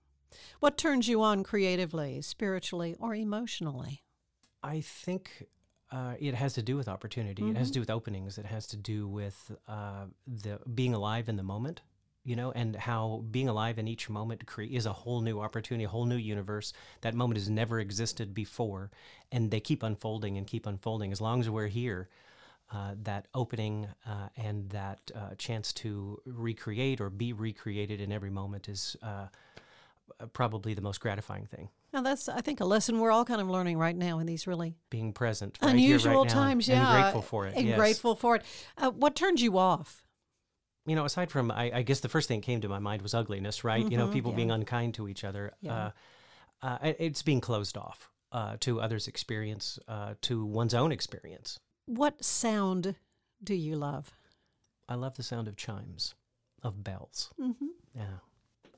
What 0.61 0.77
turns 0.77 1.09
you 1.09 1.23
on 1.23 1.42
creatively, 1.42 2.23
spiritually, 2.23 2.97
or 2.99 3.14
emotionally? 3.14 4.03
I 4.62 4.81
think 4.81 5.47
uh, 5.90 6.14
it 6.18 6.35
has 6.35 6.55
to 6.55 6.62
do 6.62 6.77
with 6.77 6.88
opportunity. 6.88 7.49
It 7.49 7.57
has 7.57 7.68
to 7.68 7.75
do 7.75 7.81
with 7.81 7.90
openings. 7.90 8.38
It 8.38 8.47
has 8.47 8.66
to 8.68 8.77
do 8.77 9.07
with 9.09 9.51
uh, 9.68 10.07
the 10.27 10.59
being 10.75 10.95
alive 10.95 11.29
in 11.29 11.37
the 11.37 11.42
moment. 11.42 11.83
You 12.25 12.37
know, 12.37 12.53
and 12.53 12.77
how 12.77 13.25
being 13.33 13.49
alive 13.49 13.81
in 13.81 13.88
each 13.88 14.09
moment 14.09 14.47
cre- 14.47 14.62
is 14.62 14.87
a 14.87 14.92
whole 14.92 15.21
new 15.21 15.40
opportunity, 15.40 15.83
a 15.85 15.88
whole 15.88 16.07
new 16.07 16.16
universe. 16.16 16.73
That 17.01 17.14
moment 17.16 17.37
has 17.38 17.51
never 17.51 17.81
existed 17.81 18.33
before, 18.33 18.92
and 19.33 19.51
they 19.51 19.59
keep 19.59 19.83
unfolding 19.83 20.38
and 20.38 20.47
keep 20.47 20.66
unfolding 20.66 21.11
as 21.11 21.21
long 21.21 21.40
as 21.40 21.51
we're 21.51 21.66
here. 21.66 22.09
Uh, 22.73 22.95
that 23.03 23.27
opening 23.35 23.87
uh, 24.07 24.29
and 24.37 24.71
that 24.71 25.11
uh, 25.14 25.35
chance 25.37 25.75
to 25.75 26.18
recreate 26.25 27.03
or 27.03 27.11
be 27.11 27.35
recreated 27.35 28.01
in 28.01 28.11
every 28.11 28.31
moment 28.31 28.66
is 28.66 28.97
uh, 29.03 29.27
probably 30.33 30.75
the 30.75 30.83
most 30.83 31.01
gratifying 31.01 31.46
thing. 31.46 31.68
Now 31.92 32.03
that's 32.03 32.29
I 32.29 32.40
think 32.40 32.61
a 32.61 32.64
lesson 32.64 32.98
we're 32.98 33.11
all 33.11 33.25
kind 33.25 33.40
of 33.40 33.48
learning 33.48 33.79
right 33.79 33.96
now 33.96 34.18
in 34.18 34.27
these 34.27 34.46
really 34.46 34.77
Being 34.90 35.12
present, 35.12 35.59
right 35.62 35.72
unusual 35.72 36.22
right 36.22 36.29
times. 36.31 36.68
and 36.68 36.79
yeah, 36.79 37.01
grateful 37.03 37.22
for 37.22 37.46
it. 37.46 37.55
And 37.57 37.66
yes. 37.68 37.77
grateful 37.79 38.14
for 38.14 38.37
it. 38.37 38.42
Uh, 38.79 38.90
what 38.90 39.14
turns 39.14 39.42
you 39.42 39.59
off? 39.59 40.03
you 40.85 40.96
know, 40.96 41.05
aside 41.05 41.31
from, 41.31 41.53
I, 41.53 41.70
I 41.72 41.83
guess 41.83 42.01
the 42.01 42.09
first 42.09 42.27
thing 42.27 42.40
that 42.40 42.44
came 42.46 42.61
to 42.62 42.68
my 42.68 42.81
mind 42.81 43.03
was 43.03 43.14
ugliness, 43.14 43.62
right? 43.62 43.88
you 43.88 43.96
know, 43.96 44.09
Mhm, 44.09 44.12
people 44.12 44.33
yeah. 44.33 44.37
being 44.37 44.51
unkind 44.51 44.94
to 44.94 45.07
each 45.09 45.22
other. 45.22 45.53
Yeah. 45.61 45.90
Uh, 46.61 46.70
uh, 46.83 46.92
it's 46.98 47.22
being 47.22 47.40
closed 47.40 47.77
off 47.77 48.11
uh, 48.33 48.57
to 48.61 48.81
others' 48.81 49.07
experience, 49.07 49.79
uh, 49.87 50.14
to 50.22 50.44
one's 50.44 50.75
own 50.75 50.90
experience. 50.90 51.61
What 51.87 52.25
sound 52.25 52.96
do 53.44 53.55
you 53.55 53.77
love? 53.77 54.11
I 54.88 54.96
love 54.96 55.14
the 55.14 55.22
sound 55.22 55.46
of 55.46 55.55
chimes, 55.57 56.16
of 56.64 56.83
bells. 56.83 57.31
Mm-hmm. 57.40 57.66
Yeah. 57.94 58.05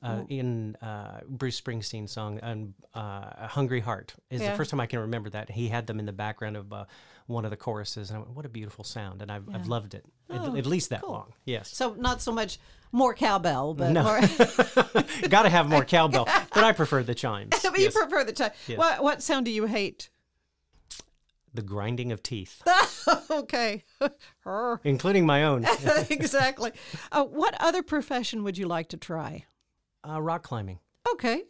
Uh, 0.05 0.23
in 0.29 0.75
uh, 0.83 1.19
Bruce 1.27 1.59
Springsteen's 1.59 2.11
song 2.11 2.39
um, 2.43 2.73
uh, 2.93 3.25
"A 3.37 3.47
"Hungry 3.49 3.79
Heart" 3.79 4.13
is 4.29 4.41
Yeah. 4.41 4.51
the 4.51 4.57
first 4.57 4.69
time 4.69 4.79
I 4.79 4.85
can 4.85 4.99
remember 4.99 5.29
that 5.31 5.49
he 5.49 5.67
had 5.67 5.87
them 5.87 5.99
in 5.99 6.05
the 6.05 6.13
background 6.13 6.57
of 6.57 6.71
uh, 6.71 6.85
one 7.25 7.43
of 7.43 7.49
the 7.49 7.57
choruses, 7.57 8.09
and 8.11 8.17
I 8.17 8.19
went, 8.21 8.35
"What 8.35 8.45
a 8.45 8.49
beautiful 8.49 8.83
sound!" 8.83 9.21
And 9.23 9.31
I've, 9.31 9.49
I've 9.53 9.67
loved 9.67 9.95
it 9.95 10.05
at, 10.29 10.41
Oh, 10.41 10.55
at 10.55 10.65
least 10.67 10.91
that 10.91 11.01
cool. 11.01 11.11
long. 11.11 11.33
Yes, 11.45 11.75
So 11.75 11.95
not 11.95 12.21
so 12.21 12.31
much 12.31 12.59
more 12.91 13.15
cowbell, 13.15 13.73
but 13.73 13.91
No. 13.91 14.03
more. 14.03 14.19
got 15.29 15.43
to 15.43 15.49
have 15.49 15.67
more 15.67 15.83
cowbell, 15.83 16.25
but 16.53 16.63
I 16.63 16.71
prefer 16.71 17.01
the 17.01 17.15
chimes. 17.15 17.49
but 17.63 17.79
you 17.79 17.89
prefer 17.89 18.23
the 18.23 18.33
time. 18.33 18.51
Yes. 18.67 18.77
What 18.77 19.01
what 19.03 19.23
sound 19.23 19.45
do 19.45 19.51
you 19.51 19.65
hate? 19.65 20.09
the 21.53 21.61
grinding 21.61 22.11
of 22.11 22.21
teeth, 22.21 22.61
okay, 23.31 23.85
including 24.83 25.25
my 25.25 25.45
own. 25.45 25.65
exactly. 26.09 26.73
Uh, 27.13 27.23
what 27.23 27.55
other 27.61 27.81
profession 27.81 28.43
would 28.43 28.57
you 28.57 28.67
like 28.67 28.89
to 28.89 28.97
try? 28.97 29.45
Uh, 30.07 30.21
rock 30.21 30.43
climbing. 30.43 30.79
Okay, 31.13 31.43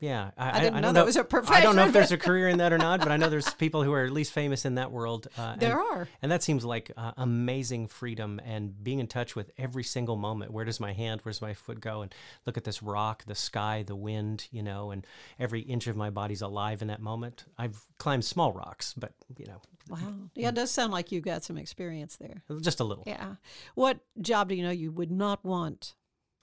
Yeah, 0.00 0.30
I 0.36 0.60
didn't 0.60 0.74
know 0.76 0.80
don't 0.82 0.94
that 0.94 1.06
was 1.06 1.16
a 1.16 1.26
I 1.52 1.60
don't 1.60 1.74
know 1.74 1.86
if 1.86 1.92
there's 1.92 2.12
a 2.12 2.18
career 2.18 2.48
in 2.48 2.58
that 2.58 2.72
or 2.72 2.78
not, 2.78 3.00
but 3.00 3.10
I 3.10 3.16
know 3.16 3.28
there's 3.28 3.52
people 3.64 3.82
who 3.82 3.92
are 3.92 4.04
at 4.04 4.12
least 4.12 4.32
famous 4.32 4.64
in 4.64 4.76
that 4.76 4.92
world. 4.92 5.26
Uh, 5.36 5.42
and- 5.52 5.60
There 5.60 5.80
are. 5.80 6.06
and 6.22 6.30
that 6.30 6.42
seems 6.44 6.64
like 6.64 6.92
uh, 6.96 7.12
amazing 7.16 7.88
freedom 7.88 8.40
and 8.44 8.84
being 8.84 9.00
in 9.00 9.08
touch 9.08 9.34
with 9.34 9.50
every 9.58 9.82
single 9.82 10.16
moment. 10.16 10.52
Where 10.52 10.64
does 10.64 10.78
my 10.78 10.92
hand, 10.92 11.22
where's 11.24 11.42
my 11.42 11.54
foot 11.54 11.80
go? 11.80 12.02
And 12.02 12.14
look 12.46 12.56
at 12.56 12.62
this 12.64 12.80
rock, 12.82 13.24
the 13.26 13.34
sky, 13.34 13.82
the 13.84 13.96
wind, 13.96 14.46
you 14.52 14.62
know, 14.62 14.90
and 14.92 15.04
every 15.38 15.62
inch 15.62 15.86
of 15.88 15.96
my 15.96 16.10
body's 16.10 16.42
alive 16.42 16.80
in 16.82 16.88
that 16.88 17.00
moment. 17.00 17.46
I've 17.58 17.80
climbed 17.98 18.24
small 18.24 18.52
rocks, 18.52 18.94
but 18.96 19.12
you 19.36 19.46
know, 19.46 19.60
Wow. 19.88 19.98
Yeah, 20.34 20.50
it 20.50 20.54
does 20.54 20.70
sound 20.70 20.92
like 20.92 21.10
you 21.10 21.20
got 21.22 21.42
some 21.44 21.56
experience 21.56 22.16
there. 22.16 22.42
just 22.60 22.78
a 22.80 22.84
little 22.84 23.04
Yeah. 23.06 23.36
What 23.74 24.00
job 24.20 24.50
do 24.50 24.54
you 24.54 24.62
know 24.62 24.70
you 24.70 24.92
would 24.92 25.10
not 25.10 25.42
want? 25.44 25.94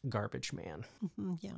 Garbage 0.10 0.53
man. 0.53 0.86
Mm, 1.20 1.38
yeah. 1.41 1.51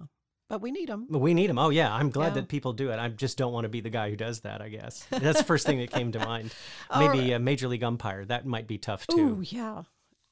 But 0.49 0.61
we 0.61 0.71
need 0.71 0.87
them. 0.87 1.07
We 1.09 1.33
need 1.33 1.49
them. 1.49 1.57
Oh 1.59 1.69
yeah, 1.69 1.93
I'm 1.93 2.09
glad 2.09 2.27
Yeah. 2.29 2.33
that 2.35 2.47
people 2.47 2.71
do 2.73 2.89
it. 2.91 2.99
I 2.99 3.09
just 3.09 3.37
don't 3.37 3.51
want 3.51 3.65
to 3.65 3.69
be 3.69 3.81
the 3.81 3.89
guy 3.89 4.09
who 4.09 4.15
does 4.15 4.39
that. 4.41 4.61
I 4.61 4.69
guess 4.69 5.05
that's 5.09 5.39
the 5.39 5.43
first 5.43 5.65
thing 5.65 5.79
that 5.79 5.91
came 5.91 6.11
to 6.13 6.19
mind. 6.19 6.53
Maybe 6.97 7.33
a 7.33 7.39
major 7.39 7.67
league 7.67 7.83
umpire. 7.83 8.23
That 8.23 8.45
might 8.45 8.65
be 8.67 8.77
tough 8.77 9.05
too. 9.07 9.39
Ooh, 9.39 9.41
yeah. 9.43 9.83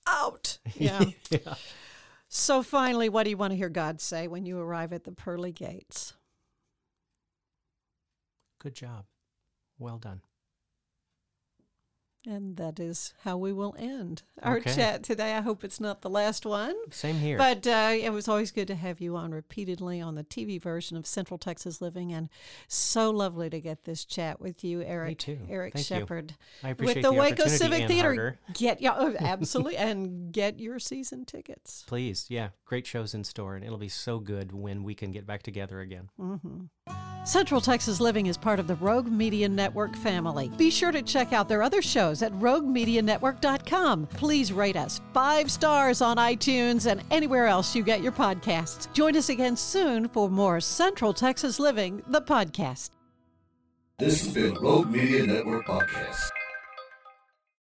Out. 0.08 0.58
Yeah. 0.76 1.04
yeah. 1.30 1.56
so 2.30 2.64
finally, 2.64 3.10
what 3.10 3.24
do 3.24 3.30
you 3.30 3.38
want 3.38 3.52
to 3.52 3.58
hear 3.58 3.70
God 3.70 4.00
say 4.00 4.28
when 4.28 4.46
you 4.46 4.58
arrive 4.60 4.94
at 4.94 5.04
the 5.04 5.12
pearly 5.12 5.52
gates? 5.52 6.14
Good 8.60 8.76
job. 8.76 9.06
Well 9.80 9.98
done. 9.98 10.22
And 12.28 12.58
that 12.58 12.80
is 12.80 13.14
how 13.24 13.38
we 13.38 13.54
will 13.54 13.76
end 13.78 14.24
our 14.42 14.58
Okay. 14.58 14.74
chat 14.74 15.04
today. 15.04 15.34
I 15.36 15.42
hope 15.42 15.64
it's 15.64 15.80
not 15.80 16.02
the 16.02 16.10
last 16.10 16.46
one. 16.46 16.74
Same 16.90 17.18
here. 17.18 17.38
But 17.38 17.68
uh, 17.68 17.94
it 17.96 18.12
was 18.12 18.28
always 18.28 18.52
good 18.52 18.68
to 18.68 18.76
have 18.76 19.00
you 19.00 19.16
on 19.16 19.32
repeatedly 19.32 20.02
on 20.02 20.16
the 20.16 20.24
TV 20.24 20.60
version 20.62 20.98
of 20.98 21.06
Central 21.06 21.38
Texas 21.38 21.82
Living, 21.82 22.12
and 22.12 22.30
so 22.68 23.12
lovely 23.12 23.50
to 23.52 23.60
get 23.62 23.84
this 23.86 24.06
chat 24.06 24.40
with 24.42 24.64
you, 24.64 24.82
Eric. 24.82 25.10
Me 25.10 25.16
too. 25.16 25.40
Eric 25.50 25.74
Thank 25.74 25.90
you. 25.90 25.96
Shepherd 26.00 26.34
I 26.64 26.70
with 26.70 26.74
appreciate 26.80 27.02
the, 27.04 27.10
the 27.10 27.14
Waco 27.14 27.48
Civic 27.48 27.82
Ann 27.84 27.88
Theater. 27.88 28.08
Harder. 28.14 28.40
Get 28.54 28.82
yeah, 28.82 28.96
oh, 28.98 29.16
absolutely, 29.20 29.78
and 29.78 30.32
get 30.32 30.60
your 30.60 30.80
season 30.80 31.26
tickets. 31.26 31.84
Please, 31.88 32.26
yeah, 32.30 32.50
great 32.66 32.88
shows 32.88 33.14
in 33.14 33.24
store, 33.24 33.56
and 33.56 33.64
it'll 33.64 33.78
be 33.78 33.90
so 33.90 34.20
good 34.20 34.52
when 34.52 34.84
we 34.84 34.96
can 34.96 35.12
get 35.12 35.28
back 35.28 35.44
together 35.44 35.80
again. 35.82 36.10
Central 37.24 37.60
Texas 37.60 38.00
Living 38.00 38.28
is 38.28 38.38
part 38.38 38.60
of 38.60 38.68
the 38.68 38.76
Rogue 38.76 39.08
Media 39.08 39.50
Network 39.50 39.96
family. 39.96 40.50
Be 40.58 40.70
sure 40.70 40.92
to 40.92 41.02
check 41.02 41.34
out 41.34 41.50
their 41.50 41.64
other 41.64 41.82
shows 41.82 42.15
at 42.22 42.32
roguemedianetwork.com. 42.34 44.08
Please 44.08 44.54
rate 44.54 44.76
us 44.76 45.02
five 45.14 45.50
stars 45.52 46.02
on 46.02 46.18
iTunes 46.18 46.90
and 46.90 47.02
anywhere 47.12 47.48
else 47.48 47.76
you 47.76 47.84
get 47.84 48.02
your 48.02 48.12
podcasts. 48.12 48.92
Join 48.94 49.16
us 49.16 49.30
again 49.30 49.56
soon 49.56 50.08
for 50.10 50.30
more 50.30 50.60
Central 50.60 51.14
Texas 51.14 51.60
Living, 51.60 52.04
the 52.08 52.22
podcast. 52.22 52.90
This 53.98 54.26
has 54.26 54.34
been 54.34 54.56
Rogue 54.56 54.90
Media 54.90 55.26
Network 55.26 55.66
podcast. 55.66 56.32